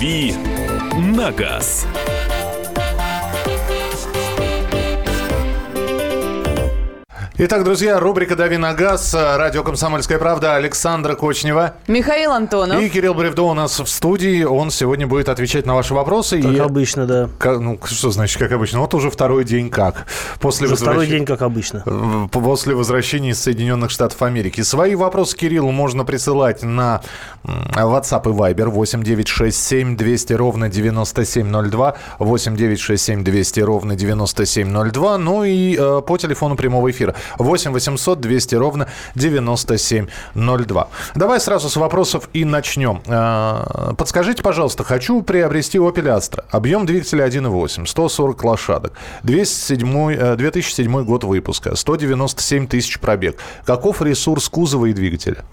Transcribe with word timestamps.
«Дави 0.00 0.32
на 0.96 1.30
газ». 1.30 1.86
Итак, 7.42 7.64
друзья, 7.64 7.98
рубрика 7.98 8.36
«Дави 8.36 8.58
на 8.58 8.74
газ», 8.74 9.14
радио 9.14 9.62
«Комсомольская 9.62 10.18
правда», 10.18 10.56
Александра 10.56 11.14
Кочнева. 11.14 11.72
Михаил 11.86 12.32
Антонов. 12.32 12.82
И 12.82 12.90
Кирилл 12.90 13.14
Бревдо 13.14 13.44
у 13.44 13.54
нас 13.54 13.80
в 13.80 13.86
студии. 13.86 14.42
Он 14.44 14.70
сегодня 14.70 15.06
будет 15.06 15.30
отвечать 15.30 15.64
на 15.64 15.74
ваши 15.74 15.94
вопросы. 15.94 16.42
Как 16.42 16.52
и... 16.52 16.58
обычно, 16.58 17.06
да. 17.06 17.30
Как- 17.38 17.58
ну, 17.60 17.80
что 17.82 18.10
значит, 18.10 18.38
как 18.38 18.52
обычно? 18.52 18.80
Вот 18.80 18.92
уже 18.92 19.08
второй 19.10 19.44
день 19.46 19.70
как. 19.70 20.04
После 20.38 20.66
Уже 20.66 20.76
второй 20.76 20.96
возвращения- 20.96 21.18
день, 21.20 21.26
как 21.26 21.40
обычно. 21.40 21.82
В- 21.86 22.28
После 22.28 22.74
возвращения 22.74 23.30
из 23.30 23.40
Соединенных 23.40 23.90
Штатов 23.90 24.20
Америки. 24.20 24.60
Свои 24.60 24.94
вопросы 24.94 25.34
Кириллу 25.34 25.70
можно 25.70 26.04
присылать 26.04 26.62
на 26.62 27.00
WhatsApp 27.46 28.24
и 28.30 28.34
Viber 28.36 28.68
8967 28.68 29.96
200 29.96 30.32
ровно 30.34 30.68
9702, 30.68 31.96
8967 32.18 33.24
200 33.24 33.60
ровно 33.60 33.96
9702, 33.96 35.16
ну 35.16 35.44
и 35.44 35.74
э, 35.78 36.02
по 36.06 36.18
телефону 36.18 36.54
прямого 36.56 36.90
эфира 36.90 37.14
8 37.38 37.72
800 37.72 38.20
200 38.20 38.54
ровно 38.56 38.88
9702. 39.14 40.88
Давай 41.14 41.40
сразу 41.40 41.68
с 41.68 41.76
вопросов 41.76 42.28
и 42.32 42.44
начнем. 42.44 43.02
Э, 43.06 43.94
Подскажите, 43.96 44.42
пожалуйста, 44.42 44.84
хочу 44.84 45.22
приобрести 45.22 45.78
Opel 45.78 46.16
Astra. 46.16 46.44
Объем 46.50 46.86
двигателя 46.86 47.26
1.8, 47.26 47.86
140 47.86 48.44
лошадок, 48.44 48.92
207, 49.22 50.12
э, 50.12 50.36
2007 50.36 51.04
год 51.04 51.24
выпуска, 51.24 51.74
197 51.76 52.66
тысяч 52.66 52.98
пробег. 53.00 53.38
Каков 53.64 54.02
ресурс 54.02 54.48
кузова 54.48 54.86
и 54.86 54.92
двигателя? 54.92 55.44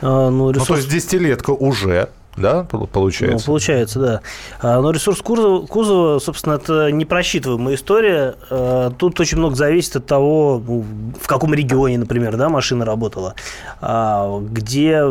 А, 0.00 0.30
ну, 0.30 0.46
Ну, 0.46 0.52
то 0.52 0.60
ресурс 0.60 0.80
есть 0.80 0.92
десятилетка 0.92 1.50
уже, 1.50 2.08
да, 2.36 2.64
пол- 2.64 2.80
Ну, 2.80 2.86
получается? 2.86 3.46
получается, 3.46 4.00
да. 4.00 4.20
А, 4.60 4.80
Но 4.80 4.90
ресурс 4.90 5.20
кузова, 5.22 5.66
кузова, 5.66 6.18
собственно, 6.18 6.54
это 6.54 6.90
непросчитываемая 6.92 7.74
история. 7.74 8.34
А, 8.50 8.90
Тут 8.90 9.18
очень 9.20 9.38
много 9.38 9.54
зависит 9.54 9.96
от 9.96 10.06
того, 10.06 10.62
ну, 10.66 10.84
в 11.20 11.26
каком 11.26 11.54
регионе, 11.54 11.98
например, 11.98 12.36
да, 12.36 12.48
машина 12.48 12.84
работала, 12.84 13.34
а, 13.80 14.40
где, 14.40 15.02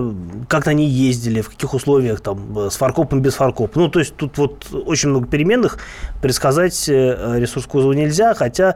как 0.47 0.67
ней 0.73 0.87
ездили, 0.87 1.41
в 1.41 1.49
каких 1.49 1.73
условиях, 1.73 2.21
там, 2.21 2.69
с 2.69 2.75
фаркопом, 2.75 3.21
без 3.21 3.33
фаркопа. 3.35 3.79
Ну, 3.79 3.89
то 3.89 3.99
есть 3.99 4.15
тут 4.15 4.37
вот 4.37 4.67
очень 4.85 5.09
много 5.09 5.27
переменных. 5.27 5.77
Предсказать 6.21 6.87
э, 6.89 7.39
ресурс 7.39 7.65
кузова 7.65 7.93
нельзя, 7.93 8.33
хотя 8.33 8.75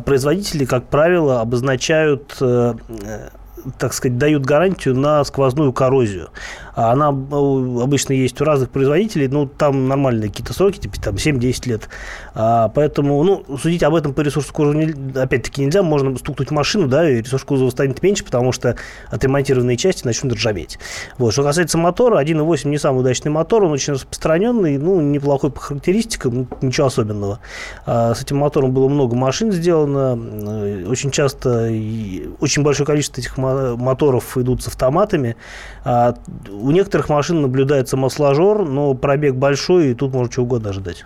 производители, 0.00 0.64
как 0.64 0.84
правило, 0.84 1.40
обозначают 1.40 2.36
э, 2.40 2.74
э, 3.04 3.28
так 3.78 3.92
сказать, 3.92 4.18
дают 4.18 4.44
гарантию 4.44 4.96
на 4.96 5.22
сквозную 5.24 5.72
коррозию. 5.72 6.28
А 6.74 6.92
Она 6.92 7.08
э, 7.08 7.82
обычно 7.82 8.12
есть 8.14 8.40
у 8.40 8.44
разных 8.44 8.70
производителей, 8.70 9.28
ну, 9.28 9.46
там 9.46 9.88
нормальные 9.88 10.30
какие-то 10.30 10.54
сроки, 10.54 10.78
типа 10.78 11.00
там 11.00 11.14
7-10 11.16 11.68
лет. 11.68 11.88
А, 12.34 12.68
поэтому, 12.68 13.22
ну, 13.22 13.58
судить 13.58 13.82
об 13.82 13.94
этом 13.94 14.14
по 14.14 14.20
ресурсу 14.22 14.52
кузова, 14.52 14.82
опять-таки, 15.14 15.64
нельзя. 15.64 15.82
Можно 15.82 16.16
стукнуть 16.16 16.50
машину, 16.50 16.88
да, 16.88 17.08
и 17.08 17.22
ресурс 17.22 17.44
кузова 17.44 17.70
станет 17.70 18.02
меньше, 18.02 18.24
потому 18.24 18.52
что 18.52 18.76
отремонтированные 19.10 19.76
части 19.76 20.06
начнут 20.06 20.34
ржаветь. 20.34 20.78
Вот. 21.18 21.32
Что 21.32 21.42
касается 21.42 21.78
мотора, 21.78 22.22
1.8 22.22 22.68
не 22.68 22.78
самый 22.78 23.00
удачный 23.00 23.30
мотор, 23.30 23.64
он 23.64 23.72
очень 23.72 23.92
распространенный, 23.92 24.78
ну, 24.78 25.00
неплохой 25.00 25.50
по 25.50 25.60
характеристикам, 25.60 26.48
ничего 26.62 26.86
особенного. 26.86 27.40
А, 27.84 28.14
с 28.14 28.22
этим 28.22 28.38
мотором 28.38 28.72
было 28.72 28.88
много 28.88 29.14
машин 29.14 29.52
сделано, 29.52 30.18
э, 30.18 30.86
очень 30.86 31.10
часто 31.10 31.70
очень 32.40 32.62
большое 32.62 32.86
количество 32.86 33.20
этих 33.20 33.36
мо- 33.36 33.76
моторов 33.76 34.36
идут 34.38 34.62
с 34.62 34.68
автоматами. 34.68 35.36
У 36.62 36.70
некоторых 36.70 37.08
машин 37.08 37.42
наблюдается 37.42 37.96
масложор, 37.96 38.64
но 38.64 38.94
пробег 38.94 39.34
большой, 39.34 39.90
и 39.90 39.94
тут 39.94 40.12
можно 40.12 40.32
чего 40.32 40.44
угодно 40.44 40.70
ожидать. 40.70 41.04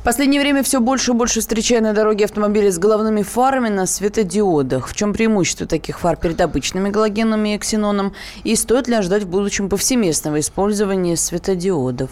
В 0.00 0.04
последнее 0.04 0.40
время 0.40 0.62
все 0.62 0.80
больше 0.80 1.12
и 1.12 1.14
больше 1.14 1.40
встречаю 1.40 1.82
на 1.82 1.94
дороге 1.94 2.26
автомобили 2.26 2.68
с 2.68 2.78
головными 2.78 3.22
фарами 3.22 3.70
на 3.70 3.86
светодиодах. 3.86 4.86
В 4.86 4.94
чем 4.94 5.14
преимущество 5.14 5.66
таких 5.66 6.00
фар 6.00 6.16
перед 6.16 6.40
обычными 6.42 6.90
галогенами 6.90 7.54
и 7.54 7.58
ксеноном? 7.58 8.12
И 8.44 8.54
стоит 8.54 8.86
ли 8.86 8.96
ожидать 8.96 9.22
в 9.22 9.28
будущем 9.28 9.70
повсеместного 9.70 10.40
использования 10.40 11.16
светодиодов? 11.16 12.10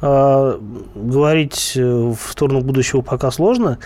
А, 0.00 0.60
Говорить 0.94 1.72
э, 1.76 1.82
в 1.82 2.30
сторону 2.30 2.60
будущего 2.60 3.00
пока 3.00 3.30
сложно. 3.30 3.78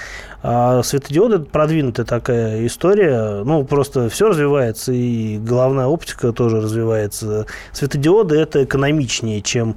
А 0.43 0.83
светодиоды– 0.83 1.37
это 1.37 1.45
продвинутая 1.45 2.07
такая 2.07 2.67
история. 2.67 3.45
Ну, 3.45 3.65
просто 3.65 4.09
все 4.09 4.29
развивается, 4.29 4.93
и 4.93 5.39
головная 5.39 5.87
оптика 5.87 6.33
тоже 6.33 6.61
развивается. 6.61 7.47
Светодиоды– 7.73 8.37
это 8.39 8.65
экономичнее, 8.65 9.43
чем, 9.43 9.77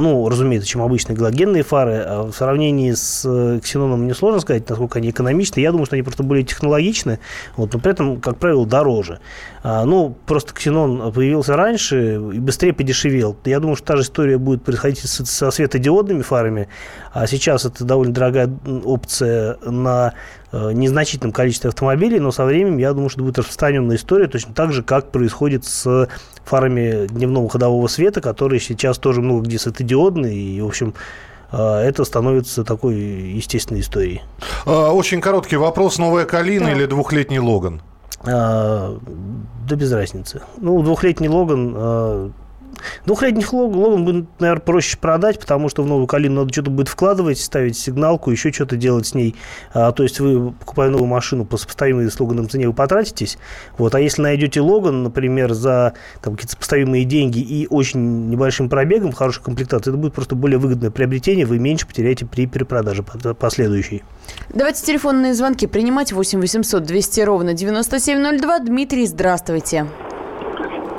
ну, 0.00 0.26
разумеется, 0.28 0.66
чем 0.66 0.80
обычные 0.80 1.16
галогенные 1.16 1.62
фары. 1.62 1.96
А 2.06 2.22
в 2.22 2.32
сравнении 2.32 2.92
с 2.92 3.24
э, 3.26 3.60
ксеноном 3.62 4.02
мне 4.02 4.14
сложно 4.14 4.40
сказать, 4.40 4.68
насколько 4.68 4.98
они 4.98 5.10
экономичны. 5.10 5.60
Я 5.60 5.70
думаю, 5.70 5.84
что 5.84 5.96
они 5.96 6.02
просто 6.02 6.22
более 6.22 6.44
технологичны, 6.44 7.18
вот, 7.56 7.74
но 7.74 7.78
при 7.78 7.92
этом, 7.92 8.20
как 8.20 8.38
правило, 8.38 8.66
дороже. 8.66 9.20
А, 9.62 9.84
Ну, 9.84 10.16
просто 10.26 10.54
ксенон 10.54 11.12
появился 11.12 11.56
раньше 11.56 12.14
и 12.14 12.38
быстрее 12.38 12.72
подешевел. 12.72 13.36
Я 13.44 13.60
думаю, 13.60 13.76
что 13.76 13.86
та 13.88 13.96
же 13.96 14.02
история 14.02 14.38
будет 14.38 14.62
происходить 14.62 14.98
со 15.00 15.50
светодиодными 15.50 16.22
фарами. 16.22 16.68
А 17.12 17.26
сейчас 17.26 17.66
это 17.66 17.84
довольно 17.84 18.14
дорогая 18.14 18.50
опция 18.84 19.58
на 19.62 20.14
э, 20.52 20.72
незначительном 20.72 21.32
количестве 21.32 21.68
автомобилей, 21.68 22.18
но 22.18 22.32
со 22.32 22.46
временем, 22.46 22.78
я 22.78 22.94
думаю, 22.94 23.10
что 23.10 23.22
будет 23.22 23.38
распространенная 23.38 23.96
история, 23.96 24.26
точно 24.26 24.54
так 24.54 24.72
же, 24.72 24.82
как 24.82 25.10
происходит 25.10 25.66
с 25.66 26.08
фарами 26.44 27.06
дневного 27.06 27.48
ходового 27.48 27.86
света, 27.88 28.20
которые 28.20 28.60
сейчас 28.60 28.98
тоже 28.98 29.20
много 29.20 29.44
где 29.44 29.58
светодиодные, 29.58 30.34
и, 30.36 30.60
в 30.60 30.66
общем, 30.66 30.94
э, 31.52 31.56
это 31.56 32.04
становится 32.04 32.64
такой 32.64 32.96
естественной 32.96 33.80
историей. 33.80 34.22
А, 34.66 34.92
Очень 34.92 35.20
короткий 35.20 35.56
вопрос. 35.56 35.98
Новая 35.98 36.24
Калина 36.24 36.68
или 36.68 36.86
двухлетний 36.86 37.38
Логан? 37.38 37.82
А, 38.26 38.98
Да 39.68 39.76
без 39.76 39.92
разницы. 39.92 40.42
Ну, 40.58 40.82
двухлетний 40.82 41.28
Логан... 41.28 42.32
Двухлетний 43.06 43.44
Лог- 43.44 43.74
Логан 43.74 44.04
будет, 44.04 44.26
наверное, 44.40 44.60
проще 44.62 44.96
продать, 44.98 45.38
потому 45.40 45.68
что 45.68 45.82
в 45.82 45.86
новую 45.86 46.06
калину 46.06 46.40
надо 46.42 46.52
что-то 46.52 46.70
будет 46.70 46.88
вкладывать, 46.88 47.38
ставить 47.38 47.76
сигналку, 47.76 48.30
еще 48.30 48.52
что-то 48.52 48.76
делать 48.76 49.06
с 49.06 49.14
ней. 49.14 49.34
А, 49.72 49.92
то 49.92 50.02
есть 50.02 50.20
вы, 50.20 50.52
покупая 50.52 50.90
новую 50.90 51.08
машину 51.08 51.44
по 51.44 51.56
сопоставимой 51.56 52.10
с 52.10 52.18
Логаном 52.20 52.48
цене, 52.48 52.66
вы 52.68 52.74
потратитесь. 52.74 53.38
Вот. 53.78 53.94
А 53.94 54.00
если 54.00 54.22
найдете 54.22 54.60
Логан, 54.60 55.02
например, 55.02 55.52
за 55.52 55.94
там, 56.22 56.34
какие-то 56.34 56.52
сопоставимые 56.52 57.04
деньги 57.04 57.38
и 57.38 57.66
очень 57.68 58.28
небольшим 58.28 58.68
пробегом, 58.68 59.12
хорошей 59.12 59.42
комплектации, 59.42 59.90
это 59.90 59.98
будет 59.98 60.14
просто 60.14 60.34
более 60.34 60.58
выгодное 60.58 60.90
приобретение, 60.90 61.46
вы 61.46 61.58
меньше 61.58 61.86
потеряете 61.86 62.26
при 62.26 62.46
перепродаже 62.46 63.02
по- 63.02 63.34
последующей. 63.34 64.02
Давайте 64.54 64.84
телефонные 64.84 65.34
звонки 65.34 65.66
принимать 65.66 66.12
8 66.12 66.40
800 66.40 66.82
200 66.84 67.20
ровно 67.22 67.52
9702. 67.54 68.58
Дмитрий, 68.60 69.06
здравствуйте. 69.06 69.86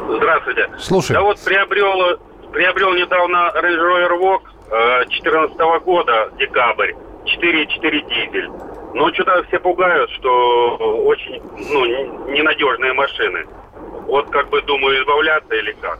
Здравствуйте. 0.07 0.69
Слушай. 0.77 1.13
Да 1.13 1.21
вот 1.21 1.39
приобрел, 1.43 2.19
приобрел 2.51 2.93
недавно 2.93 3.51
Range 3.55 3.79
Rover 3.79 4.19
Vogue 4.19 5.05
2014 5.05 5.57
года, 5.83 6.29
декабрь, 6.37 6.93
4.4 7.25 7.91
дизель. 8.09 8.49
Но 8.93 9.11
что-то 9.13 9.43
все 9.47 9.59
пугают, 9.59 10.09
что 10.11 10.77
очень 11.05 11.41
ну, 11.71 11.85
не- 11.85 12.33
ненадежные 12.37 12.93
машины. 12.93 13.45
Вот 14.07 14.29
как 14.29 14.49
бы 14.49 14.61
думаю, 14.61 15.01
избавляться 15.01 15.53
или 15.55 15.73
как. 15.81 15.99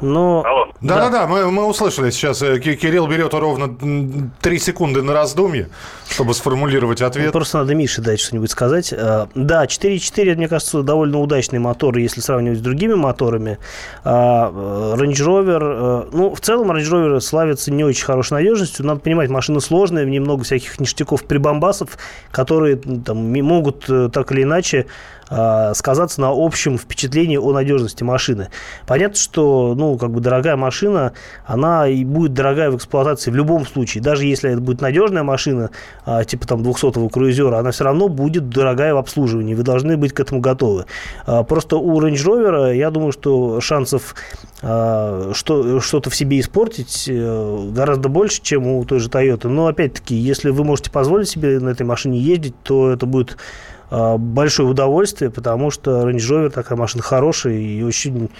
Но 0.00 0.42
Алло. 0.46 0.66
Да-да-да, 0.80 1.26
мы, 1.26 1.50
мы 1.50 1.64
услышали 1.66 2.10
сейчас. 2.10 2.40
э, 2.42 2.58
Ки- 2.58 2.74
Кирилл 2.74 3.06
берет 3.06 3.34
ровно 3.34 3.64
м, 3.80 4.30
три 4.40 4.58
секунды 4.58 5.02
на 5.02 5.12
раздумье, 5.12 5.68
чтобы 6.08 6.32
сформулировать 6.34 7.02
ответ. 7.02 7.32
Просто 7.32 7.58
надо 7.58 7.74
Мише 7.74 8.00
дать 8.00 8.20
что-нибудь 8.20 8.50
сказать. 8.50 8.92
А, 8.96 9.28
Да, 9.34 9.64
4.4, 9.66 10.36
мне 10.36 10.48
кажется, 10.48 10.82
довольно 10.82 11.20
удачный 11.20 11.58
мотор, 11.58 11.96
если 11.98 12.20
сравнивать 12.20 12.58
с 12.58 12.62
другими 12.62 12.94
моторами. 12.94 13.58
А, 14.04 14.50
э, 14.50 14.96
Range 15.00 15.12
Rover, 15.12 15.58
э, 15.60 16.08
ну, 16.12 16.34
в 16.34 16.40
целом 16.40 16.70
Range 16.72 16.90
Rover 16.90 17.20
славится 17.20 17.70
не 17.70 17.84
очень 17.84 18.04
хорошей 18.04 18.32
надежностью. 18.34 18.86
Надо 18.86 19.00
понимать, 19.00 19.28
машина 19.30 19.60
сложная, 19.60 20.04
в 20.04 20.08
ней 20.08 20.20
много 20.20 20.44
всяких 20.44 20.80
ништяков, 20.80 21.24
прибамбасов, 21.24 21.98
которые 22.30 22.76
там, 22.76 23.18
могут 23.42 23.84
э, 23.90 24.08
так 24.12 24.32
или 24.32 24.42
иначе 24.44 24.86
сказаться 25.30 26.20
на 26.20 26.30
общем 26.32 26.76
впечатлении 26.76 27.36
о 27.36 27.52
надежности 27.52 28.02
машины. 28.02 28.48
Понятно, 28.86 29.16
что, 29.16 29.74
ну, 29.76 29.96
как 29.96 30.10
бы 30.10 30.20
дорогая 30.20 30.56
машина, 30.56 31.12
она 31.46 31.86
и 31.88 32.04
будет 32.04 32.34
дорогая 32.34 32.70
в 32.70 32.76
эксплуатации 32.76 33.30
в 33.30 33.36
любом 33.36 33.66
случае. 33.66 34.02
Даже 34.02 34.24
если 34.24 34.50
это 34.50 34.60
будет 34.60 34.80
надежная 34.80 35.22
машина, 35.22 35.70
а, 36.04 36.24
типа 36.24 36.46
там 36.46 36.62
200-го 36.62 37.08
круизера, 37.08 37.58
она 37.58 37.70
все 37.70 37.84
равно 37.84 38.08
будет 38.08 38.48
дорогая 38.48 38.94
в 38.94 38.96
обслуживании. 38.96 39.54
Вы 39.54 39.62
должны 39.62 39.96
быть 39.96 40.12
к 40.12 40.20
этому 40.20 40.40
готовы. 40.40 40.86
А, 41.26 41.44
Просто 41.44 41.76
у 41.76 42.00
Range 42.00 42.14
Rover, 42.14 42.76
я 42.76 42.90
думаю, 42.90 43.12
что 43.12 43.60
шансов 43.60 44.14
а, 44.62 45.30
что, 45.32 45.80
что-то 45.80 46.10
в 46.10 46.16
себе 46.16 46.38
испортить 46.38 47.06
э, 47.08 47.68
гораздо 47.72 48.08
больше, 48.08 48.42
чем 48.42 48.66
у 48.66 48.84
той 48.84 48.98
же 48.98 49.08
Toyota. 49.08 49.48
Но, 49.48 49.66
опять-таки, 49.68 50.14
если 50.14 50.50
вы 50.50 50.64
можете 50.64 50.90
позволить 50.90 51.28
себе 51.28 51.60
на 51.60 51.70
этой 51.70 51.86
машине 51.86 52.18
ездить, 52.18 52.54
то 52.62 52.90
это 52.90 53.06
будет 53.06 53.36
а, 53.36 53.40
большое 53.90 54.68
удовольствие, 54.68 55.30
потому 55.30 55.70
что 55.70 56.08
Range 56.08 56.16
Rover 56.16 56.50
такая 56.50 56.78
машина 56.78 57.02
хорошая 57.02 57.54
и 57.54 57.82
очень 57.82 58.30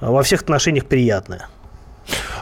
а, 0.00 0.10
во 0.10 0.22
всех 0.22 0.42
отношениях 0.42 0.86
приятная. 0.86 1.48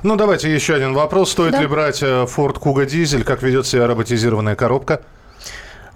Ну, 0.02 0.16
давайте 0.16 0.52
еще 0.54 0.74
один 0.74 0.94
вопрос. 0.94 1.30
Стоит 1.32 1.52
Да. 1.52 1.60
ли 1.60 1.66
брать 1.66 2.02
э, 2.02 2.24
Ford 2.24 2.58
Kuga 2.58 2.86
дизель? 2.86 3.24
Как 3.24 3.42
ведет 3.42 3.66
себя 3.66 3.86
роботизированная 3.86 4.54
коробка? 4.56 5.02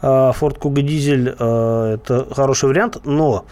Ford 0.03 0.59
Kuga 0.59 0.83
дизель 0.83 1.35
э, 1.39 1.95
это 1.95 2.27
хороший 2.35 2.69
вариант, 2.69 2.99
но 3.05 3.45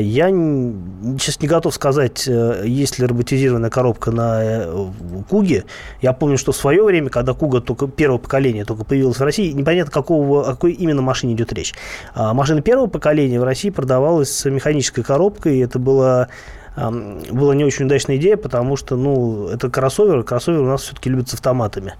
я 0.00 0.30
н- 0.30 1.18
сейчас 1.20 1.40
не 1.40 1.48
готов 1.48 1.74
сказать, 1.74 2.26
э, 2.26 2.62
есть 2.64 2.98
ли 2.98 3.06
роботизированная 3.06 3.70
коробка 3.70 4.10
на 4.10 4.40
э, 4.42 4.86
Куге. 5.28 5.64
Я 6.00 6.12
помню, 6.12 6.38
что 6.38 6.52
в 6.52 6.56
свое 6.56 6.82
время, 6.82 7.10
когда 7.10 7.34
Куга 7.34 7.60
только 7.60 7.86
первого 7.86 8.18
поколения 8.18 8.64
только 8.64 8.84
появилась 8.84 9.18
в 9.18 9.22
России, 9.22 9.52
непонятно, 9.52 9.92
какого, 9.92 10.48
о 10.48 10.52
какой 10.52 10.72
именно 10.72 11.02
машине 11.02 11.34
идет 11.34 11.52
речь. 11.52 11.74
А, 12.14 12.32
Машина 12.32 12.62
первого 12.62 12.86
поколения 12.86 13.38
в 13.40 13.44
России 13.44 13.70
продавалась 13.70 14.30
с 14.30 14.48
механической 14.48 15.02
коробкой, 15.02 15.56
и 15.56 15.60
это 15.60 15.78
было 15.78 16.28
была 16.76 17.54
не 17.54 17.64
очень 17.64 17.86
удачная 17.86 18.16
идея, 18.16 18.36
потому 18.36 18.76
что, 18.76 18.96
ну, 18.96 19.48
это 19.48 19.70
кроссовер, 19.70 20.22
кроссовер 20.24 20.60
у 20.60 20.66
нас 20.66 20.82
все-таки 20.82 21.08
любят 21.08 21.28
с 21.30 21.34
автоматами. 21.34 21.94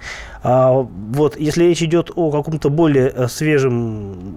А 0.48 0.70
вот 0.70 1.36
если 1.36 1.64
речь 1.64 1.82
идет 1.82 2.12
о 2.14 2.30
каком-то 2.30 2.70
более 2.70 3.08
э, 3.08 3.26
свежем, 3.26 4.36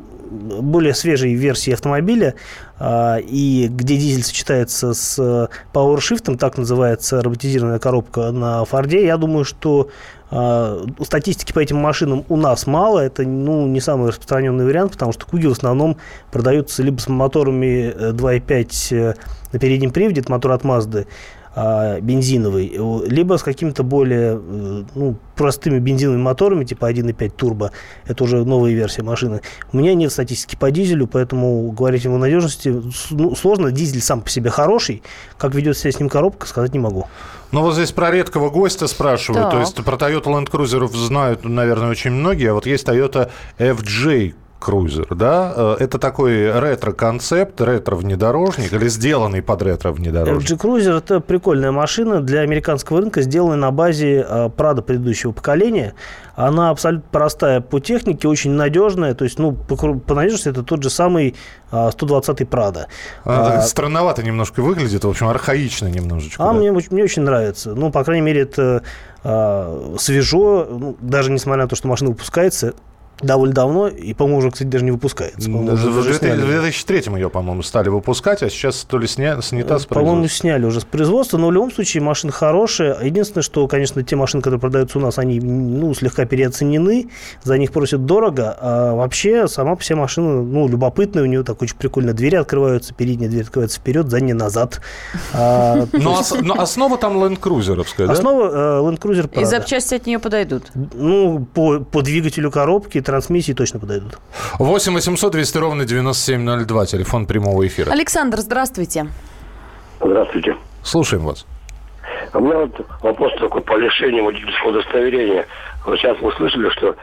более 0.59 0.95
свежей 0.95 1.35
версии 1.35 1.71
автомобиля, 1.71 2.33
а, 2.79 3.17
и 3.17 3.67
где 3.67 3.95
дизель 3.95 4.23
сочетается 4.23 4.95
с 4.95 5.19
э, 5.19 5.49
PowerShift, 5.71 6.35
так 6.37 6.57
называется 6.57 7.21
роботизированная 7.21 7.77
коробка 7.77 8.31
на 8.31 8.65
Форде, 8.65 9.05
я 9.05 9.17
думаю, 9.17 9.45
что 9.45 9.89
а, 10.31 10.83
Статистики 11.01 11.53
по 11.53 11.59
этим 11.59 11.77
машинам 11.77 12.25
у 12.29 12.37
нас 12.37 12.67
мало, 12.67 12.99
это 12.99 13.23
ну, 13.23 13.67
не 13.67 13.79
самый 13.79 14.09
распространенный 14.09 14.65
вариант, 14.65 14.93
потому 14.93 15.11
что 15.11 15.25
Куги 15.25 15.47
в 15.47 15.51
основном 15.51 15.97
продаются 16.31 16.83
либо 16.83 16.99
с 16.99 17.07
моторами 17.07 17.93
э, 17.95 18.11
2.5 18.13 18.95
э, 18.95 19.13
на 19.51 19.59
переднем 19.59 19.91
приводе, 19.91 20.21
это 20.21 20.31
мотор 20.31 20.51
от 20.51 20.63
Mazda, 20.63 21.07
бензиновый, 21.55 22.71
э, 22.73 23.07
либо 23.07 23.37
с 23.37 23.43
какими-то 23.43 23.83
более 23.83 24.39
э, 24.41 24.83
ну, 24.95 25.15
простыми 25.35 25.79
бензиновыми 25.79 26.21
моторами, 26.21 26.63
типа 26.63 26.91
1.5 26.91 27.29
турбо, 27.29 27.71
это 28.05 28.23
уже 28.23 28.45
новая 28.45 28.71
версия 28.71 29.03
машины. 29.03 29.41
У 29.73 29.77
меня 29.77 29.93
нет 29.95 30.11
статистики 30.11 30.55
по 30.55 30.71
дизелю, 30.71 31.07
поэтому 31.07 31.71
говорить 31.71 32.05
о 32.05 32.09
его 32.09 32.17
надежности 32.17 32.81
ну, 33.09 33.35
сложно. 33.35 33.71
Дизель 33.71 34.01
сам 34.01 34.21
по 34.21 34.29
себе 34.29 34.49
хороший, 34.49 35.01
как 35.37 35.55
ведет 35.55 35.77
себя 35.77 35.91
с 35.91 35.99
ним 35.99 36.09
коробка, 36.09 36.47
сказать 36.47 36.73
не 36.73 36.79
могу. 36.79 37.07
Ну, 37.51 37.61
вот 37.61 37.73
здесь 37.73 37.91
про 37.91 38.11
редкого 38.11 38.49
гостя 38.49 38.87
спрашивают. 38.87 39.45
Так. 39.45 39.51
То 39.51 39.59
есть 39.59 39.83
про 39.83 39.97
Toyota 39.97 40.25
Land 40.25 40.51
Cruiser 40.51 40.87
знают, 40.95 41.45
наверное, 41.45 41.89
очень 41.89 42.11
многие. 42.11 42.51
А 42.51 42.53
вот 42.53 42.67
есть 42.67 42.87
Toyota 42.87 43.31
FJ 43.57 44.35
Cruiser, 44.59 45.15
да? 45.15 45.53
Э, 45.55 45.75
Это 45.79 45.97
такой 45.99 46.51
ретро-концепт, 46.59 47.59
ретро-внедорожник 47.61 48.73
или 48.73 48.87
сделанный 48.87 49.41
под 49.41 49.61
ретро-внедорожник? 49.61 50.49
FG 50.49 50.57
Cruiser 50.57 50.97
это 50.97 51.19
прикольная 51.19 51.71
машина 51.71 52.21
для 52.21 52.41
американского 52.41 53.01
рынка, 53.01 53.21
сделанная 53.21 53.57
на 53.57 53.71
базе 53.71 54.25
э, 54.27 54.49
Prado 54.55 54.81
предыдущего 54.81 55.31
поколения. 55.31 55.93
Она 56.35 56.69
абсолютно 56.69 57.05
простая 57.11 57.59
по 57.61 57.79
технике, 57.79 58.27
очень 58.27 58.51
надежная. 58.51 59.13
То 59.13 59.25
есть, 59.25 59.39
ну, 59.39 59.51
по, 59.53 60.13
надежности 60.13 60.47
это 60.49 60.63
тот 60.63 60.81
же 60.81 60.89
самый 60.89 61.35
а, 61.69 61.89
120-й 61.89 62.45
Prado. 62.45 62.85
Она 63.25 63.43
так 63.45 63.55
А, 63.57 63.61
странновато 63.61 64.23
немножко 64.23 64.61
выглядит, 64.61 65.03
в 65.03 65.09
общем, 65.09 65.27
архаично 65.27 65.87
немножечко. 65.87 66.41
а 66.41 66.47
да. 66.47 66.53
мне, 66.53 66.71
очень- 66.71 66.87
мне 66.91 67.03
очень 67.03 67.23
нравится. 67.23 67.75
Ну, 67.75 67.91
по 67.91 68.05
крайней 68.05 68.21
мере, 68.21 68.41
это 68.43 68.83
свежо. 69.97 70.65
Ну, 70.69 70.95
даже 71.01 71.31
несмотря 71.31 71.63
на 71.63 71.69
то, 71.69 71.75
что 71.75 71.87
машина 71.89 72.11
выпускается 72.11 72.73
довольно 73.21 73.53
давно, 73.53 73.87
и, 73.87 74.13
по-моему, 74.13 74.39
уже, 74.39 74.51
кстати, 74.51 74.67
даже 74.67 74.85
не 74.85 74.91
выпускается. 74.91 75.49
В 75.49 75.55
уже 75.73 75.89
2000 75.89 76.17
сняли. 76.19 76.41
в 76.41 76.47
2003 76.47 77.15
ее, 77.15 77.29
по-моему, 77.29 77.63
стали 77.63 77.89
выпускать, 77.89 78.43
а 78.43 78.49
сейчас 78.49 78.85
то 78.89 78.97
ли 78.97 79.07
сня- 79.07 79.41
снята 79.41 79.79
с 79.79 79.85
По-моему, 79.85 80.27
сняли 80.27 80.65
уже 80.65 80.81
с 80.81 80.85
производства, 80.85 81.37
но 81.37 81.47
в 81.47 81.51
любом 81.51 81.71
случае 81.71 82.03
машина 82.03 82.31
хорошая. 82.31 82.97
Единственное, 83.03 83.43
что, 83.43 83.67
конечно, 83.67 84.03
те 84.03 84.15
машины, 84.15 84.41
которые 84.41 84.59
продаются 84.59 84.97
у 84.97 85.01
нас, 85.01 85.17
они 85.17 85.39
ну, 85.39 85.93
слегка 85.93 86.25
переоценены, 86.25 87.09
за 87.43 87.57
них 87.57 87.71
просят 87.71 88.05
дорого. 88.05 88.55
А 88.59 88.93
вообще 88.95 89.47
сама 89.47 89.75
по 89.75 89.83
себе 89.83 89.97
машина 89.97 90.41
ну, 90.41 90.67
любопытная, 90.67 91.23
у 91.23 91.25
нее 91.25 91.43
так 91.43 91.61
очень 91.61 91.75
прикольно. 91.77 92.13
Двери 92.13 92.35
открываются, 92.35 92.93
передняя 92.93 93.29
дверь 93.29 93.43
открывается 93.43 93.79
вперед, 93.79 94.09
задняя 94.09 94.35
назад. 94.35 94.81
А, 95.33 95.85
Но, 95.93 96.13
ос- 96.19 96.35
но 96.41 96.59
основа 96.59 96.97
там 96.97 97.17
Land 97.21 97.39
Cruiser'овская, 97.39 98.07
да? 98.07 98.13
Основа 98.13 98.45
э, 98.47 98.81
Land 98.81 98.99
Cruiser 98.99 99.41
И 99.41 99.45
запчасти 99.45 99.95
от 99.95 100.05
нее 100.05 100.19
подойдут. 100.19 100.71
Ну, 100.93 101.45
по, 101.53 101.79
по 101.79 102.01
двигателю 102.01 102.51
коробки, 102.51 103.01
трансмиссии 103.09 103.53
точно 103.53 103.79
подойдут. 103.79 104.19
8 104.59 104.93
800 104.93 105.31
200 105.31 105.57
ровно 105.57 105.85
9702, 105.85 106.85
телефон 106.85 107.25
прямого 107.25 107.65
эфира. 107.65 107.91
Александр, 107.91 108.37
здравствуйте. 108.37 109.07
Здравствуйте. 109.99 110.55
Слушаем 110.83 111.23
вас. 111.23 111.45
У 112.33 112.39
меня 112.39 112.57
вот 112.59 112.85
вопрос 113.01 113.33
такой 113.39 113.61
по 113.61 113.75
лишению 113.77 114.25
водительского 114.25 114.69
удостоверения. 114.69 115.47
Вот 115.85 115.97
сейчас 115.97 116.19
вы 116.19 116.31
слышали, 116.33 116.69
что 116.69 116.95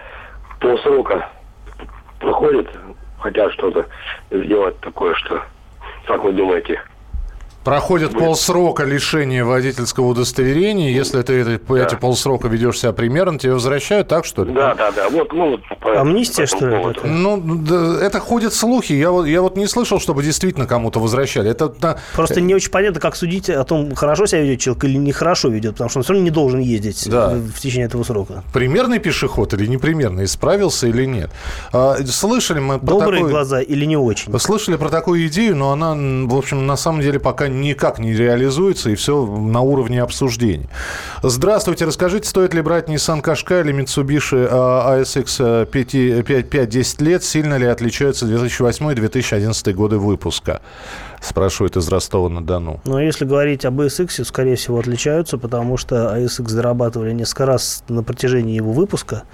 полсрока 0.60 1.28
проходит, 2.20 2.68
хотят 3.18 3.52
что-то 3.54 3.86
сделать 4.30 4.78
такое, 4.80 5.14
что... 5.16 5.42
Как 6.06 6.22
вы 6.22 6.32
думаете? 6.32 6.80
Проходит 7.66 8.12
полсрока 8.12 8.84
лишения 8.84 9.44
водительского 9.44 10.06
удостоверения. 10.06 10.92
Если 10.92 11.20
ты 11.22 11.32
это- 11.32 11.58
по 11.58 11.76
эти 11.76 11.96
полсрока 11.96 12.46
ведешь 12.46 12.78
себя 12.78 12.92
примерно, 12.92 13.40
тебе 13.40 13.54
возвращают, 13.54 14.06
так 14.06 14.24
что 14.24 14.44
ли? 14.44 14.54
Да, 14.54 14.72
да, 14.76 14.92
да. 14.92 15.08
Вот, 15.10 15.32
ну, 15.32 15.50
вот 15.50 15.60
по- 15.80 16.00
Амнистия, 16.00 16.42
по 16.42 16.46
что 16.46 16.68
ли, 16.68 16.94
такая? 16.94 17.10
Ну, 17.10 17.42
да, 17.44 17.98
это 18.06 18.20
ходят 18.20 18.54
слухи. 18.54 18.92
Я 18.92 19.10
вот, 19.10 19.26
я 19.26 19.42
вот 19.42 19.56
не 19.56 19.66
слышал, 19.66 19.98
чтобы 19.98 20.22
действительно 20.22 20.66
кому-то 20.66 21.00
возвращали. 21.00 21.50
Это 21.50 21.74
на- 21.82 21.98
Просто 22.14 22.40
не 22.40 22.54
очень 22.54 22.70
понятно, 22.70 23.00
как 23.00 23.16
судить 23.16 23.50
о 23.50 23.64
том, 23.64 23.96
хорошо 23.96 24.26
себя 24.26 24.42
ведет 24.42 24.60
человек 24.60 24.84
или 24.84 24.96
нехорошо 24.98 25.48
ведет, 25.48 25.72
потому 25.72 25.90
что 25.90 25.98
он 25.98 26.02
все 26.04 26.12
равно 26.12 26.24
не 26.24 26.30
должен 26.30 26.60
ездить 26.60 27.08
Да. 27.10 27.30
в, 27.30 27.58
течение 27.58 27.86
этого 27.86 28.04
срока. 28.04 28.44
примерный 28.52 29.00
пешеход 29.00 29.54
или 29.54 29.66
непримерный, 29.66 30.26
исправился 30.26 30.86
или 30.86 31.04
нет. 31.04 31.30
А, 31.72 31.96
слышали 32.06 32.60
мы 32.60 32.78
про 32.78 32.86
Добрые 32.86 33.22
такой- 33.22 33.30
глаза 33.32 33.60
или 33.60 33.84
не 33.86 33.96
очень. 33.96 34.38
Слышали 34.38 34.76
про 34.76 34.88
такую 34.88 35.26
идею, 35.26 35.56
но 35.56 35.72
она, 35.72 35.96
в 36.28 36.36
общем, 36.38 36.64
на 36.64 36.76
самом 36.76 37.00
деле 37.00 37.18
пока 37.18 37.48
никак 37.60 37.98
не 37.98 38.12
реализуется, 38.12 38.90
и 38.90 38.94
все 38.94 39.24
на 39.26 39.60
уровне 39.60 40.02
обсуждений. 40.02 40.68
Здравствуйте, 41.22 41.84
расскажите, 41.84 42.28
стоит 42.28 42.54
ли 42.54 42.60
брать 42.60 42.88
Nissan 42.88 43.22
Qashqai 43.22 43.62
или 43.62 43.74
Mitsubishi 43.74 44.48
а, 44.50 45.00
ASX 45.00 45.70
5-10 45.70 47.04
лет? 47.04 47.24
Сильно 47.24 47.56
ли 47.56 47.66
отличаются 47.66 48.26
2008-2011 48.26 49.72
годы 49.72 49.98
выпуска? 49.98 50.60
Спрашивают 51.20 51.76
из 51.76 51.88
Ростова-на-Дону. 51.88 52.80
Но 52.84 53.00
если 53.00 53.24
говорить 53.24 53.64
об 53.64 53.80
ASX, 53.80 54.24
скорее 54.24 54.56
всего, 54.56 54.78
отличаются, 54.78 55.38
потому 55.38 55.76
что 55.76 56.16
ASX 56.16 56.48
зарабатывали 56.48 57.12
несколько 57.12 57.46
раз 57.46 57.82
на 57.88 58.02
протяжении 58.02 58.54
его 58.54 58.72
выпуска. 58.72 59.24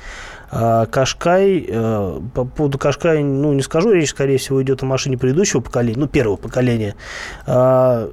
А 0.54 0.85
Кашкай, 0.85 1.64
э, 1.66 2.21
по 2.35 2.44
поводу 2.44 2.76
Кашкай, 2.76 3.23
ну, 3.23 3.54
не 3.54 3.62
скажу, 3.62 3.90
речь, 3.90 4.11
скорее 4.11 4.37
всего, 4.37 4.62
идет 4.62 4.82
о 4.82 4.87
машине 4.87 5.16
предыдущего 5.16 5.62
поколения, 5.62 5.99
ну, 5.99 6.06
первого 6.06 6.37
поколения. 6.37 6.94
А, 7.47 8.06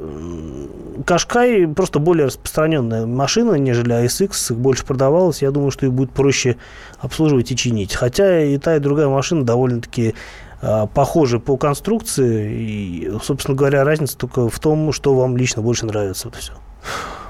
Кашкай 1.05 1.67
просто 1.67 1.99
более 1.99 2.27
распространенная 2.27 3.05
машина, 3.05 3.55
нежели 3.55 4.05
ASX, 4.05 4.53
больше 4.53 4.85
продавалось, 4.85 5.41
я 5.41 5.51
думаю, 5.51 5.71
что 5.71 5.85
их 5.85 5.91
будет 5.91 6.11
проще 6.11 6.55
обслуживать 6.99 7.51
и 7.51 7.57
чинить. 7.57 7.93
Хотя 7.93 8.41
и 8.41 8.57
та, 8.57 8.77
и 8.77 8.79
другая 8.79 9.09
машина 9.09 9.43
довольно-таки 9.43 10.15
а, 10.61 10.87
похожи 10.87 11.41
по 11.41 11.57
конструкции, 11.57 12.53
и, 12.53 13.11
собственно 13.21 13.57
говоря, 13.57 13.83
разница 13.83 14.17
только 14.17 14.47
в 14.47 14.59
том, 14.59 14.93
что 14.93 15.13
вам 15.13 15.35
лично 15.35 15.61
больше 15.61 15.85
нравится. 15.85 16.29
Вот 16.29 16.37
и 16.37 16.39
все. 16.39 16.53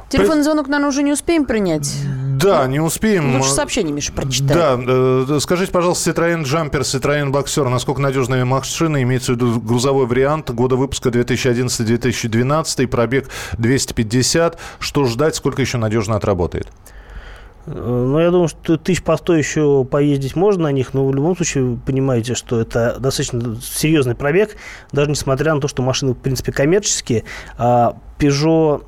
Телефонный 0.09 0.43
звонок, 0.43 0.67
наверное, 0.67 0.89
уже 0.89 1.03
не 1.03 1.11
успеем 1.13 1.45
принять. 1.45 1.95
Да, 2.39 2.67
не 2.67 2.79
успеем. 2.79 3.35
Лучше 3.35 3.51
сообщение, 3.51 3.93
Миша, 3.93 4.13
прочитай. 4.13 4.55
Да, 4.55 4.79
э, 4.79 5.39
скажите, 5.41 5.71
пожалуйста, 5.71 6.09
Citroёn 6.09 6.43
Jumper, 6.43 6.81
Citroёn 6.81 7.31
Boxer, 7.31 7.67
насколько 7.67 8.01
надежная 8.01 8.45
машина, 8.45 9.01
имеется 9.03 9.33
в 9.33 9.35
виду 9.35 9.59
грузовой 9.59 10.05
вариант, 10.05 10.49
года 10.51 10.77
выпуска 10.77 11.09
2011-2012, 11.09 12.87
пробег 12.87 13.29
250, 13.57 14.57
что 14.79 15.05
ждать, 15.05 15.35
сколько 15.35 15.61
еще 15.61 15.77
надежно 15.77 16.15
отработает? 16.15 16.67
Э, 17.65 17.71
Ну, 17.73 18.19
я 18.19 18.31
думаю, 18.31 18.47
что 18.47 18.77
тысяч 18.77 19.03
по 19.03 19.17
сто 19.17 19.35
еще 19.35 19.83
поездить 19.83 20.35
можно 20.35 20.63
на 20.63 20.71
них, 20.71 20.93
но 20.93 21.05
в 21.05 21.13
любом 21.13 21.35
случае 21.35 21.63
вы 21.65 21.77
понимаете, 21.77 22.35
что 22.35 22.59
это 22.59 22.97
достаточно 22.99 23.57
серьезный 23.61 24.15
пробег, 24.15 24.55
даже 24.91 25.11
несмотря 25.11 25.53
на 25.53 25.61
то, 25.61 25.67
что 25.67 25.81
машины, 25.81 26.13
в 26.13 26.17
принципе, 26.17 26.51
коммерческие. 26.51 27.25
А 27.57 27.97
Peugeot, 28.17 28.83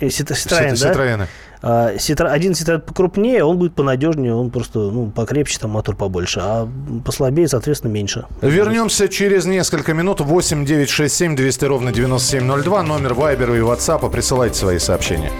э, 0.00 0.06
Citroёn, 0.06 1.18
да? 1.18 1.28
А, 1.62 1.94
Citroёn- 1.94 2.30
один 2.30 2.52
Citroёn 2.52 2.80
покрупнее, 2.80 3.42
он 3.42 3.58
будет 3.58 3.74
понадежнее, 3.74 4.34
он 4.34 4.50
просто 4.50 4.78
ну, 4.78 5.10
покрепче, 5.10 5.58
там 5.58 5.70
мотор 5.70 5.96
побольше, 5.96 6.40
а 6.42 6.68
послабее, 7.04 7.48
соответственно, 7.48 7.92
меньше. 7.92 8.26
Вернемся 8.42 9.08
через 9.08 9.46
несколько 9.46 9.94
минут. 9.94 10.20
8 10.20 10.64
9 10.66 10.90
6 10.90 11.14
7 11.14 11.36
200 11.36 11.64
ровно 11.64 11.92
9702. 11.92 12.82
Номер 12.82 13.14
Вайбера 13.14 13.56
и 13.56 13.60
WhatsApp. 13.60 14.10
Присылайте 14.10 14.56
свои 14.56 14.78
сообщения. 14.78 15.30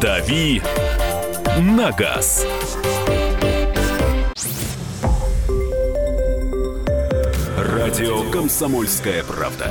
«Дави 0.00 0.62
на 1.58 1.92
газ». 1.92 2.46
Радио 7.58 8.30
«Комсомольская 8.30 9.22
правда». 9.24 9.70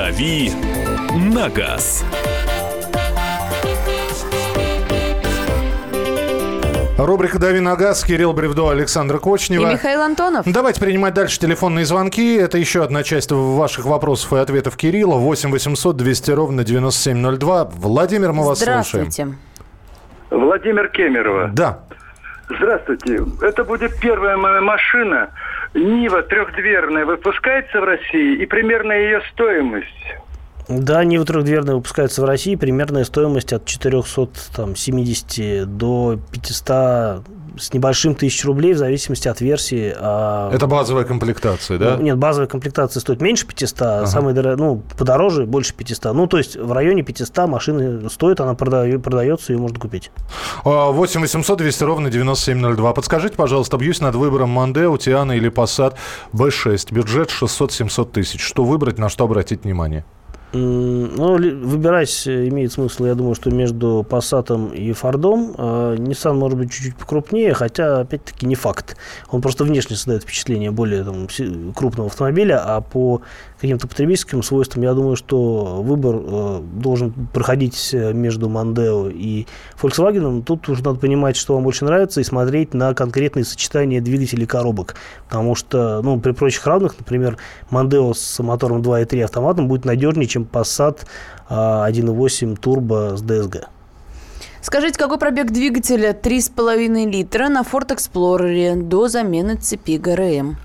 «Дави 0.00 0.50
на 1.34 1.50
газ». 1.50 2.06
Рубрика 6.96 7.38
«Дави 7.38 7.60
на 7.60 7.76
газ», 7.76 8.02
Кирилл 8.02 8.32
Бревдо, 8.32 8.70
Александр 8.70 9.16
И 9.16 9.18
Кочнева. 9.18 9.70
Михаил 9.70 10.00
Антонов. 10.00 10.46
Давайте 10.46 10.80
принимать 10.80 11.12
дальше 11.12 11.38
телефонные 11.38 11.84
звонки. 11.84 12.36
Это 12.36 12.56
еще 12.56 12.82
одна 12.82 13.02
часть 13.02 13.30
ваших 13.30 13.84
вопросов 13.84 14.32
и 14.32 14.38
ответов 14.38 14.78
Кирилла. 14.78 15.16
8 15.16 15.50
800 15.50 15.94
200 15.98 16.30
ровно 16.30 16.64
9702. 16.64 17.64
Владимир, 17.66 18.32
мы 18.32 18.46
вас 18.46 18.60
слушаем. 18.60 18.82
Здравствуйте. 19.10 19.36
Владимир 20.30 20.88
Кемерова. 20.88 21.50
Да. 21.52 21.80
Здравствуйте. 22.48 23.20
Это 23.42 23.64
будет 23.64 24.00
первая 24.00 24.38
моя 24.38 24.62
машина. 24.62 25.28
Нива 25.74 26.22
трехдверная 26.22 27.04
выпускается 27.06 27.80
в 27.80 27.84
России 27.84 28.42
и 28.42 28.46
примерно 28.46 28.92
ее 28.92 29.22
стоимость. 29.32 29.86
Да, 30.68 31.04
Нива 31.04 31.24
трехдверная 31.24 31.74
выпускается 31.74 32.22
в 32.22 32.24
России. 32.24 32.56
Примерная 32.56 33.04
стоимость 33.04 33.52
от 33.52 33.66
470 33.66 35.76
до 35.76 36.18
500 36.32 37.22
с 37.58 37.72
небольшим 37.72 38.14
тысяч 38.14 38.44
рублей 38.44 38.74
в 38.74 38.78
зависимости 38.78 39.28
от 39.28 39.40
версии. 39.40 39.94
А, 39.96 40.50
Это 40.52 40.66
базовая 40.66 41.04
комплектация, 41.04 41.78
да? 41.78 41.96
Ну, 41.96 42.02
нет, 42.02 42.18
базовая 42.18 42.48
комплектация 42.48 43.00
стоит 43.00 43.20
меньше 43.20 43.46
500, 43.46 43.82
а 43.82 44.06
самая 44.06 44.34
дорогая, 44.34 44.56
ну, 44.56 44.82
подороже, 44.98 45.46
больше 45.46 45.74
500. 45.74 46.14
Ну, 46.14 46.26
то 46.26 46.38
есть 46.38 46.56
в 46.56 46.72
районе 46.72 47.02
500 47.02 47.46
машины 47.48 48.08
стоит, 48.10 48.40
она 48.40 48.52
продаю- 48.54 48.98
продается, 49.00 49.52
ее 49.52 49.58
можно 49.58 49.78
купить. 49.78 50.10
А, 50.64 50.90
8 50.90 51.20
800 51.20 51.58
200 51.58 51.84
ровно 51.84 52.10
9702. 52.10 52.92
Подскажите, 52.92 53.34
пожалуйста, 53.36 53.76
бьюсь 53.76 54.00
над 54.00 54.14
выбором 54.14 54.50
Мандео, 54.50 54.96
Тиана 54.96 55.32
или 55.32 55.50
Passat 55.50 55.94
B6. 56.32 56.92
Бюджет 56.92 57.30
600-700 57.30 58.10
тысяч. 58.12 58.40
Что 58.42 58.64
выбрать, 58.64 58.98
на 58.98 59.08
что 59.08 59.24
обратить 59.24 59.64
внимание? 59.64 60.04
Ну, 60.52 61.36
выбирать 61.36 62.26
э, 62.26 62.48
имеет 62.48 62.72
смысл, 62.72 63.04
я 63.04 63.14
думаю, 63.14 63.36
что 63.36 63.50
между 63.50 64.04
Passat 64.08 64.74
и. 64.74 64.90
Э, 64.90 64.94
Nissan 65.96 66.34
может 66.34 66.58
быть 66.58 66.72
чуть-чуть 66.72 66.96
покрупнее, 66.96 67.54
хотя, 67.54 68.00
опять-таки, 68.00 68.46
не 68.46 68.56
факт. 68.56 68.96
Он 69.30 69.42
просто 69.42 69.62
внешне 69.62 69.94
создает 69.94 70.24
впечатление 70.24 70.72
более 70.72 71.04
там, 71.04 71.28
крупного 71.72 72.08
автомобиля, 72.08 72.60
а 72.64 72.80
по 72.80 73.22
каким-то 73.60 73.86
потребительским 73.86 74.42
свойствам, 74.42 74.82
я 74.82 74.94
думаю, 74.94 75.16
что 75.16 75.82
выбор 75.82 76.16
э, 76.18 76.60
должен 76.74 77.12
проходить 77.12 77.90
э, 77.92 78.12
между 78.12 78.48
Mondeo 78.48 79.12
и 79.12 79.46
Volkswagen. 79.80 80.42
Тут 80.42 80.68
уже 80.68 80.82
надо 80.82 80.98
понимать, 80.98 81.36
что 81.36 81.54
вам 81.54 81.64
больше 81.64 81.84
нравится, 81.84 82.20
и 82.20 82.24
смотреть 82.24 82.74
на 82.74 82.94
конкретные 82.94 83.44
сочетания 83.44 84.00
двигателей 84.00 84.44
и 84.44 84.46
коробок. 84.46 84.96
Потому 85.28 85.54
что, 85.54 86.00
ну, 86.02 86.18
при 86.18 86.32
прочих 86.32 86.66
равных, 86.66 86.98
например, 86.98 87.36
Mondeo 87.70 88.14
с 88.14 88.42
мотором 88.42 88.82
2.3 88.82 89.22
автоматом 89.22 89.68
будет 89.68 89.84
надежнее, 89.84 90.26
чем 90.26 90.39
Passat 90.44 91.06
а, 91.48 91.88
1.8 91.90 92.56
турбо 92.56 93.16
с 93.16 93.22
DSG. 93.22 93.64
Скажите, 94.62 94.98
какой 94.98 95.18
пробег 95.18 95.50
двигателя 95.50 96.12
3,5 96.12 97.10
литра 97.10 97.48
на 97.48 97.62
Ford 97.62 97.88
Explorer 97.88 98.82
до 98.82 99.08
замены 99.08 99.56
цепи 99.56 99.96
ГРМ? 99.96 100.56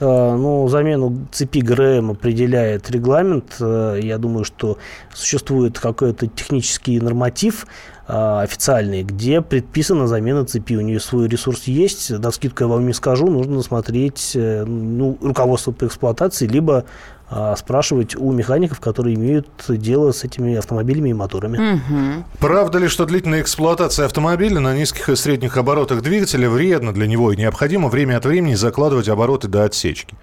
Э, 0.00 0.34
Ну, 0.36 0.68
замену 0.68 1.26
цепи 1.32 1.58
ГРМ 1.60 2.12
определяет 2.12 2.90
регламент. 2.90 3.56
Э, 3.60 3.98
Я 4.00 4.18
думаю, 4.18 4.44
что 4.44 4.78
существует 5.12 5.78
какой-то 5.78 6.26
технический 6.26 7.00
норматив 7.00 7.66
официальный, 8.12 9.04
где 9.04 9.40
предписана 9.40 10.08
замена 10.08 10.44
цепи. 10.44 10.74
У 10.74 10.80
нее 10.80 10.98
свой 10.98 11.28
ресурс 11.28 11.64
есть. 11.64 12.10
На 12.10 12.32
скидку 12.32 12.64
я 12.64 12.68
вам 12.68 12.84
не 12.86 12.92
скажу. 12.92 13.28
Нужно 13.28 13.62
смотреть 13.62 14.32
э, 14.34 14.64
ну, 14.64 15.16
руководство 15.20 15.70
по 15.70 15.86
эксплуатации, 15.86 16.48
либо 16.48 16.84
э, 17.30 17.54
спрашивать 17.56 18.16
у 18.16 18.32
механиков, 18.32 18.80
которые 18.80 19.14
имеют 19.16 19.48
дело 19.68 20.12
с 20.12 20.24
этими 20.24 20.56
автомобилями 20.56 21.10
и 21.10 21.12
моторами. 21.12 21.58
Мгм. 21.58 22.24
Правда 22.38 22.78
ли, 22.78 22.88
что 22.88 23.06
длительная 23.06 23.42
эксплуатация 23.42 24.06
автомобиля 24.06 24.60
на 24.60 24.74
низких 24.74 25.08
и 25.08 25.16
средних 25.16 25.56
оборотах 25.56 26.02
двигателя 26.02 26.48
вредна 26.48 26.92
для 26.92 27.06
него 27.06 27.32
и 27.32 27.36
необходимо 27.36 27.88
время 27.88 28.16
от 28.16 28.24
времени 28.24 28.54
закладывать 28.54 29.08
обороты 29.08 29.48
до 29.48 29.64
отсечки? 29.64 30.16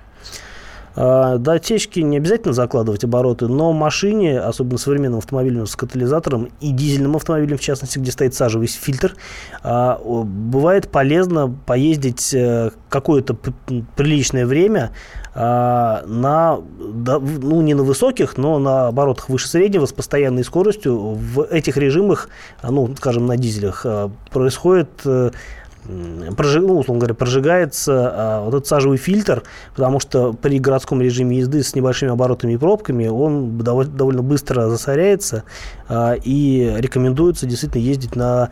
А, 0.99 1.37
До 1.37 1.53
отсечки 1.53 1.99
не 1.99 2.17
обязательно 2.17 2.53
закладывать 2.53 3.03
обороты, 3.03 3.47
но 3.47 3.71
машине, 3.71 4.39
особенно 4.39 4.79
современным 4.79 5.19
автомобилям 5.19 5.67
с 5.67 5.75
катализатором 5.75 6.49
и 6.59 6.71
дизельным 6.71 7.15
автомобилем, 7.15 7.57
в 7.57 7.61
частности, 7.61 7.99
где 7.99 8.11
стоит 8.11 8.33
сажевый 8.33 8.67
фильтр, 8.67 9.15
а, 9.61 9.99
бывает 10.03 10.89
полезно 10.89 11.55
поездить 11.65 12.33
э, 12.33 12.71
какое-то 12.89 13.35
приличное 13.95 14.47
время 14.47 14.91
а, 15.35 16.03
на, 16.07 16.57
ну, 16.79 17.61
не 17.61 17.75
на 17.75 17.83
высоких, 17.83 18.37
но 18.37 18.57
на 18.57 18.87
оборотах 18.87 19.29
выше 19.29 19.47
среднего 19.47 19.85
с 19.85 19.93
постоянной 19.93 20.43
скоростью. 20.43 20.97
В 20.97 21.43
этих 21.43 21.77
режимах, 21.77 22.29
ну, 22.63 22.89
скажем, 22.97 23.27
на 23.27 23.37
дизелях, 23.37 23.81
а, 23.85 24.09
происходит 24.31 24.89
э, 25.87 26.27
м, 26.27 26.33
прожи- 26.35 26.59
ну, 26.59 26.77
условно 26.79 26.99
говоря, 27.01 27.13
прожигается 27.15 28.11
а, 28.13 28.41
вот 28.43 28.53
этот 28.53 28.67
сажевый 28.67 28.97
фильтр, 28.97 29.43
потому 29.75 29.99
что 29.99 30.33
при 30.33 30.59
городском 30.59 31.01
режиме 31.01 31.37
езды 31.39 31.63
с 31.63 31.75
небольшими 31.75 32.11
оборотами 32.11 32.53
и 32.53 32.57
пробками 32.57 33.07
он 33.07 33.57
доволь- 33.57 33.87
довольно 33.87 34.21
быстро 34.21 34.67
засоряется, 34.69 35.43
а, 35.87 36.13
и 36.13 36.73
рекомендуется 36.77 37.45
действительно 37.45 37.81
ездить 37.81 38.15
на 38.15 38.49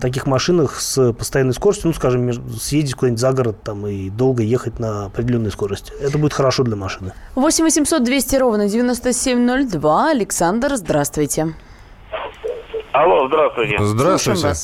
таких 0.00 0.26
машинах 0.26 0.80
с 0.80 1.12
постоянной 1.12 1.54
скоростью, 1.54 1.88
ну, 1.88 1.94
скажем, 1.94 2.32
съездить 2.58 2.94
куда-нибудь 2.94 3.20
за 3.20 3.32
город 3.32 3.56
там, 3.62 3.86
и 3.86 4.10
долго 4.10 4.42
ехать 4.42 4.80
на 4.80 5.06
определенной 5.06 5.52
скорости. 5.52 5.92
Это 6.00 6.18
будет 6.18 6.32
хорошо 6.34 6.64
для 6.64 6.74
машины. 6.76 7.12
8 7.36 7.64
800 7.64 8.02
200 8.04 8.36
ровно 8.36 8.68
9702. 8.68 10.10
Александр, 10.10 10.74
здравствуйте. 10.76 11.54
Алло, 12.92 13.28
здравствуйте. 13.28 13.76
Здравствуйте. 13.84 14.54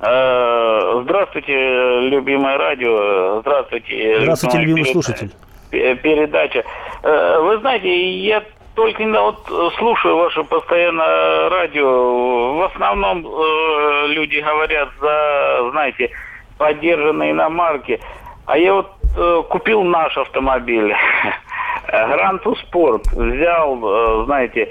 Э, 0.00 1.00
Здравствуйте, 1.04 2.00
любимое 2.08 2.58
радио. 2.58 3.40
Здравствуйте. 3.40 4.20
Здравствуйте, 4.20 4.58
любимый 4.58 4.82
перед- 4.82 4.92
слушатель. 4.92 5.30
пе- 5.70 5.94
Передача. 5.96 6.64
Э, 7.02 7.38
Вы 7.40 7.58
знаете, 7.58 7.88
я 8.18 8.42
только 8.74 9.02
недавно 9.04 9.32
вот 9.48 9.74
слушаю 9.76 10.16
ваше 10.18 10.44
постоянно 10.44 11.48
радио. 11.48 12.54
В 12.54 12.62
основном 12.64 13.26
э, 13.26 14.06
люди 14.08 14.38
говорят 14.38 14.90
за, 15.00 15.68
знаете, 15.70 16.10
поддержанные 16.58 17.30
иномарки. 17.32 17.98
А 18.46 18.58
я 18.58 18.74
вот 18.74 18.90
э, 19.16 19.42
купил 19.48 19.82
наш 19.82 20.16
автомобиль. 20.18 20.94
Гранту 21.88 22.54
Спорт. 22.56 23.06
Взял, 23.12 23.78
э, 23.82 24.24
знаете, 24.26 24.68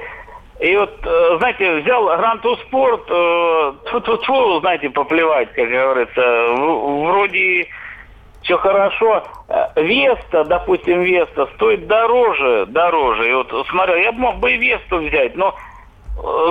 и 0.59 0.77
вот, 0.77 0.91
э, 1.03 1.37
знаете, 1.37 1.81
взял 1.81 2.05
Гранту 2.05 2.55
Спорт, 2.67 3.03
э, 3.09 3.73
тьфу-тьфу-тьфу, 3.87 4.61
знаете, 4.61 4.89
поплевать, 4.89 5.51
как 5.51 5.67
говорится. 5.67 6.21
Вроде 6.53 7.67
все 8.41 8.57
хорошо. 8.57 9.23
Э, 9.49 9.81
Веста, 9.81 10.45
допустим, 10.45 11.01
Веста 11.01 11.47
стоит 11.55 11.87
дороже, 11.87 12.67
дороже. 12.67 13.29
И 13.29 13.33
вот 13.33 13.67
смотрел, 13.67 13.97
я 13.97 14.13
бы 14.13 14.19
мог 14.19 14.37
бы 14.37 14.53
и 14.53 14.57
Весту 14.57 14.99
взять, 14.99 15.35
но, 15.35 15.53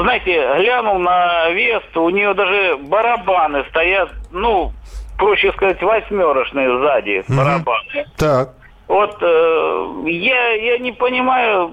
знаете, 0.02 0.54
глянул 0.58 0.99
на 0.99 1.49
Весту, 1.49 2.02
у 2.02 2.11
нее 2.11 2.34
даже 2.34 2.76
барабаны 2.76 3.64
стоят, 3.70 4.11
ну, 4.32 4.73
проще 5.18 5.50
сказать, 5.52 5.82
восьмерочные 5.82 6.78
сзади 6.78 7.25
барабаны. 7.28 8.04
Так. 8.18 8.50
Вот 8.87 9.17
э, 9.23 10.03
я, 10.07 10.53
я 10.53 10.79
не 10.79 10.93
понимаю, 10.93 11.73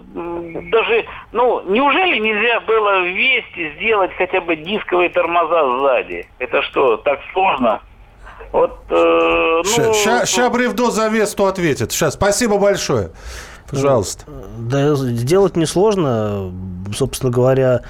даже, 0.71 1.05
ну, 1.33 1.61
неужели 1.67 2.19
нельзя 2.19 2.61
было 2.61 3.01
в 3.01 3.07
Весте 3.07 3.73
сделать 3.75 4.11
хотя 4.17 4.39
бы 4.39 4.55
дисковые 4.55 5.09
тормоза 5.09 5.79
сзади? 5.79 6.27
Это 6.39 6.61
что, 6.61 6.97
так 6.97 7.19
сложно? 7.33 7.81
Вот, 8.53 8.79
э, 8.89 8.93
ну... 8.95 9.63
Сейчас 9.93 10.51
Бревдо 10.51 10.89
за 10.89 11.09
Весту 11.09 11.45
ответит. 11.47 11.91
Сейчас, 11.91 12.13
спасибо 12.13 12.57
большое. 12.57 13.11
Пожалуйста. 13.69 14.25
Да, 14.57 14.95
сделать 14.95 15.55
несложно, 15.55 16.51
собственно 16.93 17.31
говоря. 17.31 17.81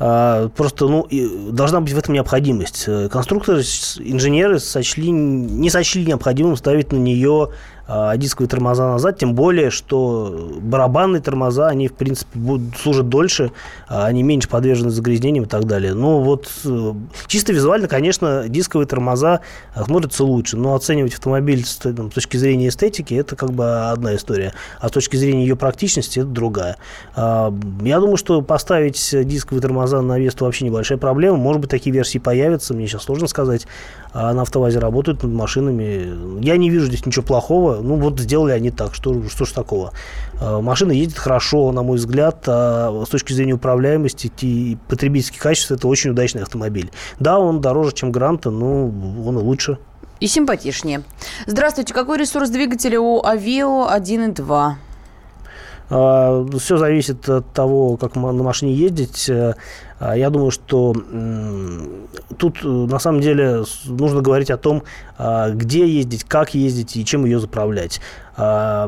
а, 0.00 0.48
Просто 0.48 0.88
ну, 0.88 1.02
и 1.02 1.52
должна 1.52 1.80
быть 1.80 1.92
в 1.92 1.98
этом 1.98 2.14
необходимость. 2.14 2.88
Конструкторы, 3.10 3.60
инженеры 3.60 4.58
сочли, 4.58 5.10
не 5.10 5.70
сочли 5.70 6.04
необходимым 6.04 6.56
ставить 6.56 6.90
на 6.90 6.96
нее 6.96 7.50
дисковые 8.16 8.48
тормоза 8.48 8.86
назад, 8.86 9.18
тем 9.18 9.34
более, 9.34 9.70
что 9.70 10.58
барабанные 10.60 11.22
тормоза, 11.22 11.68
они, 11.68 11.88
в 11.88 11.94
принципе, 11.94 12.38
будут, 12.38 12.76
служат 12.76 13.08
дольше, 13.08 13.50
а, 13.88 14.04
они 14.06 14.22
меньше 14.22 14.48
подвержены 14.48 14.90
загрязнениям 14.90 15.44
и 15.44 15.48
так 15.48 15.64
далее. 15.64 15.94
Ну, 15.94 16.20
вот 16.20 16.50
э, 16.66 16.92
чисто 17.26 17.52
визуально, 17.54 17.88
конечно, 17.88 18.44
дисковые 18.48 18.86
тормоза 18.86 19.40
смотрятся 19.74 20.24
лучше, 20.24 20.58
но 20.58 20.74
оценивать 20.74 21.14
автомобиль 21.14 21.64
с, 21.64 21.76
там, 21.76 22.10
с 22.10 22.14
точки 22.14 22.36
зрения 22.36 22.68
эстетики, 22.68 23.14
это 23.14 23.36
как 23.36 23.52
бы 23.52 23.90
одна 23.90 24.14
история, 24.16 24.52
а 24.80 24.88
с 24.88 24.92
точки 24.92 25.16
зрения 25.16 25.42
ее 25.42 25.56
практичности, 25.56 26.20
это 26.20 26.28
другая. 26.28 26.76
А, 27.16 27.54
я 27.82 28.00
думаю, 28.00 28.18
что 28.18 28.42
поставить 28.42 29.14
дисковые 29.26 29.62
тормоза 29.62 30.02
на 30.02 30.18
Весту 30.18 30.44
вообще 30.44 30.66
небольшая 30.66 30.98
проблема, 30.98 31.38
может 31.38 31.62
быть, 31.62 31.70
такие 31.70 31.92
версии 31.92 32.18
появятся, 32.18 32.74
мне 32.74 32.86
сейчас 32.86 33.04
сложно 33.04 33.28
сказать, 33.28 33.66
а 34.12 34.32
на 34.32 34.42
автовазе 34.42 34.78
работают 34.78 35.22
над 35.22 35.32
машинами. 35.32 36.40
Я 36.44 36.56
не 36.56 36.70
вижу 36.70 36.86
здесь 36.86 37.04
ничего 37.04 37.24
плохого. 37.24 37.77
Ну, 37.80 37.96
вот 37.96 38.18
сделали 38.20 38.52
они 38.52 38.70
так. 38.70 38.94
Что, 38.94 39.28
что 39.28 39.44
ж 39.44 39.52
такого? 39.52 39.92
А, 40.40 40.60
машина 40.60 40.92
ездит 40.92 41.18
хорошо, 41.18 41.72
на 41.72 41.82
мой 41.82 41.98
взгляд. 41.98 42.44
А 42.46 43.04
с 43.06 43.08
точки 43.08 43.32
зрения 43.32 43.54
управляемости 43.54 44.30
и 44.40 44.76
потребительских 44.88 45.40
качеств 45.40 45.70
это 45.70 45.88
очень 45.88 46.10
удачный 46.10 46.42
автомобиль. 46.42 46.90
Да, 47.20 47.38
он 47.38 47.60
дороже, 47.60 47.92
чем 47.92 48.12
Гранта, 48.12 48.50
но 48.50 48.86
он 48.86 49.38
и 49.38 49.42
лучше. 49.42 49.78
И 50.20 50.26
симпатичнее. 50.26 51.02
Здравствуйте. 51.46 51.94
Какой 51.94 52.18
ресурс 52.18 52.50
двигателя 52.50 53.00
у 53.00 53.22
Aveo 53.22 53.88
1.2? 53.88 54.72
А, 55.90 56.46
все 56.58 56.76
зависит 56.76 57.28
от 57.28 57.52
того, 57.52 57.96
как 57.96 58.16
на 58.16 58.32
машине 58.32 58.74
ездить. 58.74 59.30
А, 59.98 60.16
я 60.16 60.30
думаю, 60.30 60.50
что 60.50 60.94
тут 62.38 62.58
э, 62.62 62.66
на 62.66 62.98
самом 62.98 63.20
деле 63.20 63.64
нужно 63.86 64.20
говорить 64.20 64.50
о 64.50 64.56
том, 64.56 64.84
а, 65.16 65.50
где 65.50 65.86
ездить, 65.88 66.24
как 66.24 66.54
ездить 66.54 66.96
и 66.96 67.04
чем 67.04 67.24
ее 67.24 67.40
заправлять. 67.40 68.00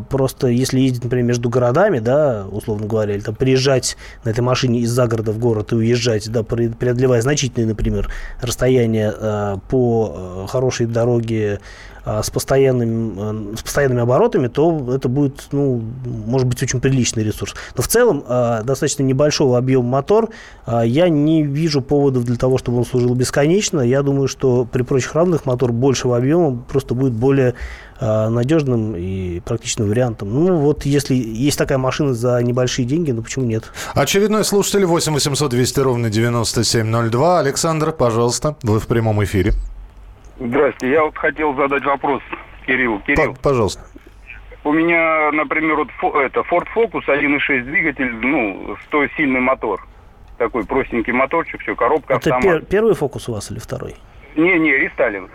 Просто 0.09 0.47
если 0.47 0.78
ездить, 0.78 1.02
например, 1.02 1.26
между 1.26 1.49
городами, 1.49 1.99
да, 1.99 2.47
условно 2.50 2.87
говоря, 2.87 3.14
или 3.14 3.21
там 3.21 3.35
приезжать 3.35 3.97
на 4.25 4.30
этой 4.30 4.40
машине 4.40 4.80
из 4.80 4.90
загорода 4.90 5.33
в 5.33 5.38
город 5.38 5.73
и 5.73 5.75
уезжать, 5.75 6.30
да, 6.30 6.42
преодолевая 6.45 7.21
значительные, 7.21 7.66
например, 7.66 8.09
расстояния 8.40 9.61
по 9.69 10.45
э, 10.45 10.47
хорошей 10.49 10.87
дороге 10.87 11.61
а, 12.02 12.23
с, 12.23 12.30
постоянным, 12.30 13.52
э, 13.52 13.57
с 13.57 13.62
постоянными 13.62 14.00
оборотами, 14.00 14.49
то 14.49 14.95
это 14.95 15.09
будет, 15.09 15.49
ну, 15.52 15.83
может 16.04 16.47
быть, 16.49 16.62
очень 16.62 16.80
приличный 16.80 17.23
ресурс. 17.23 17.54
Но 17.76 17.83
в 17.83 17.88
целом 17.88 18.25
а, 18.26 18.62
достаточно 18.62 19.02
небольшого 19.02 19.59
объема 19.59 19.88
мотор. 19.88 20.30
А, 20.64 20.83
я 20.83 21.09
не 21.11 21.42
вижу 21.42 21.83
поводов 21.83 22.25
для 22.25 22.37
того, 22.37 22.57
чтобы 22.57 22.78
он 22.78 22.87
служил 22.87 23.14
бесконечно. 23.14 23.80
Я 23.80 24.02
думаю, 24.02 24.28
что 24.28 24.64
при 24.64 24.83
прочих 24.83 25.14
равных 25.14 25.45
мотор 25.45 25.73
большего 25.73 26.16
объема 26.16 26.57
просто 26.57 26.95
будет 26.95 27.12
более 27.12 27.54
надежным 28.00 28.95
и 28.97 29.40
практичным 29.40 29.88
вариантом. 29.88 30.33
Ну, 30.33 30.57
вот 30.57 30.85
если 30.85 31.14
есть 31.14 31.59
такая 31.59 31.78
машина 31.78 32.14
за 32.14 32.42
небольшие 32.42 32.87
деньги, 32.87 33.11
ну 33.11 33.23
почему 33.23 33.45
нет? 33.45 33.71
Очередной 33.95 34.45
слушатель 34.45 34.85
8 34.87 35.12
800 35.12 35.50
200 35.50 35.80
ровно 35.80 36.11
9702. 36.11 37.40
Александр, 37.40 37.92
пожалуйста, 37.92 38.57
вы 38.62 38.80
в 38.80 38.87
прямом 38.87 39.23
эфире. 39.25 39.52
Здрасте, 40.38 40.90
я 40.90 41.04
вот 41.04 41.16
хотел 41.19 41.54
задать 41.54 41.85
вопрос 41.85 42.23
Кириллу. 42.66 43.00
Кирилл, 43.00 43.37
пожалуйста. 43.42 43.83
У 44.64 44.73
меня, 44.73 45.30
например, 45.33 45.76
вот 45.76 45.88
это 46.16 46.40
Ford 46.40 46.66
Focus 46.75 47.02
1.6 47.09 47.64
двигатель, 47.64 48.11
ну, 48.23 48.76
100 48.88 49.07
сильный 49.16 49.40
мотор. 49.40 49.87
Такой 50.38 50.64
простенький 50.64 51.12
моторчик, 51.12 51.61
все, 51.61 51.75
коробка, 51.75 52.14
Это 52.14 52.35
автомат. 52.35 52.61
Пер- 52.62 52.64
первый 52.66 52.95
фокус 52.95 53.28
у 53.28 53.33
вас 53.33 53.50
или 53.50 53.59
второй? 53.59 53.97
Не, 54.37 54.59
не, 54.59 54.73
рестайлинг. 54.73 55.30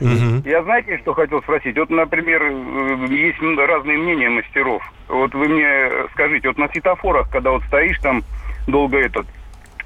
Угу. 0.00 0.48
Я 0.48 0.62
знаете, 0.64 0.98
что 0.98 1.14
хотел 1.14 1.42
спросить? 1.42 1.76
Вот, 1.78 1.90
например, 1.90 2.42
э, 2.42 3.06
есть 3.10 3.38
разные 3.40 3.98
мнения 3.98 4.28
мастеров. 4.28 4.82
Вот 5.08 5.34
вы 5.34 5.48
мне 5.48 5.90
скажите, 6.12 6.48
вот 6.48 6.58
на 6.58 6.68
светофорах, 6.68 7.30
когда 7.30 7.50
вот 7.50 7.62
стоишь 7.64 7.98
там 8.00 8.22
долго 8.66 8.98
этот, 8.98 9.26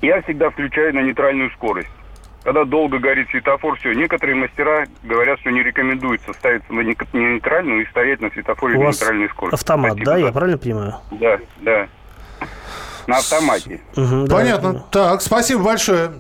я 0.01 0.23
всегда 0.23 0.51
включаю 0.51 0.95
на 0.95 1.01
нейтральную 1.01 1.51
скорость 1.51 1.91
когда 2.47 2.65
долго 2.65 3.01
горит 3.01 3.29
светофор, 3.31 3.77
все. 3.77 3.93
Некоторые 3.93 4.37
мастера 4.37 4.87
говорят, 5.03 5.41
что 5.41 5.51
не 5.51 5.65
рекомендуется 5.65 6.33
ставиться 6.33 6.73
на 6.73 6.83
нейтральную 6.83 7.83
и 7.83 7.87
стоять 7.87 8.21
на 8.21 8.31
светофоре 8.31 8.77
У 8.77 8.85
на 8.85 8.91
нейтральной 8.91 9.29
скорости. 9.31 9.57
Автомат, 9.57 9.95
Спасибо, 9.95 10.11
да? 10.13 10.17
Я 10.17 10.31
правильно 10.33 10.57
понимаю? 10.57 10.95
Да, 11.11 11.39
да. 11.63 11.89
На 13.07 13.19
автомате. 13.19 13.81
Угу, 13.97 14.27
Понятно. 14.29 14.73
Да. 14.73 14.85
Так, 14.91 15.23
спасибо 15.23 15.63
большое. 15.63 16.11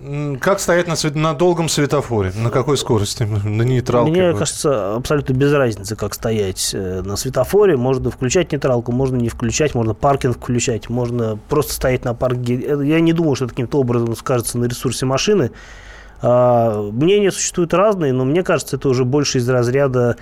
Как 0.41 0.61
стоять 0.61 0.87
на, 0.87 0.95
свет... 0.95 1.17
на 1.17 1.35
долгом 1.35 1.69
светофоре? 1.69 2.33
На 2.37 2.51
какой 2.51 2.77
скорости? 2.77 3.25
На 3.25 3.63
нейтралке? 3.63 4.11
Мне 4.11 4.29
будет? 4.29 4.39
кажется, 4.39 4.95
абсолютно 4.95 5.33
без 5.33 5.53
разницы, 5.53 5.97
как 5.97 6.15
стоять 6.15 6.71
э, 6.75 7.03
на 7.03 7.17
светофоре. 7.17 7.77
Можно 7.77 8.11
включать 8.11 8.53
нейтралку, 8.53 8.93
можно 8.93 9.17
не 9.17 9.29
включать, 9.29 9.75
можно 9.75 9.95
паркинг 9.95 10.37
включать, 10.37 10.89
можно 10.89 11.39
просто 11.49 11.73
стоять 11.73 12.05
на 12.05 12.15
парке. 12.15 12.55
Я 12.55 13.01
не 13.01 13.13
думаю, 13.13 13.35
что 13.35 13.47
это 13.47 13.55
каким-то 13.55 13.81
образом 13.81 14.15
скажется 14.15 14.59
на 14.59 14.67
ресурсе 14.67 15.07
машины. 15.07 15.51
А, 16.23 16.83
мнения 16.93 17.31
существуют 17.31 17.75
разные, 17.75 18.13
но 18.13 18.25
мне 18.25 18.43
кажется, 18.43 18.77
это 18.77 18.89
уже 18.89 19.05
больше 19.05 19.39
из 19.39 19.49
разряда 19.49 20.17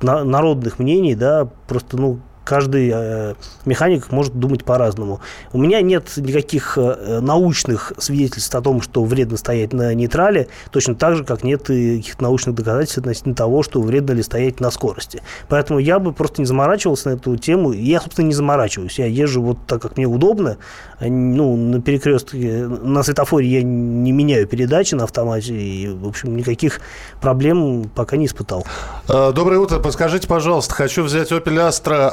народных 0.00 0.78
мнений, 0.78 1.14
да, 1.14 1.48
просто, 1.68 1.96
ну, 1.96 2.20
каждый 2.50 2.90
э, 2.92 3.34
механик 3.64 4.10
может 4.10 4.34
думать 4.34 4.64
по-разному. 4.64 5.20
У 5.52 5.58
меня 5.58 5.80
нет 5.82 6.16
никаких 6.16 6.76
э, 6.76 7.20
научных 7.20 7.92
свидетельств 7.96 8.52
о 8.56 8.60
том, 8.60 8.82
что 8.82 9.04
вредно 9.04 9.36
стоять 9.36 9.72
на 9.72 9.94
нейтрале, 9.94 10.48
точно 10.72 10.96
так 10.96 11.14
же, 11.14 11.22
как 11.22 11.44
нет 11.44 11.70
и 11.70 11.98
каких-то 11.98 12.24
научных 12.24 12.56
доказательств 12.56 12.98
относительно 12.98 13.36
того, 13.36 13.62
что 13.62 13.80
вредно 13.80 14.14
ли 14.14 14.24
стоять 14.24 14.58
на 14.58 14.72
скорости. 14.72 15.22
Поэтому 15.48 15.78
я 15.78 16.00
бы 16.00 16.12
просто 16.12 16.42
не 16.42 16.46
заморачивался 16.46 17.10
на 17.10 17.14
эту 17.14 17.36
тему. 17.36 17.70
Я, 17.70 18.00
собственно, 18.00 18.26
не 18.26 18.34
заморачиваюсь. 18.34 18.98
Я 18.98 19.06
езжу 19.06 19.42
вот 19.42 19.58
так, 19.68 19.80
как 19.80 19.96
мне 19.96 20.06
удобно. 20.06 20.56
А, 20.98 21.04
ну, 21.06 21.54
на 21.54 21.80
перекрестке, 21.80 22.66
на 22.66 23.04
светофоре 23.04 23.46
я 23.46 23.62
не 23.62 24.10
меняю 24.10 24.48
передачи 24.48 24.96
на 24.96 25.04
автомате. 25.04 25.54
И, 25.54 25.86
в 25.86 26.08
общем, 26.08 26.36
никаких 26.36 26.80
проблем 27.20 27.88
пока 27.94 28.16
не 28.16 28.26
испытал. 28.26 28.66
Э, 29.08 29.30
доброе 29.32 29.60
утро. 29.60 29.78
Подскажите, 29.78 30.26
пожалуйста, 30.26 30.74
хочу 30.74 31.04
взять 31.04 31.30
Opel 31.30 31.68
Astra 31.68 32.10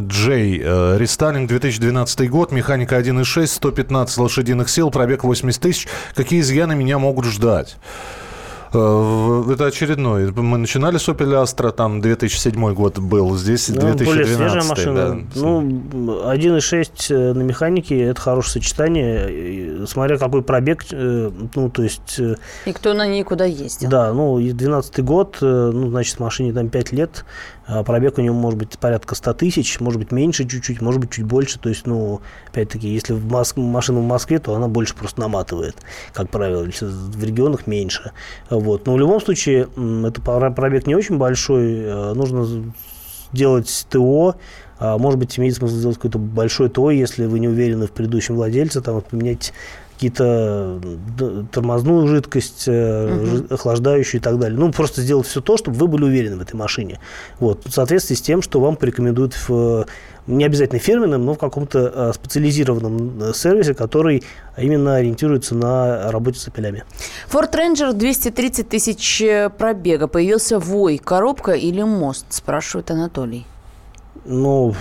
Джей. 0.00 0.60
Э, 0.62 0.96
рестайлинг 0.98 1.48
2012 1.48 2.30
год, 2.30 2.52
механика 2.52 2.98
1.6, 2.98 3.46
115 3.46 4.18
лошадиных 4.18 4.68
сил, 4.68 4.90
пробег 4.90 5.24
80 5.24 5.60
тысяч. 5.60 5.88
Какие 6.14 6.40
изъяны 6.40 6.74
меня 6.74 6.98
могут 6.98 7.24
ждать? 7.26 7.76
Э, 8.74 9.44
это 9.52 9.66
очередной. 9.66 10.32
Мы 10.32 10.58
начинали 10.58 10.96
с 10.96 11.08
Opel 11.08 11.42
Astra, 11.42 11.72
там 11.72 12.00
2007 12.00 12.74
год 12.74 12.98
был, 12.98 13.36
здесь 13.36 13.68
ну, 13.68 13.80
2012. 13.80 14.06
Более 14.06 14.26
свежая 14.26 14.64
машина. 14.64 15.26
Да. 15.34 15.40
Ну, 15.40 15.62
1.6 16.32 16.90
э, 17.10 17.32
на 17.34 17.42
механике– 17.42 18.00
это 18.02 18.20
хорошее 18.20 18.62
сочетание, 18.62 19.86
смотря 19.86 20.16
какой 20.16 20.42
пробег, 20.42 20.84
ну, 20.90 21.70
то 21.70 21.82
есть... 21.82 22.18
И 22.64 22.72
кто 22.72 22.94
на 22.94 23.06
ней 23.06 23.24
куда 23.24 23.44
ездил. 23.44 23.90
Да, 23.90 24.12
ну, 24.12 24.38
12 24.38 25.04
год, 25.04 25.38
ну, 25.40 25.90
значит, 25.90 26.18
машине 26.18 26.52
там 26.52 26.68
5 26.68 26.92
лет, 26.92 27.24
пробег 27.66 28.18
у 28.18 28.22
него 28.22 28.34
может 28.34 28.58
быть 28.58 28.78
порядка 28.78 29.14
100 29.14 29.34
тысяч, 29.34 29.80
может 29.80 30.00
быть 30.00 30.12
меньше 30.12 30.46
чуть-чуть, 30.46 30.80
может 30.80 31.00
быть 31.00 31.10
чуть 31.10 31.24
больше. 31.24 31.58
То 31.58 31.68
есть, 31.68 31.86
ну, 31.86 32.20
опять-таки, 32.48 32.88
если 32.88 33.12
в 33.12 33.30
Моск... 33.30 33.56
машина 33.56 34.00
в 34.00 34.04
Москве, 34.04 34.38
то 34.38 34.54
она 34.54 34.68
больше 34.68 34.94
просто 34.94 35.20
наматывает, 35.20 35.76
как 36.12 36.30
правило. 36.30 36.64
Если 36.64 36.86
в 36.86 37.22
регионах 37.22 37.66
меньше. 37.66 38.12
Вот. 38.50 38.86
Но 38.86 38.94
в 38.94 38.98
любом 38.98 39.20
случае, 39.20 39.68
это 40.06 40.20
пробег 40.20 40.86
не 40.86 40.94
очень 40.94 41.18
большой. 41.18 41.80
Э, 41.80 42.12
нужно 42.14 42.72
делать 43.32 43.86
ТО, 43.90 44.36
а, 44.78 44.98
может 44.98 45.18
быть, 45.18 45.38
имеет 45.38 45.54
смысл 45.54 45.76
сделать 45.76 45.96
какое-то 45.96 46.18
большое 46.18 46.68
ТО, 46.68 46.90
если 46.90 47.26
вы 47.26 47.38
не 47.38 47.48
уверены 47.48 47.86
в 47.86 47.92
предыдущем 47.92 48.34
владельце, 48.34 48.80
там, 48.80 49.00
поменять 49.00 49.52
какие-то 50.02 50.80
тормозную 51.52 52.08
жидкость, 52.08 52.66
угу. 52.66 53.46
охлаждающую 53.50 54.20
и 54.20 54.22
так 54.22 54.38
далее. 54.38 54.58
Ну, 54.58 54.72
просто 54.72 55.00
сделать 55.00 55.28
все 55.28 55.40
то, 55.40 55.56
чтобы 55.56 55.76
вы 55.76 55.86
были 55.86 56.04
уверены 56.04 56.36
в 56.38 56.40
этой 56.40 56.56
машине. 56.56 56.98
Вот, 57.38 57.64
в 57.64 57.70
соответствии 57.70 58.16
с 58.16 58.20
тем, 58.20 58.42
что 58.42 58.60
вам 58.60 58.74
порекомендуют 58.74 59.34
в 59.46 59.86
не 60.26 60.44
обязательно 60.44 60.78
фирменном, 60.78 61.24
но 61.24 61.34
в 61.34 61.38
каком-то 61.38 61.92
э, 61.94 62.12
специализированном 62.14 63.22
э, 63.22 63.32
сервисе, 63.34 63.74
который 63.74 64.22
именно 64.56 64.96
ориентируется 64.96 65.56
на 65.56 66.12
работе 66.12 66.38
с 66.38 66.46
апелями. 66.46 66.84
Ford 67.28 67.52
Ranger 67.52 67.92
230 67.92 68.68
тысяч 68.68 69.22
пробега. 69.58 70.06
Появился 70.06 70.60
вой, 70.60 70.98
коробка 70.98 71.52
или 71.52 71.82
мост, 71.82 72.26
спрашивает 72.30 72.90
Анатолий. 72.92 73.46
Ну, 74.24 74.74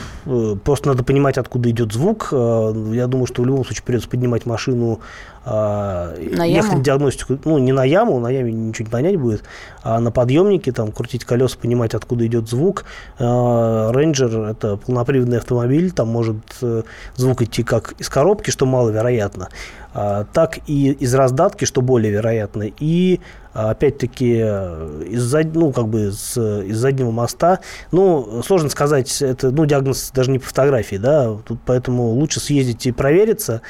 просто 0.64 0.90
надо 0.90 1.04
понимать, 1.04 1.38
откуда 1.38 1.70
идет 1.70 1.94
звук. 1.94 2.30
Я 2.32 3.08
думаю, 3.08 3.26
что 3.26 3.42
в 3.42 3.46
любом 3.46 3.66
случае 3.66 3.84
придется 3.84 4.10
поднимать 4.10 4.46
машину 4.46 5.00
На 5.46 6.46
ехать 6.46 6.72
яму? 6.72 6.84
диагностику, 6.84 7.40
ну, 7.46 7.58
не 7.58 7.72
на 7.72 7.84
яму, 7.84 8.20
на 8.20 8.30
яме 8.30 8.52
ничего 8.52 8.86
не 8.86 8.92
понять 8.92 9.16
будет, 9.18 9.44
а 9.82 10.00
на 10.00 10.12
подъемнике, 10.12 10.72
там, 10.72 10.92
крутить 10.92 11.26
колеса, 11.26 11.58
понимать, 11.60 11.96
откуда 11.96 12.28
идет 12.28 12.48
звук. 12.48 12.86
А, 13.20 13.92
Рейнджер– 13.92 14.40
это 14.52 14.78
полноприводный 14.78 15.38
автомобиль, 15.38 15.92
там 15.92 16.10
может 16.10 16.38
э, 16.62 16.84
звук 17.16 17.42
идти 17.42 17.64
как 17.64 17.94
из 17.94 18.08
коробки, 18.10 18.52
что 18.52 18.66
маловероятно, 18.68 19.50
а, 19.94 20.26
так 20.32 20.60
и 20.68 20.92
из 20.92 21.14
раздатки, 21.16 21.66
что 21.66 21.82
более 21.82 22.12
вероятно, 22.12 22.68
и 22.80 23.20
а, 23.54 23.72
опять-таки 23.72 24.40
э, 24.44 25.04
из, 25.10 25.24
зад- 25.24 25.56
ну, 25.56 25.72
как 25.72 25.88
бы 25.88 26.12
с- 26.12 26.62
из 26.62 26.78
заднего 26.78 27.10
моста. 27.12 27.60
Ну, 27.92 28.44
сложно 28.46 28.70
сказать, 28.70 29.22
это 29.22 29.50
ну, 29.50 29.66
диагноз 29.66 30.12
даже 30.14 30.30
не 30.32 30.38
по 30.40 30.46
фотографии, 30.46 30.98
да, 30.98 31.36
тут 31.46 31.60
поэтому 31.66 32.10
лучше 32.12 32.40
съездить 32.40 32.86
и 32.86 32.92
провериться. 32.92 33.62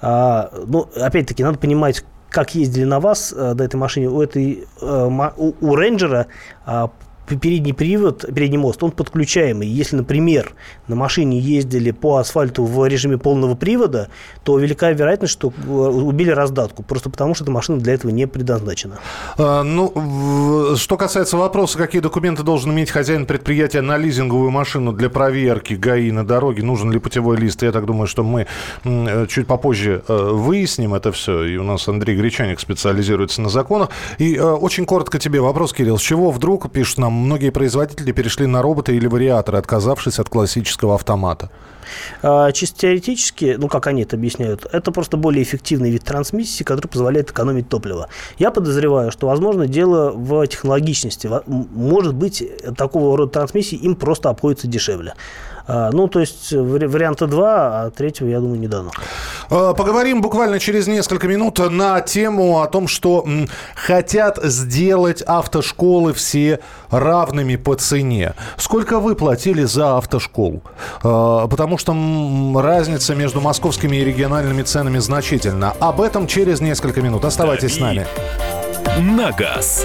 А, 0.00 0.50
ну, 0.66 0.88
опять-таки, 0.96 1.42
надо 1.42 1.58
понимать, 1.58 2.04
как 2.30 2.54
ездили 2.54 2.84
на 2.84 3.00
вас 3.00 3.32
э, 3.36 3.54
до 3.54 3.64
этой 3.64 3.76
машине. 3.76 4.08
У, 4.08 4.20
этой, 4.20 4.66
э, 4.80 5.30
у, 5.36 5.54
у 5.60 5.74
рейнджера 5.74 6.26
п- 6.64 6.90
передний 7.26 7.74
привод, 7.74 8.24
передний 8.34 8.58
мост, 8.58 8.82
он 8.82 8.90
подключаемый. 8.90 9.68
Если, 9.68 9.96
например, 9.96 10.52
на 10.88 10.96
машине 10.96 11.38
ездили 11.38 11.90
по 11.90 12.16
асфальту 12.16 12.64
в 12.64 12.86
режиме 12.86 13.18
полного 13.18 13.54
привода, 13.54 14.08
то 14.44 14.58
велика 14.58 14.90
вероятность, 14.90 15.32
что 15.32 15.48
э, 15.48 15.70
убили 15.70 16.30
раздатку, 16.30 16.82
просто 16.82 17.10
потому 17.10 17.34
что 17.34 17.44
эта 17.44 17.50
машина 17.50 17.80
для 17.80 17.94
этого 17.94 18.10
не 18.10 18.26
предназначена. 18.26 18.98
А, 19.38 19.62
Ну, 19.62 20.76
что 20.76 20.96
касается 20.96 21.36
вопроса, 21.36 21.78
какие 21.78 22.00
документы 22.00 22.42
должен 22.42 22.72
иметь 22.72 22.90
хозяин 22.90 23.26
предприятия 23.26 23.80
на 23.80 23.96
лизинговую 23.98 24.50
машину 24.50 24.92
для 24.92 25.10
проверки 25.10 25.74
ГАИ 25.74 26.12
на 26.12 26.26
дороге, 26.26 26.62
нужен 26.62 26.90
ли 26.90 26.98
путевой 26.98 27.36
лист, 27.36 27.62
я 27.62 27.72
так 27.72 27.86
думаю, 27.86 28.06
что 28.06 28.22
мы 28.22 28.46
э, 28.84 29.26
чуть 29.28 29.46
попозже 29.46 30.02
э, 30.06 30.30
выясним 30.32 30.94
это 30.94 31.12
все. 31.12 31.44
И 31.44 31.56
у 31.56 31.64
нас 31.64 31.88
Андрей 31.88 32.16
Гречаник 32.16 32.60
специализируется 32.60 33.42
на 33.42 33.48
законах. 33.48 33.90
И 34.18 34.38
очень 34.38 34.86
коротко 34.86 35.18
тебе 35.18 35.40
вопрос, 35.40 35.72
Кирилл. 35.72 35.98
С 35.98 36.02
чего 36.02 36.30
вдруг, 36.30 36.70
пишут 36.70 36.98
нам, 36.98 37.12
многие 37.16 37.50
производители 37.50 38.12
перешли 38.12 38.46
на 38.46 38.62
роботы 38.62 38.96
или 38.96 39.06
вариаторы, 39.06 39.58
отказавшись 39.58 40.18
от 40.18 40.28
классического 40.28 40.94
автомата? 40.94 41.50
А, 42.22 42.52
Чисто 42.52 42.80
теоретически, 42.80 43.56
ну, 43.58 43.68
как 43.68 43.86
они 43.86 44.02
это 44.02 44.16
объясняют, 44.16 44.66
это 44.70 44.92
просто 44.92 45.16
более 45.16 45.42
эффективный 45.42 45.90
вид 45.90 46.04
трансмиссии, 46.04 46.64
который 46.64 46.88
позволяет 46.88 47.30
экономить 47.30 47.68
топливо. 47.68 48.08
Я 48.38 48.50
подозреваю, 48.50 49.10
что, 49.10 49.26
возможно, 49.26 49.66
дело 49.66 50.12
в 50.12 50.46
технологичности. 50.46 51.30
Может 51.46 52.14
быть, 52.14 52.42
такого 52.76 53.16
рода 53.16 53.32
трансмиссии 53.32 53.76
им 53.76 53.94
просто 53.96 54.30
обходится 54.30 54.66
дешевле. 54.66 55.14
А, 55.68 55.90
Ну, 55.92 56.08
то 56.08 56.20
есть 56.20 56.52
вари- 56.52 56.86
варианта 56.86 57.26
два, 57.26 57.82
а 57.82 57.90
третьего, 57.90 58.28
я 58.28 58.40
думаю, 58.40 58.58
не 58.60 58.68
дано. 58.68 58.90
Э, 59.50 59.74
Поговорим 59.76 60.20
буквально 60.22 60.58
через 60.60 60.86
несколько 60.86 61.26
минут 61.28 61.58
на 61.58 62.00
тему 62.00 62.60
о 62.62 62.66
том, 62.68 62.88
что 62.88 63.24
хотят 63.74 64.38
сделать 64.44 65.22
автошколы 65.22 66.12
все 66.12 66.60
равными 66.90 67.56
по 67.56 67.74
цене. 67.74 68.34
Сколько 68.56 68.98
вы 69.00 69.14
платили 69.14 69.64
за 69.64 69.96
автошколу? 69.96 70.62
Э, 71.02 71.46
Потому 71.50 71.78
что 71.78 71.92
разница 72.56 73.14
между 73.14 73.40
московскими 73.40 73.96
и 73.96 74.04
региональными 74.04 74.62
ценами 74.62 74.98
значительна. 74.98 75.72
Об 75.80 76.00
этом 76.00 76.26
через 76.26 76.60
несколько 76.60 77.00
минут. 77.02 77.24
Оставайтесь 77.24 77.74
с 77.76 77.80
нами. 77.80 78.06
На 78.98 79.32
газ. 79.32 79.84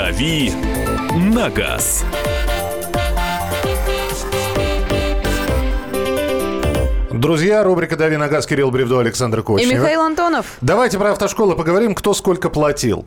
«Дави 0.00 0.50
на 1.14 1.50
газ». 1.50 2.06
Друзья, 7.12 7.62
рубрика 7.62 7.96
«Дави 7.98 8.16
на 8.16 8.28
газ» 8.28 8.46
Кирилл 8.46 8.70
Бревдо, 8.70 8.98
Александр 8.98 9.40
И 9.40 9.42
Кочнев. 9.42 9.70
Михаил 9.70 10.00
Антонов. 10.00 10.56
Давайте 10.62 10.98
про 10.98 11.10
автошколы 11.10 11.54
поговорим, 11.54 11.94
кто 11.94 12.14
сколько 12.14 12.48
платил. 12.48 13.04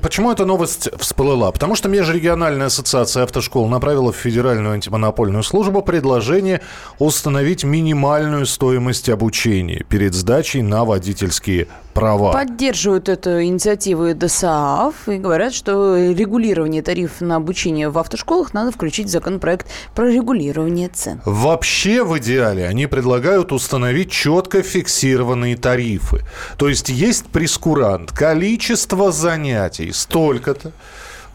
Почему 0.00 0.30
эта 0.30 0.44
новость 0.44 0.88
всплыла? 0.96 1.50
Потому 1.50 1.74
что 1.74 1.88
Межрегиональная 1.88 2.66
ассоциация 2.66 3.24
автошкол 3.24 3.68
направила 3.68 4.12
в 4.12 4.16
Федеральную 4.16 4.74
антимонопольную 4.74 5.42
службу 5.42 5.82
предложение 5.82 6.60
установить 7.00 7.64
минимальную 7.64 8.46
стоимость 8.46 9.08
обучения 9.08 9.84
перед 9.88 10.14
сдачей 10.14 10.62
на 10.62 10.84
водительские 10.84 11.66
права. 11.96 12.32
Поддерживают 12.32 13.08
эту 13.08 13.42
инициативу 13.42 14.14
ДСААФ 14.14 15.08
и 15.08 15.16
говорят, 15.16 15.54
что 15.54 15.96
регулирование 15.96 16.82
тарифов 16.82 17.20
на 17.22 17.36
обучение 17.36 17.88
в 17.88 17.98
автошколах 17.98 18.54
надо 18.54 18.70
включить 18.70 19.06
в 19.06 19.10
законопроект 19.10 19.66
про 19.94 20.08
регулирование 20.10 20.88
цен. 20.88 21.20
Вообще, 21.24 22.04
в 22.04 22.18
идеале, 22.18 22.66
они 22.66 22.86
предлагают 22.86 23.52
установить 23.52 24.10
четко 24.10 24.62
фиксированные 24.62 25.56
тарифы. 25.56 26.20
То 26.58 26.68
есть 26.68 26.88
есть 26.88 27.26
прескурант, 27.26 28.12
количество 28.12 29.10
занятий 29.10 29.92
столько-то, 29.92 30.72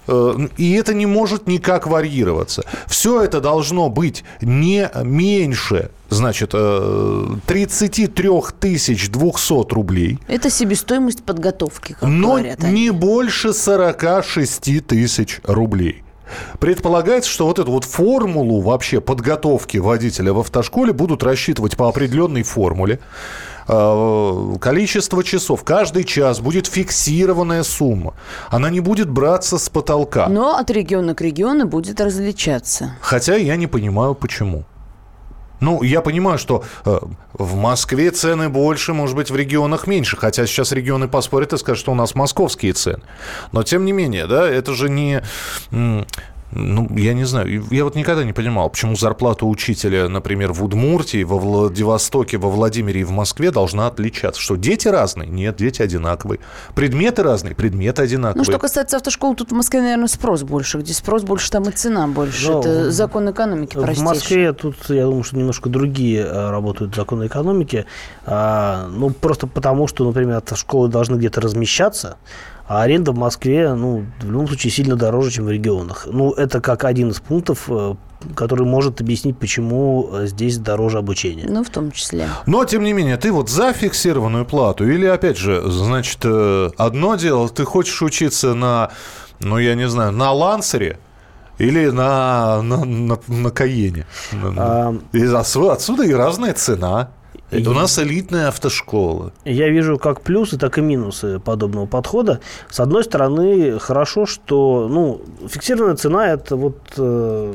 э, 0.08 0.34
и 0.58 0.74
это 0.74 0.94
не 0.94 1.06
может 1.06 1.48
никак 1.48 1.88
варьироваться. 1.88 2.64
Все 2.88 3.24
это 3.24 3.42
должно 3.42 3.90
быть 3.90 4.24
не 4.42 4.90
меньше, 5.04 5.90
значит, 6.12 6.52
э, 6.54 7.26
33 7.48 8.30
200 9.10 9.74
рублей, 9.74 10.20
Это 10.28 10.50
себестоимость 10.50 11.24
подготовки, 11.24 11.94
как 11.94 12.08
но 12.08 12.30
говорят 12.34 12.64
они. 12.64 12.82
не 12.84 12.90
больше 12.92 13.54
46 13.54 14.82
тысяч 14.82 15.40
рублей. 15.44 16.04
Предполагается, 16.60 17.30
что 17.30 17.46
вот 17.46 17.60
эту 17.60 17.72
вот 17.72 17.84
формулу 17.84 18.62
вообще 18.62 19.02
подготовки 19.02 19.78
водителя 19.78 20.32
в 20.32 20.40
автошколе 20.40 20.94
будут 20.94 21.24
рассчитывать 21.24 21.76
по 21.76 21.90
определенной 21.90 22.44
формуле. 22.44 23.00
Э, 23.68 24.56
Количество 24.62 25.24
часов. 25.24 25.64
Каждый 25.64 26.04
час 26.04 26.40
будет 26.40 26.68
фиксированная 26.68 27.64
сумма. 27.64 28.14
Она 28.50 28.70
не 28.70 28.80
будет 28.80 29.10
браться 29.10 29.58
с 29.58 29.70
потолка. 29.70 30.28
Но 30.28 30.56
от 30.58 30.72
региона 30.72 31.16
к 31.16 31.22
региону 31.22 31.68
будет 31.68 32.00
различаться. 32.00 32.96
Хотя 33.02 33.36
я 33.36 33.56
не 33.58 33.68
понимаю, 33.68 34.16
почему. 34.16 34.64
Ну, 35.62 35.84
я 35.84 36.02
понимаю, 36.02 36.38
что 36.38 36.64
э, 36.86 37.00
в 37.34 37.56
Москве 37.56 38.12
цены 38.12 38.50
больше, 38.50 38.94
может 38.94 39.16
быть, 39.16 39.32
в 39.32 39.36
регионах 39.36 39.88
меньше. 39.88 40.18
Хотя 40.18 40.46
сейчас 40.46 40.72
регионы 40.72 41.08
поспорят 41.08 41.54
и 41.54 41.58
скажут, 41.58 41.80
что 41.80 41.92
у 41.92 41.96
нас 41.96 42.16
московские 42.16 42.74
цены. 42.74 43.04
Но, 43.52 43.64
тем 43.64 43.86
не 43.86 43.94
менее, 43.94 44.28
да, 44.28 44.48
это 44.48 44.74
же 44.74 44.90
не... 44.90 45.22
Ну, 46.54 46.88
я 46.98 47.14
не 47.14 47.24
знаю. 47.24 47.64
Я 47.72 47.84
вот 47.86 47.96
никогда 47.96 48.24
не 48.24 48.34
понимал, 48.34 48.70
почему 48.70 48.96
зарплата 48.96 49.46
учителя, 49.46 50.10
например, 50.10 50.52
в 50.52 50.64
Удмуртии, 50.64 51.24
во 51.24 51.38
Владивостоке, 51.38 52.38
во 52.38 52.50
Владимире 52.50 53.02
и 53.02 53.04
в 53.04 53.12
Москве 53.12 53.52
должна 53.52 53.88
отличаться. 53.88 54.42
Что 54.42 54.56
дети 54.58 54.88
разные? 54.90 55.30
Нет, 55.30 55.56
дети 55.58 55.82
одинаковые. 55.82 56.40
Предметы 56.76 57.24
разные? 57.24 57.56
Предметы 57.56 58.02
одинаковые. 58.02 58.40
Ну, 58.40 58.44
что 58.44 58.60
касается 58.60 58.98
автошкол, 58.98 59.36
тут 59.36 59.52
в 59.52 59.56
Москве, 59.56 59.82
наверное, 59.82 60.08
спрос 60.08 60.44
больше. 60.44 60.80
Где 60.80 60.94
спрос 60.94 61.24
больше, 61.24 61.50
там 61.52 61.64
и 61.64 61.72
цена 61.72 62.08
больше. 62.08 62.52
Ну, 62.52 62.60
Это 62.60 62.70
в- 62.90 62.92
закон 62.92 63.32
экономики 63.32 63.78
В 63.78 63.82
простейший. 63.82 64.04
Москве 64.06 64.54
тут, 64.54 64.76
я 64.90 65.04
думаю, 65.06 65.24
что 65.24 65.38
немножко 65.38 65.70
другие 65.70 66.22
э, 66.22 66.50
работают 66.50 66.94
законы 66.96 67.28
экономики. 67.28 67.86
А, 68.26 68.88
ну, 68.90 69.10
просто 69.10 69.48
потому, 69.48 69.88
что, 69.88 70.06
например, 70.06 70.38
автошколы 70.38 70.90
должны 70.90 71.16
где-то 71.16 71.40
размещаться, 71.42 72.18
а 72.68 72.84
аренда 72.84 73.12
в 73.12 73.18
Москве, 73.18 73.74
ну, 73.74 74.06
в 74.22 74.32
любом 74.32 74.48
случае, 74.48 74.72
сильно 74.72 74.96
дороже, 74.96 75.32
чем 75.32 75.46
в 75.46 75.52
регионах. 75.52 76.08
Ну, 76.10 76.32
это 76.32 76.62
как 76.62 76.84
один 76.86 77.10
из 77.10 77.20
пунктов, 77.20 77.66
э, 77.68 77.96
который 78.36 78.66
может 78.66 79.02
объяснить, 79.02 79.38
почему 79.38 80.10
э, 80.12 80.28
здесь 80.28 80.58
дороже 80.58 81.00
обучение. 81.00 81.48
Ну, 81.50 81.64
в 81.64 81.70
том 81.70 81.92
числе. 81.92 82.28
Но, 82.46 82.64
тем 82.66 82.84
не 82.84 82.94
менее, 82.94 83.18
ты 83.18 83.32
вот 83.32 83.50
за 83.50 83.74
фиксированную 83.74 84.46
плату 84.46 84.90
или, 84.90 85.06
опять 85.06 85.38
же, 85.38 85.62
значит, 85.70 86.20
э, 86.24 86.70
одно 86.78 87.16
дело, 87.16 87.50
ты 87.50 87.66
хочешь 87.66 88.02
учиться 88.02 88.54
на, 88.54 88.92
ну, 89.40 89.58
я 89.58 89.76
не 89.76 89.90
знаю, 89.90 90.12
на 90.12 90.32
Лансере 90.32 90.98
или 91.58 91.90
на, 91.90 92.62
на, 92.62 92.86
на, 92.86 93.20
на 93.28 93.52
Каене. 93.52 94.06
А, 94.58 94.96
И 95.14 95.24
отсюда, 95.26 95.74
отсюда 95.74 96.04
и 96.04 96.14
разная 96.14 96.54
цена. 96.54 97.12
Это 97.52 97.70
у 97.70 97.74
нас 97.74 98.00
элитная 98.00 98.48
автошкола. 98.48 99.34
Я 99.44 99.70
вижу 99.70 99.98
как 99.98 100.22
плюсы, 100.22 100.58
так 100.58 100.78
и 100.78 100.82
минусы 100.82 101.40
подобного 101.40 101.86
подхода. 101.86 102.40
С 102.70 102.80
одной 102.80 103.04
стороны, 103.04 103.78
хорошо, 103.78 104.26
что 104.26 104.88
ну, 104.90 105.22
фиксированная 105.48 105.98
цена– 105.98 106.28
это 106.30 106.56
вот 106.56 106.78
э, 106.98 107.54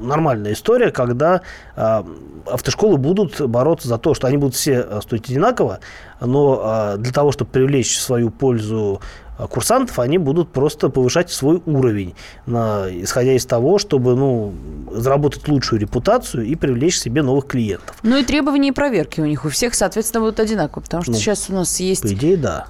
нормальная 0.00 0.52
история, 0.52 0.90
когда 0.90 1.40
э, 1.74 2.02
автошколы 2.46 2.98
будут 2.98 3.40
бороться 3.40 3.88
за 3.88 3.96
то, 3.96 4.12
что 4.12 4.26
они 4.26 4.36
будут 4.36 4.54
все 4.54 5.00
стоить 5.00 5.30
одинаково, 5.30 5.80
но 6.20 6.94
э, 6.94 6.98
для 6.98 7.12
того, 7.12 7.32
чтобы 7.32 7.50
привлечь 7.50 7.96
в 7.96 8.02
свою 8.02 8.28
пользу 8.28 9.00
курсантов, 9.48 9.98
они 9.98 10.18
будут 10.18 10.50
просто 10.52 10.88
повышать 10.88 11.30
свой 11.30 11.62
уровень, 11.66 12.14
на, 12.46 12.86
исходя 12.90 13.32
из 13.32 13.46
того, 13.46 13.78
чтобы 13.78 14.14
ну, 14.16 14.52
заработать 14.92 15.46
лучшую 15.48 15.80
репутацию 15.80 16.44
и 16.44 16.54
привлечь 16.54 16.96
к 16.96 17.02
себе 17.02 17.22
новых 17.22 17.46
клиентов. 17.46 17.96
Ну 18.02 18.16
и 18.16 18.24
требования 18.24 18.68
и 18.68 18.72
проверки 18.72 19.20
у 19.20 19.26
них 19.26 19.44
у 19.44 19.48
всех, 19.48 19.74
соответственно, 19.74 20.22
будут 20.22 20.40
одинаковые, 20.40 20.84
потому 20.84 21.02
что 21.02 21.12
ну, 21.12 21.18
сейчас 21.18 21.48
у 21.50 21.54
нас 21.54 21.80
есть... 21.80 22.02
По 22.02 22.08
идее, 22.08 22.36
да. 22.36 22.66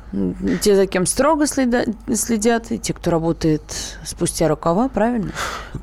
Те, 0.63 0.77
за 0.77 0.87
кем 0.87 1.07
строго 1.07 1.47
следа, 1.47 1.85
следят, 2.15 2.71
и 2.71 2.79
те, 2.79 2.93
кто 2.93 3.11
работает 3.11 3.63
спустя 4.05 4.49
рукава, 4.49 4.89
правильно? 4.89 5.33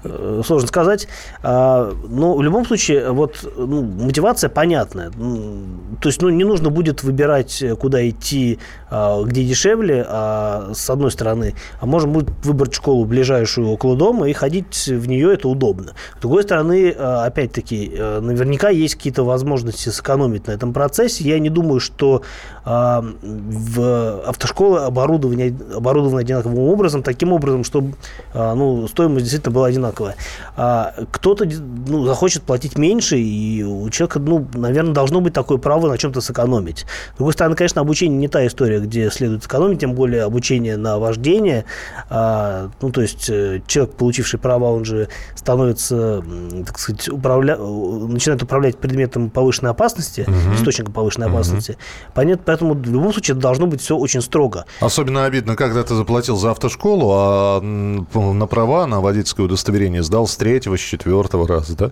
Э, 0.03 0.41
сложно 0.45 0.67
сказать. 0.67 1.07
А, 1.43 1.91
но 2.07 2.35
в 2.35 2.43
любом 2.43 2.65
случае, 2.65 3.11
вот 3.11 3.47
ну, 3.57 3.83
мотивация 3.83 4.49
понятная. 4.49 5.11
То 5.11 6.09
есть, 6.09 6.21
ну, 6.21 6.29
не 6.29 6.43
нужно 6.43 6.69
будет 6.69 7.03
выбирать, 7.03 7.63
куда 7.79 8.07
идти, 8.07 8.59
а, 8.89 9.23
где 9.23 9.43
дешевле, 9.43 10.05
а 10.07 10.71
с 10.77 10.89
одной 10.89 11.11
стороны, 11.11 11.55
а 11.79 11.85
можно 11.85 12.09
будет 12.09 12.29
выбрать 12.43 12.73
школу 12.73 13.05
ближайшую 13.05 13.69
около 13.69 13.95
дома 13.95 14.29
и 14.29 14.33
ходить 14.33 14.87
в 14.87 15.07
нее, 15.07 15.33
это 15.33 15.49
удобно. 15.49 15.93
С 16.17 16.21
другой 16.21 16.43
стороны, 16.43 16.89
э, 16.89 16.93
опять-таки, 16.93 17.91
э, 17.93 18.19
наверняка 18.19 18.69
есть 18.69 18.95
какие-то 18.95 19.23
возможности 19.23 19.89
сэкономить 19.89 20.47
на 20.47 20.51
этом 20.51 20.73
процессе. 20.73 21.23
Я 21.23 21.39
не 21.39 21.49
думаю, 21.49 21.79
что 21.79 22.21
в 22.67 24.27
автошколы 24.27 24.79
оборудование, 24.79 25.55
оборудовано 25.73 26.19
одинаковым 26.19 26.59
образом, 26.59 27.01
таким 27.01 27.31
образом, 27.31 27.63
чтобы 27.63 27.93
ну, 28.33 28.87
стоимость 28.87 29.23
действительно 29.23 29.53
была 29.53 29.67
одинаковая. 29.67 30.15
А 30.57 30.93
кто-то 31.11 31.45
ну, 31.45 32.05
захочет 32.05 32.43
платить 32.43 32.77
меньше, 32.77 33.17
и 33.17 33.63
у 33.63 33.89
человека, 33.89 34.19
ну, 34.19 34.45
наверное, 34.53 34.93
должно 34.93 35.21
быть 35.21 35.33
такое 35.33 35.57
право 35.57 35.87
на 35.87 35.97
чем-то 35.97 36.19
сэкономить. 36.19 36.85
С 37.13 37.17
другой 37.17 37.33
стороны, 37.33 37.55
конечно, 37.55 37.81
обучение 37.81 38.17
не 38.17 38.27
та 38.27 38.45
история, 38.45 38.79
где 38.79 39.09
следует 39.11 39.45
экономить, 39.45 39.79
тем 39.79 39.93
более 39.93 40.23
обучение 40.23 40.77
на 40.77 40.99
вождение. 40.99 41.65
А, 42.09 42.69
ну, 42.81 42.91
то 42.91 43.01
есть 43.01 43.29
э, 43.29 43.61
человек, 43.67 43.95
получивший 43.95 44.39
права, 44.39 44.71
он 44.71 44.83
же 44.83 45.07
становится, 45.35 46.23
так 46.65 46.79
сказать, 46.79 47.09
управля... 47.09 47.57
начинает 47.57 48.43
управлять 48.43 48.77
предметом 48.77 49.29
повышенной 49.29 49.71
опасности, 49.71 50.21
угу. 50.21 50.55
источником 50.55 50.93
повышенной 50.93 51.27
угу. 51.27 51.35
опасности. 51.35 51.77
Понятно, 52.13 52.43
поэтому 52.57 52.73
в 52.73 52.91
любом 52.91 53.11
случае 53.11 53.35
должно 53.35 53.67
быть 53.67 53.81
все 53.81 53.95
очень 53.95 54.21
строго. 54.21 54.65
Особенно 54.79 55.25
обидно, 55.25 55.55
когда 55.55 55.83
ты 55.83 55.95
заплатил 55.95 56.35
за 56.37 56.51
автошколу, 56.51 57.11
а 57.13 57.61
на 57.61 58.47
права, 58.47 58.87
на 58.87 59.01
водительское 59.01 59.45
удостоверение 59.45 60.03
сдал 60.03 60.27
с 60.27 60.35
третьего, 60.35 60.77
с 60.77 60.81
четвертого 60.81 61.47
раза, 61.47 61.75
да? 61.75 61.91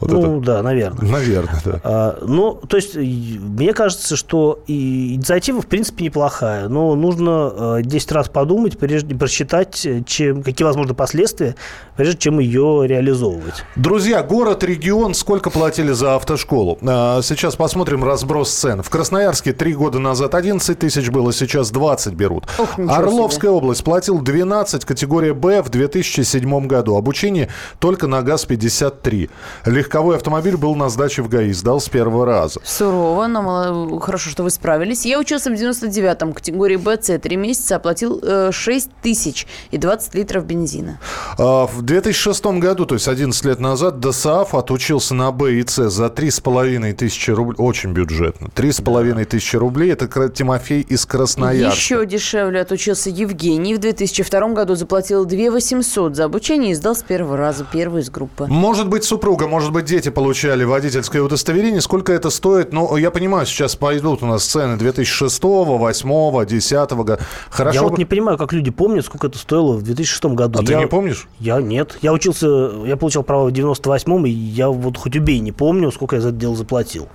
Вот 0.00 0.10
ну, 0.10 0.38
это... 0.38 0.46
да, 0.46 0.62
наверное. 0.62 1.10
Наверное, 1.10 1.60
да. 1.64 1.80
А, 1.82 2.18
ну, 2.22 2.54
то 2.54 2.76
есть, 2.76 2.96
мне 2.96 3.72
кажется, 3.72 4.16
что 4.16 4.60
и 4.66 5.14
инициатива, 5.14 5.60
в 5.60 5.66
принципе, 5.66 6.04
неплохая, 6.04 6.68
но 6.68 6.94
нужно 6.94 7.80
10 7.82 8.10
э, 8.10 8.14
раз 8.14 8.28
подумать, 8.28 8.78
прежде 8.78 9.14
просчитать, 9.14 9.86
чем, 10.06 10.42
какие 10.42 10.64
возможны 10.64 10.94
последствия, 10.94 11.56
прежде 11.96 12.18
чем 12.18 12.38
ее 12.38 12.84
реализовывать. 12.86 13.64
Друзья, 13.76 14.22
город, 14.22 14.62
регион, 14.64 15.14
сколько 15.14 15.50
платили 15.50 15.92
за 15.92 16.16
автошколу? 16.16 16.78
А, 16.82 17.20
сейчас 17.22 17.56
посмотрим 17.56 18.04
разброс 18.04 18.50
цен. 18.50 18.82
В 18.82 18.90
Красноярске 18.90 19.52
три 19.52 19.74
года 19.74 19.98
назад 20.04 20.34
11 20.34 20.78
тысяч 20.78 21.10
было, 21.10 21.32
сейчас 21.32 21.70
20 21.70 22.14
берут. 22.14 22.44
Ох, 22.58 22.78
Орловская 22.78 23.50
себе. 23.50 23.58
область 23.58 23.82
платил 23.82 24.20
12, 24.20 24.84
категория 24.84 25.34
Б 25.34 25.62
в 25.62 25.70
2007 25.70 26.66
году. 26.66 26.96
Обучение 26.96 27.48
только 27.80 28.06
на 28.06 28.22
ГАЗ-53. 28.22 29.30
Легковой 29.66 30.16
автомобиль 30.16 30.56
был 30.56 30.76
на 30.76 30.88
сдаче 30.88 31.22
в 31.22 31.28
ГАИ, 31.28 31.52
сдал 31.52 31.80
с 31.80 31.88
первого 31.88 32.26
раза. 32.26 32.60
Сурово, 32.62 33.26
но 33.26 33.98
хорошо, 33.98 34.30
что 34.30 34.44
вы 34.44 34.50
справились. 34.50 35.04
Я 35.04 35.18
учился 35.18 35.50
в 35.50 35.54
99-м, 35.54 36.32
категории 36.32 36.76
Б, 36.76 36.96
С, 37.00 37.18
три 37.18 37.36
месяца, 37.36 37.76
оплатил 37.76 38.04
заплатил 38.04 38.52
6 38.52 38.86
э, 38.86 38.90
тысяч 39.02 39.46
и 39.70 39.78
20 39.78 40.14
литров 40.14 40.44
бензина. 40.44 40.98
А, 41.38 41.66
в 41.66 41.82
2006 41.82 42.44
году, 42.58 42.86
то 42.86 42.94
есть 42.94 43.08
11 43.08 43.44
лет 43.44 43.60
назад, 43.60 44.00
ДОСААФ 44.00 44.54
отучился 44.54 45.14
на 45.14 45.32
Б 45.32 45.54
и 45.54 45.66
С 45.66 45.90
за 45.90 46.06
3,5 46.06 46.92
тысячи 46.94 47.30
рублей. 47.30 47.56
Очень 47.58 47.92
бюджетно. 47.92 48.48
3,5 48.54 49.14
да. 49.14 49.24
тысячи 49.24 49.56
рублей. 49.56 49.83
Это 49.88 50.28
Тимофей 50.28 50.80
из 50.82 51.06
Красноярска. 51.06 51.76
Еще 51.76 52.06
дешевле 52.06 52.60
отучился 52.60 53.10
Евгений. 53.10 53.74
В 53.74 53.78
2002 53.78 54.48
году 54.48 54.74
заплатил 54.74 55.24
2 55.24 55.50
800 55.50 56.16
за 56.16 56.24
обучение 56.24 56.72
и 56.72 56.74
сдал 56.74 56.94
с 56.94 57.02
первого 57.02 57.36
раза 57.36 57.66
первый 57.70 58.02
из 58.02 58.10
группы. 58.10 58.46
Может 58.46 58.88
быть, 58.88 59.04
супруга, 59.04 59.46
может 59.46 59.72
быть, 59.72 59.84
дети 59.84 60.08
получали 60.08 60.64
водительское 60.64 61.22
удостоверение. 61.22 61.80
Сколько 61.80 62.12
это 62.12 62.30
стоит? 62.30 62.72
Ну, 62.72 62.96
я 62.96 63.10
понимаю, 63.10 63.46
сейчас 63.46 63.76
пойдут 63.76 64.22
у 64.22 64.26
нас 64.26 64.44
цены 64.44 64.76
2006, 64.76 65.40
2008, 65.40 66.46
2010 66.46 66.90
года. 66.92 67.18
Хорошо 67.50 67.74
я 67.74 67.82
вот 67.82 67.98
не 67.98 68.04
понимаю, 68.04 68.38
как 68.38 68.52
люди 68.52 68.70
помнят, 68.70 69.04
сколько 69.04 69.26
это 69.26 69.38
стоило 69.38 69.74
в 69.74 69.82
2006 69.82 70.24
году. 70.26 70.58
А 70.58 70.62
я, 70.62 70.66
ты 70.66 70.74
не 70.76 70.86
помнишь? 70.86 71.28
Я 71.40 71.60
нет. 71.60 71.98
Я 72.02 72.12
учился, 72.12 72.46
я 72.86 72.96
получил 72.96 73.22
право 73.22 73.48
в 73.48 73.52
98-м, 73.52 74.26
и 74.26 74.30
я 74.30 74.68
вот 74.68 74.96
хоть 74.96 75.16
убей 75.16 75.38
не 75.40 75.52
помню, 75.52 75.90
сколько 75.92 76.16
я 76.16 76.22
за 76.22 76.28
это 76.28 76.38
дело 76.38 76.56
заплатил. 76.56 77.08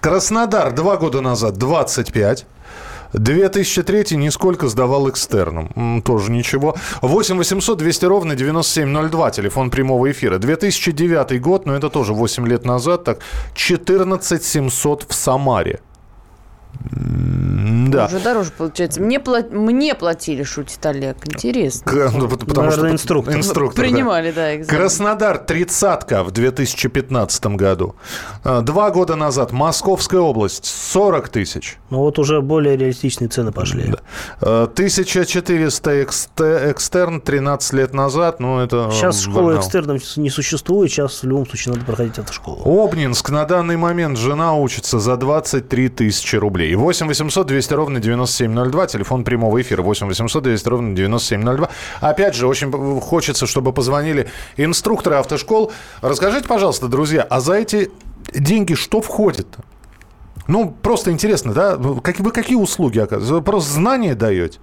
Краснодар 0.00 0.72
два 0.72 0.96
года 0.96 1.20
назад 1.20 1.56
25. 1.56 2.46
2003 3.14 4.16
нисколько 4.16 4.68
сдавал 4.68 5.08
экстерном. 5.10 6.02
Тоже 6.02 6.30
ничего. 6.30 6.76
8 7.02 7.36
800 7.36 7.78
200 7.78 8.04
ровно 8.04 8.34
9702, 8.36 9.30
телефон 9.30 9.70
прямого 9.70 10.10
эфира. 10.10 10.38
2009 10.38 11.40
год, 11.40 11.66
но 11.66 11.74
это 11.74 11.90
тоже 11.90 12.12
8 12.12 12.46
лет 12.46 12.64
назад, 12.64 13.04
так 13.04 13.20
14 13.54 14.44
700 14.44 15.06
в 15.08 15.14
Самаре. 15.14 15.80
Да. 17.88 18.06
Уже 18.06 18.20
дороже 18.20 18.50
получается. 18.56 19.00
Мне, 19.00 19.18
пла- 19.18 19.48
мне 19.50 19.94
платили, 19.94 20.42
шутит 20.42 20.84
Олег. 20.84 21.16
Интересно. 21.26 21.90
К, 21.90 22.10
ну, 22.14 22.28
потому 22.28 22.62
Наверное, 22.62 22.76
что 22.76 22.90
инструктор. 22.90 23.34
инструктор 23.36 23.84
Принимали, 23.84 24.30
да, 24.30 24.42
да 24.42 24.56
экзамен. 24.56 24.80
Краснодар 24.80 25.38
тридцатка 25.38 26.24
в 26.24 26.30
2015 26.30 27.46
году. 27.56 27.94
А, 28.44 28.60
два 28.60 28.90
года 28.90 29.16
назад 29.16 29.52
Московская 29.52 30.20
область 30.20 30.66
40 30.66 31.28
тысяч. 31.28 31.78
Ну 31.90 31.98
вот 31.98 32.18
уже 32.18 32.40
более 32.40 32.76
реалистичные 32.76 33.28
цены 33.28 33.52
пошли. 33.52 33.94
Да. 34.40 34.62
1400 34.64 35.90
а, 35.90 36.70
экстерн 36.70 37.20
13 37.20 37.72
лет 37.72 37.94
назад. 37.94 38.40
Ну, 38.40 38.60
это 38.60 38.90
сейчас 38.92 39.20
школы 39.20 39.56
экстерном 39.56 39.98
не 40.16 40.30
существует. 40.30 40.90
Сейчас 40.90 41.22
в 41.22 41.26
любом 41.26 41.46
случае 41.46 41.74
надо 41.74 41.86
проходить 41.86 42.18
эту 42.18 42.32
школу. 42.32 42.62
Обнинск 42.64 43.30
на 43.30 43.44
данный 43.44 43.76
момент 43.76 44.18
жена 44.18 44.54
учится 44.54 44.98
за 44.98 45.16
23 45.16 45.88
тысячи 45.88 46.36
рублей. 46.36 46.57
8 46.74 47.06
800 47.06 47.46
200 47.46 47.74
ровно 47.74 48.00
9702, 48.00 48.86
телефон 48.86 49.24
прямого 49.24 49.60
эфира 49.60 49.82
8 49.82 50.06
800 50.06 50.42
200 50.42 50.68
ровно 50.68 50.96
9702. 50.96 51.68
Опять 52.00 52.34
же, 52.34 52.46
очень 52.46 52.70
хочется, 53.00 53.46
чтобы 53.46 53.72
позвонили 53.72 54.28
инструкторы 54.56 55.16
автошкол. 55.16 55.72
Расскажите, 56.00 56.46
пожалуйста, 56.48 56.88
друзья, 56.88 57.22
а 57.22 57.40
за 57.40 57.54
эти 57.54 57.90
деньги 58.32 58.74
что 58.74 59.00
входит? 59.00 59.46
Ну, 60.46 60.74
просто 60.82 61.10
интересно, 61.10 61.52
да? 61.52 61.78
Как, 62.02 62.20
вы 62.20 62.30
какие 62.32 62.56
услуги 62.56 62.98
оказываете? 62.98 63.44
Просто 63.44 63.72
знания 63.72 64.14
даете? 64.14 64.58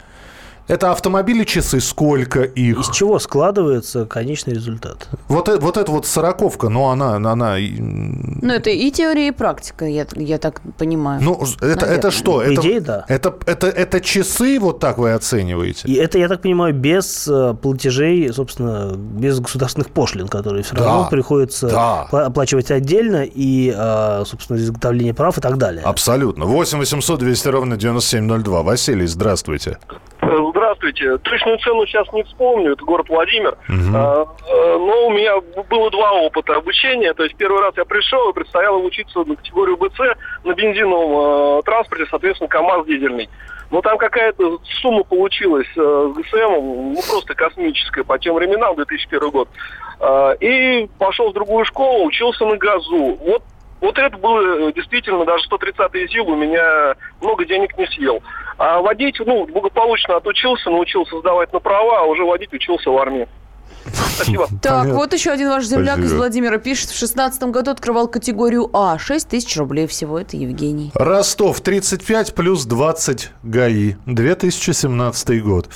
Это 0.68 0.92
автомобили, 0.92 1.44
часы, 1.44 1.80
сколько 1.80 2.42
их? 2.42 2.80
Из 2.80 2.90
чего 2.90 3.20
складывается 3.20 4.06
конечный 4.06 4.56
результат? 4.56 5.08
Вот, 5.28 5.48
э, 5.48 5.58
вот 5.60 5.78
эта 5.78 5.92
вот 5.92 6.08
сороковка, 6.08 6.70
ну, 6.70 6.88
она... 6.88 7.16
она... 7.16 7.58
Ну, 7.58 8.52
это 8.52 8.72
и 8.72 8.90
теория, 8.90 9.28
и 9.28 9.32
практика, 9.32 9.86
я, 9.86 10.08
я 10.16 10.40
так 10.40 10.62
понимаю. 10.78 11.22
Ну, 11.22 11.40
это, 11.62 11.86
это 11.86 12.10
что? 12.10 12.40
По 12.40 12.54
идее, 12.54 12.82
да. 12.82 13.06
Это, 13.08 13.36
это, 13.46 13.68
это 13.68 14.02
часы, 14.02 14.60
вот 14.60 14.80
так 14.80 14.98
вы 14.98 15.12
оцениваете? 15.12 15.88
И 15.88 15.94
это, 15.94 16.18
я 16.18 16.28
так 16.28 16.42
понимаю, 16.42 16.74
без 16.74 17.28
э, 17.28 17.54
платежей, 17.62 18.34
собственно, 18.34 18.94
без 18.96 19.40
государственных 19.40 19.92
пошлин, 19.92 20.28
которые 20.28 20.64
все 20.64 20.76
равно 20.76 21.04
да. 21.04 21.10
приходится 21.10 21.68
да. 21.68 22.02
оплачивать 22.02 22.72
отдельно, 22.72 23.24
и, 23.24 23.72
э, 23.76 24.24
собственно, 24.26 24.58
изготовление 24.58 25.14
прав 25.14 25.38
и 25.38 25.42
так 25.42 25.58
далее. 25.58 25.84
Абсолютно. 25.84 26.46
8 26.46 26.80
800 26.80 27.20
200 27.20 27.48
ровно 27.50 27.78
9702. 27.78 28.64
Василий, 28.64 29.06
здравствуйте. 29.06 29.78
Здравствуйте. 30.66 31.20
Точную 31.20 31.60
цену 31.60 31.86
сейчас 31.86 32.12
не 32.12 32.24
вспомню, 32.24 32.74
это 32.74 32.84
город 32.84 33.08
Владимир. 33.08 33.56
Угу. 33.70 33.96
А, 33.96 34.26
но 34.80 35.08
у 35.08 35.12
меня 35.12 35.40
было 35.70 35.92
два 35.92 36.12
опыта 36.14 36.56
обучения. 36.56 37.14
То 37.14 37.24
есть 37.24 37.36
первый 37.36 37.62
раз 37.62 37.76
я 37.78 37.86
пришел 37.86 38.32
и 38.32 38.34
предстояло 38.34 38.78
учиться 38.78 39.20
на 39.24 39.36
категорию 39.36 39.78
БЦ 39.78 40.00
на 40.44 40.54
бензиновом 40.54 41.60
э, 41.60 41.62
транспорте, 41.66 42.08
соответственно, 42.10 42.48
КАМАЗ 42.48 42.88
дизельный. 42.88 43.30
Но 43.70 43.82
там 43.82 44.00
какая-то 44.00 44.58
сумма 44.82 45.04
получилась 45.04 45.68
э, 45.76 46.14
с 46.16 46.18
ГСМ, 46.18 46.94
ну 46.94 47.00
просто 47.08 47.36
космическая 47.36 48.04
по 48.04 48.18
тем 48.18 48.34
временам, 48.34 48.76
2001 48.76 49.30
год. 49.30 49.50
Э, 50.00 50.36
и 50.40 50.90
пошел 50.98 51.30
в 51.30 51.34
другую 51.34 51.66
школу, 51.66 52.06
учился 52.06 52.44
на 52.44 52.58
газу. 52.58 53.20
Вот 53.22 53.44
Вот 53.82 54.00
это 54.00 54.18
было 54.18 54.70
э, 54.70 54.74
действительно, 54.74 55.26
даже 55.26 55.46
130-й 55.48 56.08
ЗИЛ 56.08 56.28
у 56.28 56.36
меня 56.36 56.96
много 57.22 57.46
денег 57.46 57.78
не 57.78 57.86
съел. 57.86 58.24
А 58.58 58.80
водить, 58.82 59.20
ну, 59.20 59.46
благополучно 59.46 60.16
отучился, 60.16 60.70
научился 60.70 61.20
сдавать 61.20 61.52
на 61.52 61.60
права, 61.60 62.00
а 62.00 62.04
уже 62.04 62.24
водить 62.24 62.54
учился 62.54 62.90
в 62.90 62.98
армии. 62.98 63.28
Спасибо. 63.94 64.48
Так, 64.62 64.82
Понятно. 64.82 64.96
вот 64.96 65.14
еще 65.14 65.32
один 65.32 65.50
ваш 65.50 65.66
земляк 65.66 65.98
из 65.98 66.06
Спасибо. 66.06 66.18
Владимира 66.18 66.58
пишет. 66.58 66.90
В 66.90 66.98
шестнадцатом 66.98 67.52
году 67.52 67.72
открывал 67.72 68.08
категорию 68.08 68.70
А. 68.74 68.98
6 68.98 69.28
тысяч 69.28 69.56
рублей 69.58 69.86
всего. 69.88 70.20
Это 70.20 70.38
Евгений. 70.38 70.92
Ростов 70.96 71.62
35 71.62 72.34
плюс 72.34 72.66
20 72.66 73.32
ГАИ. 73.44 73.96
2017 74.06 75.44
год. 75.44 75.70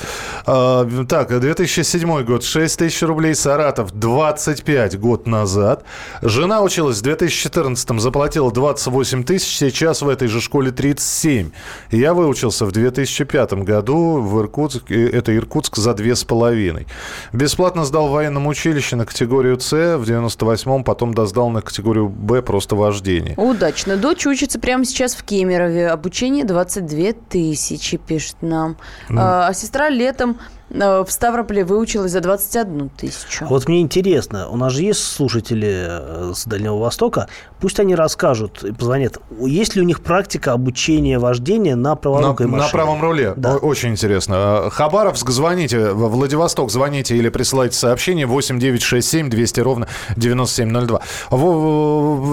А, 0.46 0.88
так, 1.08 1.40
2007 1.40 2.24
год 2.24 2.44
6 2.44 2.80
тысяч 2.80 3.02
рублей. 3.02 3.36
Саратов 3.36 3.92
25 3.92 5.00
год 5.00 5.28
назад. 5.28 5.84
Жена 6.22 6.62
училась 6.62 6.98
в 7.00 7.02
2014 7.04 8.00
заплатила 8.00 8.52
28 8.52 9.24
тысяч. 9.24 9.58
Сейчас 9.58 10.02
в 10.02 10.10
этой 10.10 10.28
же 10.28 10.42
школе 10.42 10.72
37. 10.72 11.52
Я 11.92 12.14
выучился 12.14 12.66
в 12.66 12.72
2005 12.72 13.54
году 13.64 14.22
в 14.22 14.40
Иркутске. 14.42 15.08
Это 15.10 15.36
Иркутск 15.36 15.76
за 15.78 15.92
2,5. 15.92 16.88
Бесплатно 17.34 17.86
сдал 17.86 17.99
в 18.08 18.12
военном 18.12 18.48
училище 18.48 18.96
на 18.96 19.06
категорию 19.06 19.60
С 19.60 19.98
в 19.98 20.04
98-м. 20.04 20.84
Потом 20.84 21.14
досдал 21.14 21.50
на 21.50 21.62
категорию 21.62 22.10
Б 22.10 22.42
просто 22.42 22.76
вождение. 22.76 23.36
Удачно. 23.38 23.98
Дочь 23.98 24.26
учится 24.26 24.60
прямо 24.60 24.86
сейчас 24.86 25.16
в 25.16 25.24
Кемерове. 25.24 25.90
Обучение 25.90 26.46
22 26.46 27.14
тысячи, 27.30 27.98
пишет 27.98 28.38
нам. 28.42 28.78
А, 29.10 29.48
а 29.48 29.54
сестра 29.54 29.90
летом 29.90 30.38
в 30.70 31.08
Ставрополе 31.10 31.64
выучилась 31.66 32.12
за 32.12 32.22
21 32.22 32.90
тысячу. 32.90 33.46
Вот 33.48 33.68
мне 33.68 33.82
интересно, 33.82 34.48
у 34.50 34.56
нас 34.58 34.74
же 34.74 34.84
есть 34.84 35.04
слушатели 35.04 35.88
э, 35.90 36.32
с 36.36 36.46
Дальнего 36.46 36.78
Востока, 36.78 37.28
пусть 37.60 37.80
они 37.80 37.96
расскажут 37.96 38.64
и 38.64 38.72
позвонят, 38.72 39.18
есть 39.40 39.76
ли 39.76 39.82
у 39.82 39.86
них 39.86 40.02
практика 40.02 40.54
обучения 40.54 41.18
вождения 41.20 41.76
на 41.76 41.90
На, 41.90 41.96
праворукой 41.96 42.46
на 42.46 42.52
машине? 42.58 42.72
правом 42.72 43.02
руле. 43.02 43.34
Да. 43.36 43.56
Очень 43.58 43.90
интересно. 43.92 44.64
Э, 44.66 44.70
Хабаровск, 44.70 45.30
звоните. 45.30 45.92
В 45.92 46.08
Владивосток 46.10 46.70
звоните 46.72 47.16
или 47.18 47.30
присылайте 47.30 47.76
сообщение 47.76 48.26
8967 48.28 49.30
200 49.30 49.60
ровно 49.62 49.88
9702. 50.16 51.02
В- 51.32 51.36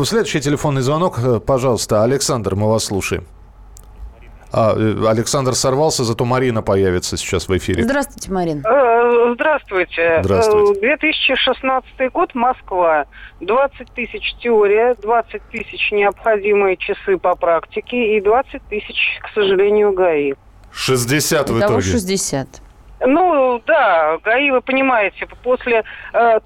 в- 0.01 0.05
Следующий 0.05 0.41
телефонный 0.41 0.83
звонок, 0.83 1.19
э, 1.23 1.41
пожалуйста. 1.41 2.03
Александр, 2.05 2.55
мы 2.55 2.69
вас 2.69 2.85
слушаем. 2.85 3.27
А, 4.57 4.75
э, 4.75 5.07
Александр 5.07 5.55
сорвался, 5.55 6.03
зато 6.05 6.25
Марина 6.25 6.63
появится 6.63 7.19
сейчас 7.19 7.47
в 7.47 7.57
эфире. 7.59 7.83
Здравствуйте, 7.83 8.33
Марин. 8.33 8.65
Э, 8.67 9.35
Здравствуйте. 9.35 10.21
Здравствуйте. 10.23 10.81
Э, 10.81 10.97
2016 10.97 12.11
год, 12.11 12.35
Москва. 12.35 13.05
20 13.41 13.93
тысяч 13.95 14.35
теория, 14.43 14.97
20 15.03 15.43
тысяч 15.53 15.93
необходимые 15.93 16.79
часы 16.79 17.19
по 17.19 17.35
практике 17.35 18.17
и 18.17 18.21
20 18.23 18.63
тысяч, 18.71 18.97
к 19.23 19.35
сожалению, 19.35 19.93
ГАИ. 19.93 20.35
60 20.73 21.51
в 21.51 21.59
Итого 21.59 21.81
итоге. 21.81 21.83
60. 21.83 22.49
Ну, 23.01 23.61
да, 23.67 24.19
ГАИ, 24.25 24.51
вы 24.51 24.63
понимаете, 24.63 25.27
после 25.43 25.85
э, 26.15 26.39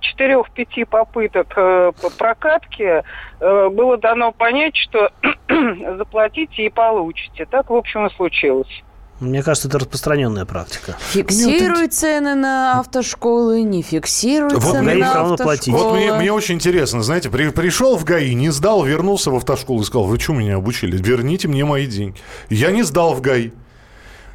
четырех-пяти 0.00 0.84
попыток 0.84 1.52
э, 1.56 1.92
по 2.00 2.10
прокатки 2.10 3.02
э, 3.40 3.68
было 3.70 3.96
дано 3.98 4.32
понять, 4.32 4.76
что 4.76 5.10
заплатите 5.98 6.64
и 6.66 6.68
получите. 6.70 7.46
Так, 7.46 7.70
в 7.70 7.74
общем, 7.74 8.06
и 8.06 8.14
случилось. 8.14 8.84
Мне 9.20 9.42
кажется, 9.42 9.66
это 9.66 9.80
распространенная 9.80 10.44
практика. 10.44 10.94
Фиксируй 11.00 11.88
цены 11.88 12.36
на 12.36 12.78
автошколы, 12.78 13.62
не 13.62 13.82
фиксируй 13.82 14.54
Вот 14.54 14.62
цены 14.62 14.92
ГАИ 14.92 15.00
на 15.00 15.32
автошколы. 15.32 15.76
Вот 15.76 15.94
мне, 15.96 16.12
мне 16.12 16.32
очень 16.32 16.54
интересно, 16.54 17.02
знаете, 17.02 17.28
при- 17.28 17.50
пришел 17.50 17.96
в 17.96 18.04
ГАИ, 18.04 18.34
не 18.34 18.50
сдал, 18.50 18.84
вернулся 18.84 19.32
в 19.32 19.34
автошколу 19.34 19.80
и 19.80 19.84
сказал, 19.84 20.06
вы 20.06 20.20
что 20.20 20.34
меня 20.34 20.54
обучили? 20.56 20.96
Верните 20.96 21.48
мне 21.48 21.64
мои 21.64 21.86
деньги. 21.86 22.16
Я 22.48 22.70
не 22.70 22.84
сдал 22.84 23.12
в 23.14 23.20
ГАИ. 23.20 23.50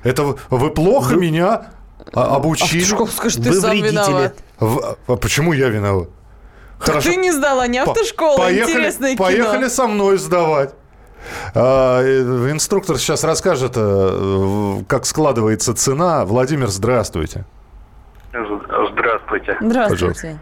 Это 0.03 0.23
вы, 0.23 0.35
вы 0.49 0.69
плохо 0.71 1.15
меня 1.15 1.67
а, 2.13 2.35
обучили. 2.35 2.81
Автошколу, 2.83 3.07
скажи, 3.09 3.41
ты 3.41 3.49
Вы 3.49 3.55
сам 3.55 3.71
вредители. 3.71 3.91
виноват. 3.91 4.35
В- 4.59 4.97
а 5.07 5.15
почему 5.15 5.53
я 5.53 5.69
виноват? 5.69 6.09
Ты 7.01 7.15
не 7.15 7.31
сдала, 7.31 7.65
не 7.67 7.83
По- 7.83 7.91
автошкола. 7.91 8.37
поехали, 8.37 8.71
Интересное 8.73 9.15
поехали 9.17 9.57
кино. 9.59 9.69
со 9.69 9.87
мной 9.87 10.17
сдавать. 10.17 10.73
А, 11.55 12.01
э, 12.01 12.51
инструктор 12.51 12.97
сейчас 12.97 13.23
расскажет, 13.23 13.73
э, 13.77 14.81
как 14.89 15.05
складывается 15.05 15.73
цена. 15.73 16.25
Владимир, 16.25 16.67
здравствуйте. 16.67 17.45
Здравствуйте. 18.33 19.57
Здравствуйте. 19.61 20.39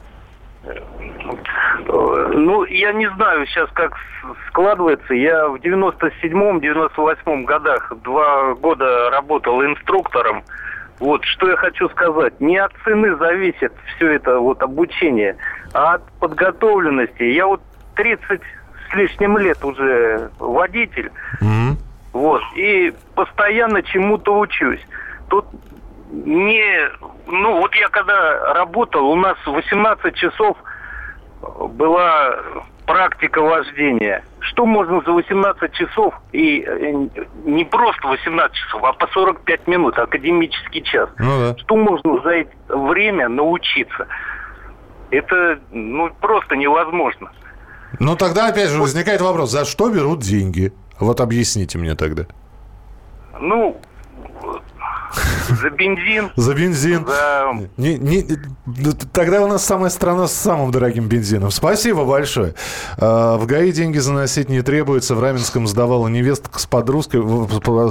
Ну, 2.30 2.64
я 2.66 2.94
не 2.94 3.10
знаю 3.12 3.46
сейчас, 3.48 3.70
как 3.72 3.98
складывается. 4.48 5.14
Я 5.14 5.48
в 5.48 5.56
97-98 5.56 7.44
годах 7.44 7.92
два 8.04 8.54
года 8.56 9.10
работал 9.10 9.64
инструктором. 9.64 10.44
Вот, 11.00 11.26
что 11.26 11.50
я 11.50 11.56
хочу 11.56 11.90
сказать. 11.90 12.40
Не 12.40 12.58
от 12.58 12.72
цены 12.84 13.16
зависит 13.16 13.74
все 13.96 14.14
это 14.14 14.40
вот 14.40 14.62
обучение, 14.62 15.36
а 15.74 15.96
от 15.96 16.04
подготовленности. 16.20 17.24
Я 17.24 17.48
вот 17.48 17.62
30 17.96 18.40
с 18.40 18.94
лишним 18.94 19.38
лет 19.38 19.64
уже 19.64 20.30
водитель. 20.38 21.12
Мгм. 21.42 21.78
Вот. 22.14 22.42
И 22.56 22.94
постоянно 23.16 23.82
чему-то 23.82 24.38
учусь. 24.38 24.86
Тут 25.30 25.46
не... 26.12 26.90
Ну, 27.28 27.60
вот 27.60 27.74
я 27.76 27.90
когда 27.90 28.54
работал, 28.54 29.10
у 29.10 29.16
нас 29.16 29.38
18 29.46 30.14
часов 30.16 30.58
была 31.42 32.36
практика 32.86 33.42
вождения. 33.42 34.24
Что 34.40 34.66
можно 34.66 35.02
за 35.02 35.12
18 35.12 35.72
часов, 35.74 36.14
и 36.32 36.62
э, 36.62 37.08
не 37.46 37.64
просто 37.64 38.08
18 38.08 38.56
часов, 38.56 38.84
а 38.84 38.94
по 38.94 39.08
45 39.08 39.68
минут, 39.68 39.98
академический 39.98 40.82
час. 40.82 41.10
Ну 41.18 41.40
да. 41.40 41.58
Что 41.58 41.76
можно 41.76 42.22
за 42.22 42.30
это 42.30 42.78
время 42.78 43.30
научиться? 43.30 44.08
Это 45.10 45.60
ну, 45.72 46.10
просто 46.20 46.56
невозможно. 46.56 47.32
Ну 48.00 48.16
тогда 48.16 48.48
опять 48.48 48.70
же 48.70 48.82
возникает 48.82 49.22
вопрос, 49.22 49.52
за 49.52 49.66
что 49.66 49.90
берут 49.90 50.20
деньги? 50.20 50.74
Вот 51.00 51.22
объясните 51.22 51.78
мне 51.78 51.96
тогда. 51.96 52.26
Ну, 53.40 53.80
за 55.62 55.70
бензин, 55.70 56.30
За 56.36 56.54
бензин. 56.54 57.06
за 57.06 57.68
Не- 57.78 57.98
не- 57.98 58.26
ну, 58.66 58.92
тогда 59.12 59.42
у 59.44 59.48
нас 59.48 59.66
самая 59.66 59.90
страна 59.90 60.28
с 60.28 60.34
самым 60.34 60.72
дорогим 60.72 61.08
бензином. 61.08 61.52
Спасибо 61.52 62.06
большое. 62.06 62.54
А, 62.98 63.38
В 63.38 63.46
ГАИ 63.46 63.72
деньги 63.72 63.98
заносить 63.98 64.50
не 64.50 64.62
требуется. 64.62 65.16
В 65.16 65.22
Раменском 65.22 65.68
сдавала 65.68 66.08
невестка 66.08 66.60
с 66.60 66.66
подружкой, 66.66 67.22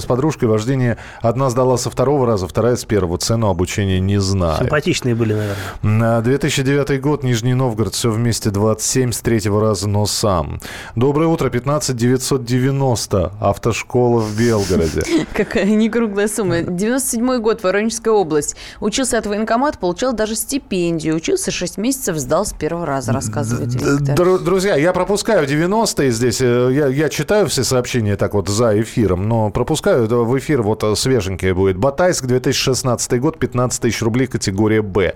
с 0.01 0.05
подружкой 0.05 0.49
вождение. 0.49 0.97
Одна 1.23 1.51
сдала 1.51 1.77
со 1.77 1.91
второго 1.91 2.27
раза, 2.27 2.47
вторая 2.49 2.77
с 2.77 2.85
первого. 2.85 3.19
Цену 3.19 3.49
обучения 3.49 4.01
не 4.01 4.21
знаю. 4.21 4.59
Симпатичные 4.59 5.15
были, 5.15 5.35
наверное. 5.35 5.57
На 5.83 6.21
2009 6.21 7.01
год, 7.01 7.23
Нижний 7.25 7.55
Новгород, 7.55 7.95
все 7.95 8.11
вместе 8.11 8.51
27 8.51 9.13
с 9.13 9.21
третьего 9.21 9.61
раза, 9.61 9.89
но 9.89 10.07
сам. 10.07 10.61
Доброе 10.97 11.27
утро, 11.27 11.51
15 11.51 11.97
990, 11.97 13.33
автошкола 13.41 14.21
в 14.21 14.37
Белгороде. 14.39 15.03
Какая 15.35 15.65
некруглая 15.67 16.29
сумма. 16.29 16.63
97 17.11 17.41
год, 17.43 17.63
Воронежская 17.63 18.13
область. 18.15 18.57
Учился 18.81 19.19
от 19.19 19.27
военкомата, 19.27 19.79
получал 19.79 20.13
даже 20.13 20.35
стипендию. 20.37 21.17
Учился 21.17 21.51
6 21.51 21.77
месяцев, 21.79 22.17
сдал 22.17 22.45
с 22.47 22.53
первого 22.53 22.87
раза, 22.87 23.13
рассказывает 23.13 23.75
Виктор. 23.75 24.15
Дру- 24.17 24.39
Друзья, 24.39 24.77
я 24.77 24.93
пропускаю 24.93 25.47
90-е 25.47 26.11
здесь. 26.11 26.41
э, 26.41 26.71
Я, 26.73 26.87
я 26.87 27.09
читаю 27.09 27.49
все 27.49 27.65
сообщения 27.65 28.17
так 28.17 28.35
вот 28.35 28.49
за 28.49 28.81
эфиром, 28.81 29.29
но 29.29 29.51
пропускаю 29.51 30.07
в 30.07 30.39
эфир 30.39 30.63
вот 30.63 30.83
э, 30.85 30.95
свеженькое 30.97 31.55
будет. 31.55 31.77
Батайск, 31.77 32.27
2016 32.27 33.21
год, 33.21 33.39
15 33.39 33.83
тысяч 33.83 34.03
рублей, 34.03 34.27
категория 34.27 34.83
«Б». 34.83 35.15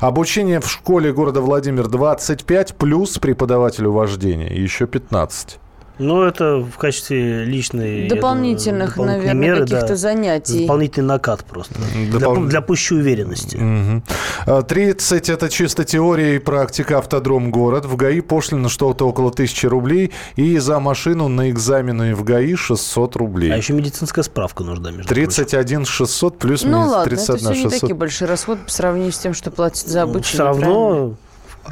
Обучение 0.00 0.60
в 0.60 0.70
школе 0.70 1.12
города 1.12 1.40
Владимир 1.40 1.88
25, 1.88 2.74
плюс 2.76 3.18
преподавателю 3.18 3.92
вождения, 3.92 4.48
еще 4.52 4.86
15. 4.86 5.58
Ну, 5.98 6.22
это 6.22 6.56
в 6.58 6.76
качестве 6.76 7.44
личной... 7.44 8.08
Дополнительных, 8.08 8.96
думаю, 8.96 9.18
наверное, 9.18 9.34
меры, 9.34 9.60
каких-то 9.60 9.88
да. 9.88 9.96
занятий. 9.96 10.62
Дополнительный 10.62 11.08
накат 11.08 11.44
просто. 11.44 11.74
Для, 11.94 12.18
Допол- 12.18 12.46
для 12.46 12.60
пущей 12.60 12.96
уверенности. 12.96 14.02
А, 14.46 14.62
30 14.62 15.28
это 15.28 15.48
чисто 15.48 15.84
теория 15.84 16.36
и 16.36 16.38
практика 16.38 16.98
автодром 16.98 17.52
город. 17.52 17.84
В 17.84 17.94
ГАИ 17.96 18.20
пошлина 18.22 18.68
что-то 18.68 19.08
около 19.08 19.30
1000 19.30 19.68
рублей. 19.68 20.12
И 20.34 20.58
за 20.58 20.80
машину 20.80 21.28
на 21.28 21.48
экзамены 21.50 22.14
в 22.16 22.24
ГАИ 22.24 22.56
600 22.56 23.16
рублей. 23.16 23.52
А 23.52 23.56
еще 23.56 23.72
медицинская 23.72 24.24
справка 24.24 24.64
нужна, 24.64 24.90
между 24.90 25.08
прочим. 25.08 25.26
31 25.26 25.84
600 25.84 26.38
плюс 26.38 26.62
Ну 26.64 26.70
минус 26.70 26.90
ладно, 26.90 27.04
31 27.04 27.34
это 27.34 27.44
все 27.44 27.54
не 27.54 27.62
600. 27.62 27.80
такие 27.80 27.94
большие 27.94 28.28
расходы 28.28 28.60
по 28.64 28.70
сравнению 28.70 29.12
с 29.12 29.18
тем, 29.18 29.32
что 29.32 29.50
платят 29.52 29.86
за 29.86 30.02
обучение. 30.02 30.24
Все 30.24 30.42
равно 30.42 31.14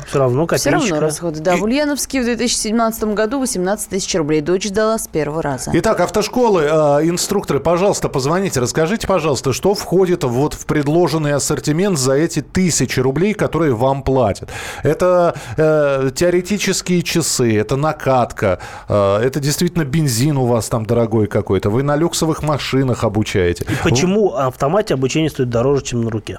Все 0.07 0.19
равно 0.19 0.47
Все 0.47 0.71
копеечка. 0.71 0.91
равно 0.95 1.07
расходы. 1.07 1.41
Да, 1.41 1.57
в 1.57 1.63
Ульяновске 1.63 2.21
в 2.21 2.25
2017 2.25 3.05
году 3.05 3.41
18 3.41 3.89
тысяч 3.89 4.15
рублей. 4.15 4.41
Дочь 4.41 4.71
дала 4.71 4.99
с 4.99 5.09
первого 5.09 5.43
раза. 5.43 5.71
Итак, 5.75 6.01
автошколы, 6.01 6.63
э, 6.63 7.09
инструкторы, 7.09 7.61
пожалуйста, 7.61 8.09
позвоните, 8.09 8.61
расскажите, 8.61 9.07
пожалуйста, 9.07 9.53
что 9.53 9.75
входит 9.75 10.25
вот 10.25 10.55
в 10.55 10.67
предложенный 10.67 11.35
ассортимент 11.35 11.99
за 11.99 12.15
эти 12.15 12.41
тысячи 12.43 13.01
рублей, 13.01 13.35
которые 13.35 13.75
вам 13.75 14.03
платят. 14.03 14.51
Это 14.83 15.35
э, 15.57 16.11
теоретические 16.15 17.03
часы, 17.03 17.57
это 17.57 17.77
накатка, 17.77 18.59
э, 18.89 19.19
это 19.23 19.41
действительно 19.41 19.85
бензин 19.85 20.37
у 20.37 20.47
вас 20.47 20.69
там 20.69 20.87
дорогой 20.87 21.27
какой-то, 21.27 21.71
вы 21.71 21.83
на 21.83 21.97
люксовых 21.97 22.43
машинах 22.43 23.05
обучаете. 23.05 23.65
И 23.65 23.75
почему 23.83 24.31
в 24.31 24.37
автомате 24.37 24.95
обучение 24.95 25.31
стоит 25.31 25.51
дороже, 25.51 25.83
чем 25.85 26.03
на 26.03 26.11
руке? 26.11 26.39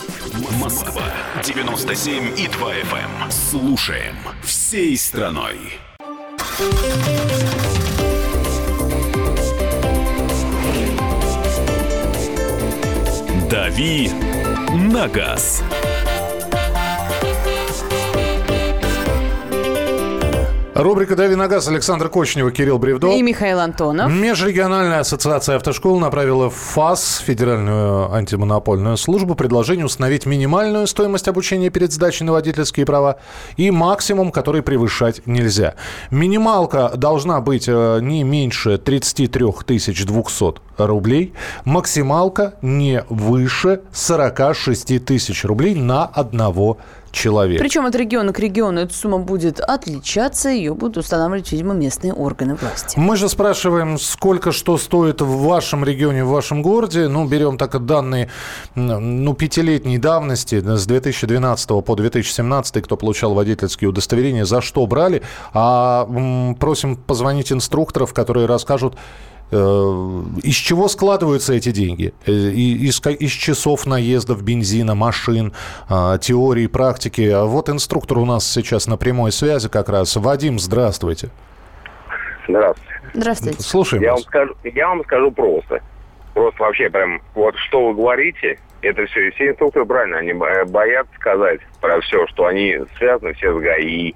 Москва 0.59 1.03
97 1.43 2.37
и 2.37 2.47
2 2.47 2.73
FM. 2.73 3.31
Слушаем 3.31 4.15
всей 4.43 4.95
страной. 4.95 5.57
«Дави 13.49 14.11
на 14.73 15.07
газ». 15.07 15.63
Рубрика 20.73 21.17
«Дави 21.17 21.35
на 21.35 21.49
газ» 21.49 21.67
Александр 21.67 22.07
Кочнева, 22.07 22.49
Кирилл 22.49 22.79
Бревдо. 22.79 23.11
И 23.11 23.21
Михаил 23.21 23.59
Антонов. 23.59 24.09
Межрегиональная 24.09 25.01
ассоциация 25.01 25.57
автошкол 25.57 25.99
направила 25.99 26.49
в 26.49 26.55
ФАС, 26.55 27.17
Федеральную 27.25 28.09
антимонопольную 28.13 28.95
службу, 28.95 29.35
предложение 29.35 29.85
установить 29.85 30.25
минимальную 30.25 30.87
стоимость 30.87 31.27
обучения 31.27 31.69
перед 31.69 31.91
сдачей 31.91 32.25
на 32.25 32.31
водительские 32.31 32.85
права 32.85 33.17
и 33.57 33.69
максимум, 33.69 34.31
который 34.31 34.61
превышать 34.61 35.21
нельзя. 35.25 35.75
Минималка 36.09 36.93
должна 36.95 37.41
быть 37.41 37.65
э, 37.67 37.99
не 38.01 38.23
меньше 38.23 38.77
33 38.77 39.45
200 39.67 40.53
рублей, 40.77 41.33
максималка 41.65 42.53
не 42.61 43.03
выше 43.09 43.81
46 43.91 45.03
тысяч 45.03 45.43
рублей 45.43 45.75
на 45.75 46.05
одного 46.05 46.75
человека. 46.75 47.00
Причем 47.59 47.85
от 47.85 47.95
региона 47.95 48.33
к 48.33 48.39
региону 48.39 48.81
эта 48.81 48.93
сумма 48.93 49.19
будет 49.19 49.59
отличаться, 49.59 50.49
ее 50.49 50.73
будут 50.73 50.97
устанавливать, 50.97 51.51
видимо, 51.51 51.73
местные 51.73 52.13
органы 52.13 52.55
власти. 52.55 52.97
Мы 52.97 53.17
же 53.17 53.29
спрашиваем, 53.29 53.97
сколько 53.99 54.51
что 54.51 54.77
стоит 54.77 55.21
в 55.21 55.43
вашем 55.43 55.83
регионе, 55.83 56.23
в 56.23 56.29
вашем 56.29 56.61
городе. 56.61 57.07
Ну, 57.07 57.27
берем 57.27 57.57
так 57.57 57.85
данные 57.85 58.29
ну, 58.75 59.33
пятилетней 59.33 59.97
давности, 59.97 60.61
с 60.61 60.85
2012 60.85 61.67
по 61.85 61.95
2017, 61.95 62.83
кто 62.83 62.97
получал 62.97 63.33
водительские 63.33 63.89
удостоверения, 63.89 64.45
за 64.45 64.61
что 64.61 64.85
брали. 64.85 65.21
А 65.53 66.07
просим 66.59 66.95
позвонить 66.95 67.51
инструкторов, 67.51 68.13
которые 68.13 68.45
расскажут, 68.45 68.95
из 69.51 70.55
чего 70.55 70.87
складываются 70.87 71.53
эти 71.53 71.71
деньги? 71.71 72.13
Э, 72.25 72.31
Из, 72.31 73.01
из 73.05 73.31
часов 73.31 73.85
наездов, 73.85 74.41
бензина, 74.43 74.95
машин, 74.95 75.53
а, 75.89 76.17
теории, 76.17 76.67
практики. 76.67 77.29
А 77.29 77.45
Вот 77.45 77.69
инструктор 77.69 78.17
у 78.19 78.25
нас 78.25 78.49
сейчас 78.49 78.87
на 78.87 78.97
прямой 78.97 79.31
связи 79.31 79.67
как 79.69 79.89
раз. 79.89 80.15
Вадим, 80.15 80.59
здравствуйте. 80.59 81.29
Здравствуйте. 82.47 82.91
Здравствуйте. 83.13 83.61
Слушаем 83.61 84.03
Я 84.03 84.11
вас. 84.13 84.21
вам, 84.21 84.27
скажу, 84.29 84.53
я 84.63 84.87
вам 84.87 85.03
скажу 85.03 85.31
просто. 85.31 85.81
Просто 86.33 86.63
вообще 86.63 86.89
прям, 86.89 87.21
вот 87.35 87.55
что 87.57 87.87
вы 87.89 87.93
говорите, 87.93 88.57
это 88.81 89.05
все, 89.07 89.27
и 89.27 89.31
все 89.31 89.49
инструкторы 89.49 89.85
правильно, 89.85 90.17
они 90.19 90.31
бо- 90.33 90.65
боятся 90.65 91.11
сказать 91.19 91.59
про 91.81 91.99
все, 92.01 92.25
что 92.27 92.45
они 92.45 92.77
связаны 92.97 93.33
все 93.33 93.53
с 93.57 93.61
ГАИ 93.61 94.13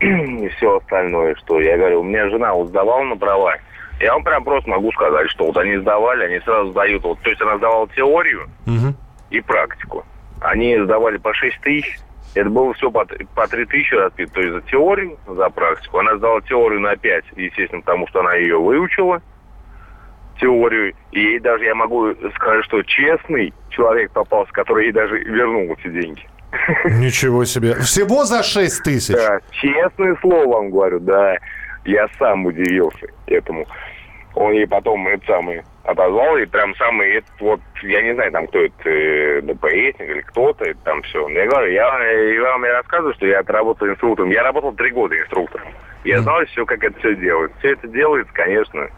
и 0.00 0.48
все 0.48 0.76
остальное, 0.76 1.34
что 1.36 1.60
я 1.60 1.76
говорю, 1.76 2.00
у 2.00 2.04
меня 2.04 2.28
жена 2.28 2.52
вот 2.54 2.68
сдавала 2.68 3.02
на 3.04 3.16
права, 3.16 3.56
я 4.00 4.12
вам 4.12 4.22
прям 4.22 4.44
просто 4.44 4.70
могу 4.70 4.92
сказать, 4.92 5.28
что 5.30 5.46
вот 5.46 5.56
они 5.56 5.76
сдавали, 5.78 6.24
они 6.24 6.40
сразу 6.40 6.70
сдают, 6.70 7.02
вот, 7.02 7.20
то 7.20 7.30
есть 7.30 7.42
она 7.42 7.58
сдавала 7.58 7.88
теорию 7.88 8.48
Мгм. 8.66 8.94
и 9.30 9.40
практику. 9.40 10.04
Они 10.40 10.78
сдавали 10.78 11.16
по 11.16 11.34
6 11.34 11.60
тысяч, 11.62 11.98
это 12.34 12.48
было 12.48 12.72
все 12.74 12.90
по, 12.90 13.04
по 13.34 13.48
3 13.48 13.64
тысячи 13.64 13.94
разбито, 13.94 14.34
то 14.34 14.40
есть 14.40 14.52
за 14.54 14.60
теорию, 14.62 15.18
за 15.26 15.50
практику. 15.50 15.98
Она 15.98 16.16
сдала 16.16 16.40
теорию 16.42 16.80
на 16.80 16.94
5, 16.96 17.24
естественно, 17.36 17.80
потому 17.80 18.06
что 18.06 18.20
она 18.20 18.34
ее 18.34 18.60
выучила, 18.60 19.20
теорию. 20.40 20.94
И 21.10 21.20
ей 21.20 21.40
даже, 21.40 21.64
я 21.64 21.74
могу 21.74 22.14
сказать, 22.36 22.64
что 22.64 22.82
честный 22.82 23.52
человек 23.70 24.12
попался, 24.12 24.52
который 24.52 24.86
ей 24.86 24.92
даже 24.92 25.18
вернул 25.18 25.72
эти 25.72 25.88
деньги. 25.88 26.22
Ничего 26.84 27.44
себе. 27.44 27.74
Всего 27.76 28.24
за 28.24 28.42
6 28.42 28.82
тысяч? 28.82 29.14
Да, 29.14 29.40
честное 29.50 30.16
слово 30.20 30.46
вам 30.46 30.70
говорю, 30.70 31.00
да. 31.00 31.36
Я 31.84 32.08
сам 32.18 32.46
удивился 32.46 33.06
этому. 33.26 33.66
Он 34.34 34.52
ей 34.52 34.66
потом 34.66 35.08
это 35.08 35.24
самый 35.26 35.62
отозвал, 35.84 36.36
и 36.36 36.44
прям 36.44 36.74
самый 36.76 37.14
этот 37.16 37.40
вот, 37.40 37.60
я 37.82 38.02
не 38.02 38.14
знаю, 38.14 38.30
там 38.30 38.46
кто 38.46 38.60
это, 38.60 38.88
э, 38.88 39.40
ДПСник 39.40 40.00
или 40.00 40.20
кто-то, 40.20 40.64
это 40.64 40.78
там 40.84 41.02
все. 41.02 41.26
Я 41.28 41.46
говорю, 41.46 41.72
я, 41.72 42.04
я 42.04 42.42
вам 42.42 42.64
я 42.64 42.74
рассказываю, 42.74 43.14
что 43.14 43.26
я 43.26 43.40
отработал 43.40 43.88
инструктором. 43.88 44.30
Я 44.30 44.42
работал 44.42 44.72
три 44.72 44.90
года 44.90 45.18
инструктором. 45.18 45.68
Я 46.04 46.20
знал 46.20 46.44
все, 46.46 46.66
как 46.66 46.84
это 46.84 46.98
все 46.98 47.14
делается. 47.16 47.58
Все 47.58 47.72
это 47.72 47.88
делается, 47.88 48.32
конечно. 48.34 48.88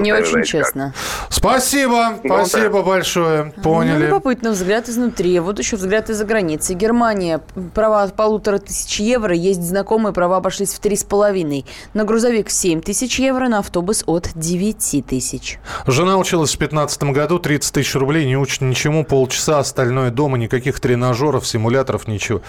Не 0.00 0.12
очень 0.12 0.30
знаете, 0.30 0.52
как. 0.52 0.64
честно. 0.66 0.94
Спасибо, 1.28 2.18
Ну, 2.22 2.46
спасибо 2.46 2.82
большое. 2.82 3.52
Ну, 3.56 3.62
Поняли. 3.62 4.06
любопытно, 4.06 4.50
взгляд 4.50 4.88
изнутри. 4.88 5.38
Вот 5.40 5.58
еще 5.58 5.76
взгляд 5.76 6.10
из-за 6.10 6.24
границы. 6.24 6.74
Германия. 6.74 7.40
Права 7.74 8.02
от 8.02 8.14
полутора 8.14 8.58
тысяч 8.58 9.00
евро. 9.00 9.34
Есть 9.34 9.62
знакомые, 9.62 10.12
права 10.12 10.38
обошлись 10.38 10.72
в 10.74 10.78
три 10.80 10.96
с 10.96 11.04
половиной. 11.04 11.64
На 11.92 12.04
грузовик 12.04 12.50
7 12.50 12.80
тысяч 12.80 13.18
евро, 13.18 13.48
на 13.48 13.58
автобус 13.60 14.04
от 14.06 14.30
9 14.34 15.04
тысяч. 15.06 15.58
Жена 15.86 16.16
училась 16.16 16.50
в 16.50 16.58
2015 16.58 17.02
году, 17.04 17.38
30 17.38 17.72
тысяч 17.74 17.94
рублей, 17.94 18.26
не 18.26 18.36
учит 18.36 18.60
ничему, 18.62 19.04
полчаса, 19.04 19.58
остальное 19.58 20.10
дома, 20.10 20.38
никаких 20.38 20.80
тренажеров, 20.80 21.46
симуляторов, 21.46 22.08
ничего. 22.08 22.42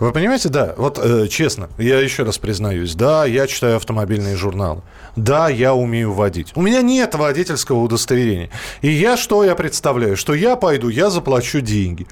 Вы 0.00 0.12
понимаете, 0.12 0.48
да, 0.48 0.74
вот 0.76 0.98
э, 0.98 1.28
честно, 1.28 1.68
я 1.78 2.00
еще 2.00 2.24
раз 2.24 2.38
признаюсь, 2.38 2.94
да, 2.94 3.24
я 3.24 3.46
читаю 3.46 3.76
автомобильные 3.76 4.36
журналы, 4.36 4.82
да, 5.16 5.48
я 5.48 5.74
умею 5.74 6.12
водить. 6.12 6.52
У 6.54 6.62
меня 6.62 6.82
нет 6.82 7.14
водительского 7.14 7.80
удостоверения. 7.80 8.50
И 8.82 8.90
я 8.90 9.16
что 9.16 9.44
я 9.44 9.54
представляю? 9.54 10.16
Что 10.16 10.34
я 10.34 10.56
пойду, 10.56 10.88
я 10.88 11.10
заплачу 11.10 11.60
деньги. 11.60 12.06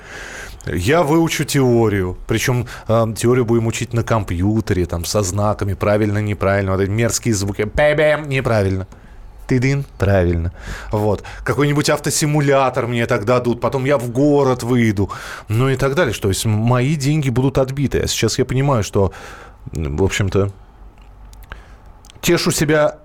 Я 0.66 1.02
выучу 1.02 1.44
теорию, 1.44 2.16
причем 2.28 2.68
э, 2.86 3.06
теорию 3.16 3.44
будем 3.44 3.66
учить 3.66 3.92
на 3.92 4.04
компьютере, 4.04 4.86
там, 4.86 5.04
со 5.04 5.22
знаками, 5.22 5.74
правильно, 5.74 6.18
неправильно, 6.18 6.72
вот 6.72 6.80
эти 6.80 6.90
мерзкие 6.90 7.34
звуки, 7.34 7.62
неправильно. 8.28 8.86
Тыдын, 9.46 9.84
правильно. 9.98 10.52
Вот. 10.90 11.24
Какой-нибудь 11.44 11.90
автосимулятор 11.90 12.86
мне 12.86 13.06
тогда 13.06 13.38
дадут, 13.38 13.60
потом 13.60 13.84
я 13.84 13.98
в 13.98 14.10
город 14.10 14.62
выйду, 14.62 15.10
ну 15.48 15.68
и 15.68 15.76
так 15.76 15.94
далее. 15.94 16.14
То 16.14 16.28
есть 16.28 16.44
мои 16.44 16.96
деньги 16.96 17.30
будут 17.30 17.58
отбиты. 17.58 18.00
А 18.00 18.06
сейчас 18.06 18.38
я 18.38 18.44
понимаю, 18.44 18.82
что, 18.82 19.12
в 19.72 20.02
общем-то, 20.02 20.50
тешу 22.20 22.50
себя 22.50 22.98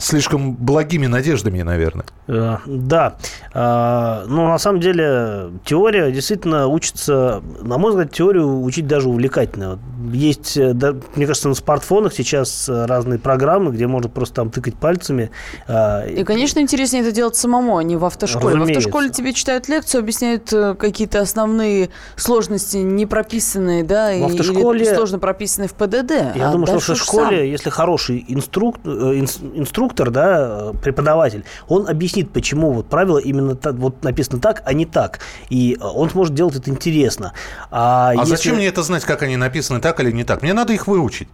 слишком 0.00 0.54
благими 0.54 1.06
надеждами, 1.06 1.62
наверное. 1.62 2.06
Э, 2.26 2.56
Да. 2.66 3.16
А, 3.54 4.24
Ну, 4.26 4.46
на 4.48 4.58
самом 4.58 4.80
деле, 4.80 5.50
теория 5.64 6.10
действительно 6.10 6.66
учится... 6.66 7.42
На 7.62 7.78
мой 7.78 7.90
взгляд, 7.92 8.10
теорию 8.12 8.62
учить 8.62 8.86
даже 8.86 9.08
увлекательно. 9.08 9.78
Есть, 10.12 10.56
э, 10.56 10.72
мне 11.14 11.26
кажется, 11.26 11.48
на 11.48 11.54
смартфонах 11.54 12.12
сейчас 12.14 12.68
э, 12.68 12.86
разные 12.86 13.18
программы, 13.18 13.70
где 13.72 13.86
можно 13.86 14.08
просто 14.08 14.36
там 14.36 14.50
тыкать 14.50 14.74
пальцами. 14.76 15.30
И, 15.68 16.24
конечно, 16.24 16.60
интереснее 16.60 17.02
это 17.02 17.12
делать 17.12 17.36
самому, 17.36 17.76
а 17.76 17.82
не 17.82 17.96
в 17.96 18.04
автошколе. 18.04 18.44
В 18.44 18.48
Разумеется. 18.56 18.78
автошколе 18.88 19.10
тебе 19.10 19.32
читают 19.32 19.68
лекцию, 19.68 20.00
объясняют 20.00 20.52
э, 20.52 20.74
какие-то 20.74 21.20
основные 21.20 21.90
сложности, 22.16 22.78
не 22.78 23.06
прописанные, 23.06 23.84
да, 23.84 24.12
и- 24.12 24.22
автошколе- 24.22 24.76
или 24.76 24.84
сложно 24.94 25.18
прописанные 25.18 25.68
в 25.68 25.74
ПДД. 25.74 26.36
Я 26.36 26.48
а 26.48 26.52
думаю, 26.52 26.66
что 26.66 26.78
в 26.78 26.86
дальше 26.86 26.92
уж 26.92 26.98
школе, 27.02 27.38
сам. 27.38 27.46
если 27.46 27.70
хороший 27.70 28.24
инструк- 28.28 28.80
э, 28.84 29.18
инструктор, 29.18 29.89
инструктор, 29.90 30.10
да, 30.10 30.72
преподаватель, 30.82 31.44
он 31.68 31.88
объяснит, 31.88 32.30
почему 32.32 32.72
вот 32.72 32.86
правило 32.86 33.18
именно 33.18 33.54
так, 33.54 33.74
вот 33.74 34.02
написано 34.02 34.40
так, 34.40 34.62
а 34.64 34.72
не 34.72 34.86
так. 34.86 35.20
И 35.50 35.78
он 35.80 36.10
сможет 36.10 36.34
делать 36.34 36.56
это 36.56 36.70
интересно. 36.70 37.32
А, 37.70 38.10
а 38.10 38.14
если... 38.14 38.30
зачем 38.30 38.56
мне 38.56 38.66
это 38.66 38.82
знать, 38.82 39.04
как 39.04 39.22
они 39.22 39.36
написаны 39.36 39.80
так 39.80 40.00
или 40.00 40.12
не 40.12 40.24
так? 40.24 40.42
Мне 40.42 40.52
надо 40.52 40.72
их 40.72 40.86
выучить. 40.86 41.28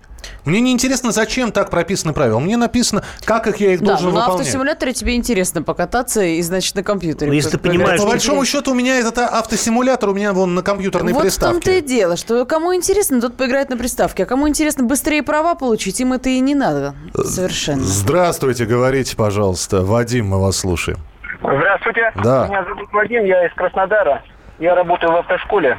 Мне 0.47 0.61
не 0.61 0.73
интересно, 0.73 1.11
зачем 1.11 1.51
так 1.51 1.71
прописаны 1.71 2.13
правила. 2.13 2.39
Мне 2.39 2.57
написано, 2.57 3.03
как 3.25 3.49
их 3.49 3.57
я 3.57 3.75
их 3.75 3.81
да, 3.81 3.87
должен 3.87 4.07
выполнять. 4.07 4.29
на 4.29 4.35
автосимуляторе 4.35 4.93
тебе 4.93 5.17
интересно 5.17 5.63
покататься 5.63 6.23
и, 6.23 6.41
значит, 6.41 6.77
на 6.77 6.85
компьютере. 6.85 7.31
Ну, 7.31 7.35
если 7.35 7.51
ты 7.51 7.59
понимаешь... 7.59 8.01
По 8.01 8.07
большому 8.07 8.45
счету, 8.45 8.71
у 8.71 8.75
меня 8.75 8.99
этот 8.99 9.19
автосимулятор, 9.19 10.11
у 10.11 10.15
меня 10.15 10.33
вон 10.33 10.55
на 10.55 10.63
компьютерной 10.63 11.13
вот 11.13 11.23
приставке. 11.23 11.55
Вот 11.55 11.63
в 11.63 11.65
том-то 11.65 11.79
и 11.79 11.81
дело, 11.83 12.17
что 12.17 12.47
кому 12.47 12.75
интересно, 12.75 13.21
тот 13.21 13.37
поиграет 13.37 13.71
на 13.71 13.77
приставке. 13.77 14.23
А 14.23 14.27
кому 14.27 14.49
интересно 14.49 14.85
быстрее 14.85 15.25
права 15.25 15.57
получить, 15.57 16.01
им 16.01 16.13
это 16.13 16.29
и 16.29 16.39
не 16.39 16.55
надо 16.55 16.95
совершенно. 17.13 17.83
Здравствуйте, 17.83 18.67
говорите, 18.67 19.17
пожалуйста. 19.17 19.83
Вадим, 19.83 20.29
мы 20.29 20.41
вас 20.41 20.59
слушаем. 20.59 20.99
Здравствуйте. 21.41 22.13
Да. 22.23 22.47
Меня 22.47 22.65
зовут 22.65 22.93
Вадим, 22.93 23.25
я 23.25 23.47
из 23.47 23.53
Краснодара. 23.55 24.23
Я 24.61 24.77
работаю 24.77 25.13
в 25.13 25.17
автошколе. 25.17 25.77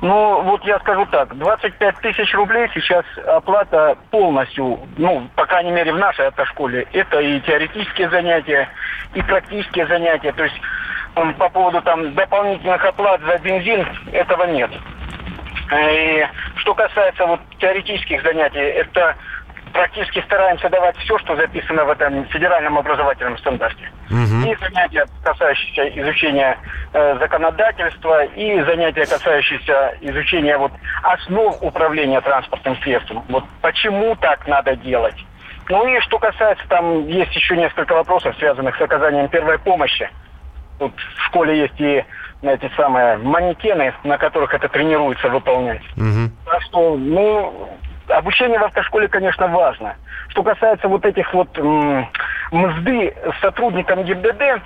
Ну, 0.00 0.42
вот 0.42 0.64
я 0.64 0.78
скажу 0.78 1.04
так, 1.06 1.36
25 1.36 1.96
тысяч 1.96 2.34
рублей 2.34 2.68
сейчас 2.72 3.04
оплата 3.26 3.98
полностью, 4.10 4.80
ну, 4.96 5.28
по 5.36 5.44
крайней 5.44 5.72
мере, 5.72 5.92
в 5.92 5.98
нашей 5.98 6.28
автошколе. 6.28 6.86
Это 6.92 7.20
и 7.20 7.38
теоретические 7.40 8.08
занятия, 8.08 8.68
и 9.14 9.22
практические 9.22 9.86
занятия. 9.86 10.32
То 10.32 10.44
есть 10.44 10.58
по 11.14 11.48
поводу 11.50 11.82
там 11.82 12.14
дополнительных 12.14 12.82
оплат 12.82 13.20
за 13.22 13.38
бензин, 13.38 13.86
этого 14.12 14.44
нет. 14.44 14.70
И 15.72 16.26
что 16.56 16.74
касается 16.74 17.26
вот 17.26 17.40
теоретических 17.58 18.22
занятий, 18.22 18.58
это 18.58 19.16
практически 19.72 20.20
стараемся 20.22 20.68
давать 20.68 20.96
все, 20.98 21.18
что 21.18 21.36
записано 21.36 21.84
в 21.84 21.90
этом 21.90 22.24
федеральном 22.26 22.78
образовательном 22.78 23.38
стандарте. 23.38 23.90
Угу. 24.10 24.50
И 24.50 24.56
занятия, 24.56 25.06
касающиеся 25.22 25.88
изучения 26.00 26.58
э, 26.92 27.18
законодательства, 27.18 28.24
и 28.24 28.62
занятия, 28.62 29.06
касающиеся 29.06 29.96
изучения 30.00 30.56
вот, 30.56 30.72
основ 31.02 31.56
управления 31.62 32.20
транспортным 32.20 32.76
средством. 32.82 33.24
Вот 33.28 33.44
почему 33.60 34.16
так 34.16 34.46
надо 34.46 34.76
делать. 34.76 35.16
Ну 35.68 35.86
и 35.86 36.00
что 36.00 36.18
касается, 36.18 36.64
там 36.68 37.06
есть 37.06 37.34
еще 37.34 37.56
несколько 37.56 37.94
вопросов, 37.94 38.34
связанных 38.38 38.76
с 38.76 38.80
оказанием 38.80 39.28
первой 39.28 39.58
помощи. 39.58 40.10
Тут 40.78 40.92
в 40.96 41.26
школе 41.26 41.60
есть 41.60 41.80
и 41.80 42.04
эти 42.42 42.70
самые 42.76 43.18
манекены, 43.18 43.92
на 44.02 44.18
которых 44.18 44.54
это 44.54 44.68
тренируется 44.68 45.28
выполнять. 45.28 45.82
Угу. 45.96 46.30
Так 46.46 46.62
что, 46.62 46.96
ну, 46.96 47.68
обучение 48.10 48.58
в 48.58 48.64
автошколе, 48.64 49.08
конечно, 49.08 49.48
важно. 49.48 49.96
Что 50.28 50.42
касается 50.42 50.88
вот 50.88 51.04
этих 51.04 51.32
вот 51.34 51.58
мзды 52.52 53.14
сотрудникам 53.40 54.04
ГИБДД, 54.04 54.62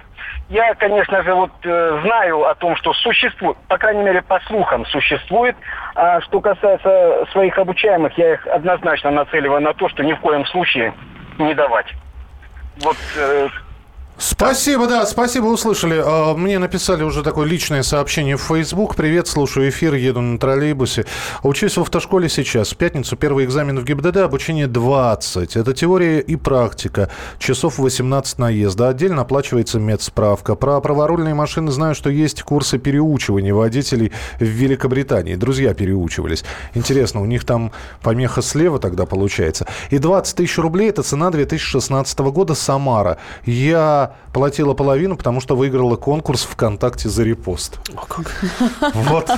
я, 0.51 0.74
конечно 0.74 1.22
же, 1.22 1.34
вот 1.34 1.53
э, 1.62 2.01
знаю 2.05 2.45
о 2.47 2.55
том, 2.55 2.76
что 2.76 2.92
существует, 2.92 3.57
по 3.68 3.78
крайней 3.78 4.03
мере, 4.03 4.20
по 4.20 4.40
слухам 4.40 4.84
существует. 4.86 5.57
А 5.95 6.20
что 6.20 6.40
касается 6.40 7.26
своих 7.32 7.57
обучаемых, 7.57 8.16
я 8.18 8.34
их 8.34 8.47
однозначно 8.47 9.11
нацеливаю 9.11 9.62
на 9.62 9.72
то, 9.72 9.88
что 9.88 10.05
ни 10.05 10.12
в 10.12 10.20
коем 10.20 10.45
случае 10.47 10.92
не 11.38 11.55
давать. 11.55 11.86
Вот 12.82 12.97
э, 13.16 13.49
Спасибо, 14.17 14.87
да, 14.87 15.05
спасибо, 15.07 15.47
услышали. 15.47 16.01
А, 16.05 16.35
мне 16.35 16.61
написали 16.61 17.03
уже 17.03 17.25
такое 17.25 17.47
личное 17.47 17.83
сообщение 17.83 18.37
в 18.37 18.43
Facebook. 18.43 18.95
Привет, 18.95 19.27
слушаю 19.27 19.69
эфир, 19.69 19.95
еду 19.95 20.21
на 20.21 20.39
троллейбусе. 20.39 21.05
Учусь 21.43 21.77
в 21.77 21.81
автошколе 21.81 22.29
сейчас. 22.29 22.71
В 22.71 22.77
пятницу 22.77 23.17
первый 23.17 23.45
экзамен 23.45 23.81
в 23.81 23.85
ГИБДД, 23.85 24.19
обучение 24.19 24.69
20. 24.69 25.57
Это 25.57 25.73
теория 25.73 26.21
и 26.21 26.37
практика. 26.37 27.11
Часов 27.41 27.79
18 27.79 28.39
наезда. 28.39 28.91
Отдельно 28.91 29.23
оплачивается 29.23 29.81
медсправка. 29.81 30.55
Про 30.55 30.81
праворульные 30.81 31.35
машины 31.35 31.73
знаю, 31.73 31.97
что 31.97 32.09
есть 32.09 32.45
курсы 32.45 32.79
переучивания 32.79 33.53
водителей 33.53 34.12
в 34.39 34.45
Великобритании. 34.45 35.35
Друзья 35.35 35.75
переучивались. 35.75 36.45
Интересно, 36.75 37.21
у 37.21 37.25
них 37.25 37.45
там 37.45 37.73
помеха 38.01 38.43
слева 38.43 38.79
тогда 38.79 39.07
получается. 39.07 39.67
И 39.91 39.99
20 39.99 40.37
тысяч 40.37 40.57
рублей– 40.59 40.89
это 40.91 41.03
цена 41.03 41.31
2016 41.31 42.17
года 42.21 42.55
Самара. 42.55 43.19
Я 43.45 44.03
платила 44.32 44.74
половину, 44.74 45.16
потому 45.16 45.40
что 45.40 45.57
выиграла 45.57 45.96
конкурс 45.96 46.42
ВКонтакте 46.42 47.09
за 47.09 47.22
репост. 47.24 47.78
Вот. 48.94 49.30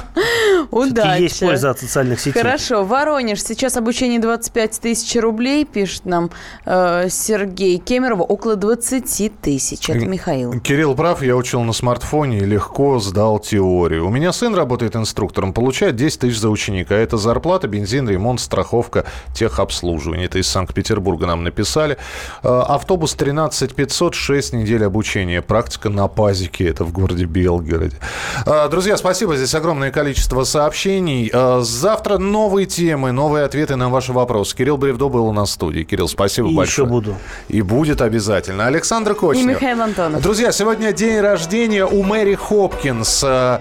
Удачи. 0.71 1.23
Есть 1.23 1.41
польза 1.41 1.71
от 1.71 1.79
социальных 1.79 2.21
сетей. 2.21 2.43
Хорошо. 2.43 2.85
Воронеж. 2.85 3.43
Сейчас 3.43 3.77
обучение 3.77 4.19
25 4.19 4.81
тысяч 4.81 5.21
рублей, 5.21 5.65
пишет 5.65 6.07
нам 6.07 6.31
э, 6.65 7.09
Сергей 7.11 7.79
Кемерова. 7.79 8.23
Около 8.23 8.57
20 8.57 9.41
тысяч. 9.41 9.91
Это 9.91 10.07
Михаил. 10.07 10.59
Кирилл 10.61 10.95
прав. 10.95 11.23
Я 11.23 11.37
учил 11.37 11.63
на 11.63 11.73
смартфоне 11.73 12.39
и 12.39 12.45
легко 12.45 12.99
сдал 12.99 13.39
теорию. 13.39 14.07
У 14.07 14.11
меня 14.11 14.33
сын 14.33 14.55
работает 14.55 14.97
инструктором. 14.97 15.53
Получает 15.53 15.97
10 15.97 16.21
тысяч 16.21 16.39
за 16.39 16.51
ученика. 16.51 16.95
Это 16.95 17.17
зарплата, 17.17 17.69
бензин, 17.69 18.09
ремонт, 18.09 18.41
страховка, 18.41 19.05
техобслуживание. 19.35 20.27
Это 20.27 20.39
из 20.39 20.49
Санкт-Петербурга 20.49 21.27
нам 21.27 21.45
написали. 21.45 21.97
Э, 22.43 22.63
автобус 22.67 23.15
13 23.15 23.75
500, 23.75 24.15
6 24.15 24.53
недель 24.57 24.85
обучения. 24.85 25.43
Практика 25.43 25.89
на 25.91 26.09
пазике. 26.09 26.69
Это 26.69 26.85
в 26.85 26.93
городе 26.93 27.25
Белгороде. 27.25 27.97
А, 28.45 28.69
друзья, 28.69 28.97
спасибо. 28.97 29.37
Здесь 29.37 29.55
огромное 29.55 29.91
количество 29.91 30.45
сообщений. 30.45 31.31
А, 31.33 31.61
завтра 31.63 32.19
новые 32.19 32.67
темы, 32.67 33.13
новые 33.13 33.45
ответы 33.45 33.77
на 33.77 33.89
ваши 33.89 34.13
вопросы. 34.13 34.57
Кирилл 34.57 34.77
Бревдо 34.77 35.09
был 35.09 35.27
у 35.27 35.33
нас 35.33 35.51
в 35.51 35.53
студии. 35.53 35.83
Кирилл, 35.83 36.09
спасибо 36.09 36.49
И 36.49 36.55
большое. 36.55 36.87
еще 36.87 36.93
буду. 36.93 37.17
И 37.49 37.63
будет 37.63 38.01
обязательно. 38.01 38.67
Александр 38.67 39.15
Кочнев. 39.15 39.45
И 39.45 39.49
Михаил 39.49 39.83
Антонов. 39.83 40.23
Друзья, 40.23 40.53
сегодня 40.53 40.93
день 40.93 41.21
рождения 41.21 41.85
у 41.87 42.03
Мэри 42.03 42.35
Хопкинс, 42.35 43.23
а, 43.25 43.61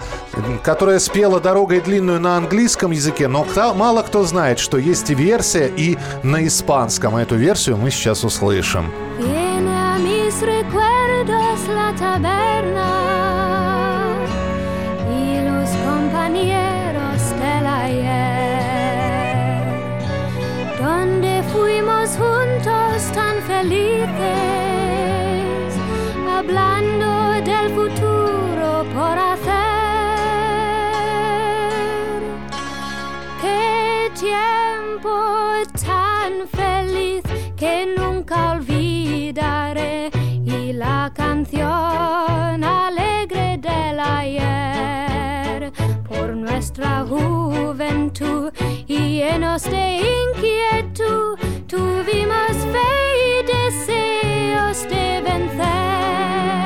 которая 0.64 1.00
спела 1.00 1.40
«Дорогой 1.40 1.82
длинную» 1.82 2.20
на 2.20 2.38
английском 2.38 2.92
языке, 2.92 3.28
но 3.28 3.46
мало 3.76 4.02
кто 4.02 4.24
знает, 4.24 4.60
что 4.60 4.78
есть 4.78 5.10
и 5.10 5.16
версия 5.16 5.68
и 5.68 5.98
на 6.24 6.46
испанском. 6.48 7.16
Эту 7.18 7.36
версию 7.36 7.78
мы 7.78 7.92
сейчас 7.92 8.24
услышим. 8.24 8.92
Recuerdos 10.46 11.68
la 11.70 11.94
taberna 11.96 12.92
y 15.12 15.42
los 15.42 15.70
compañeros 15.88 17.20
del 17.40 17.66
ayer, 17.66 19.64
donde 20.80 21.44
fuimos 21.52 22.10
juntos 22.12 23.12
tan 23.14 23.42
felices, 23.42 24.10
hablando 26.38 27.32
del 27.44 27.70
futuro 27.74 28.86
por 28.94 29.18
hacer. 29.18 29.66
Qué 33.42 34.12
tiempo 34.20 35.12
tan 35.84 36.48
feliz 36.50 37.24
que 37.58 37.95
canción 41.46 42.64
alegre 42.64 43.58
del 43.58 44.00
ayer 44.00 45.72
por 46.08 46.36
nuestra 46.36 47.06
juventud 47.08 48.52
y 48.88 49.18
llenos 49.18 49.64
de 49.64 49.98
inquietud 49.98 51.38
tuvimos 51.68 52.56
fe 52.74 52.94
y 53.28 53.44
deseos 53.46 54.84
de 54.90 55.22
vencer. 55.22 56.65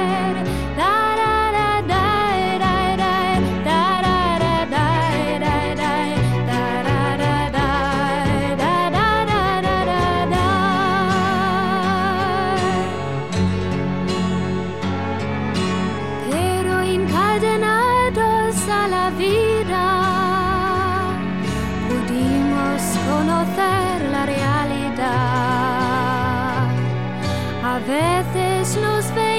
A 27.80 27.82
veces 27.82 28.76
nos 28.82 29.10
vemos. 29.16 29.39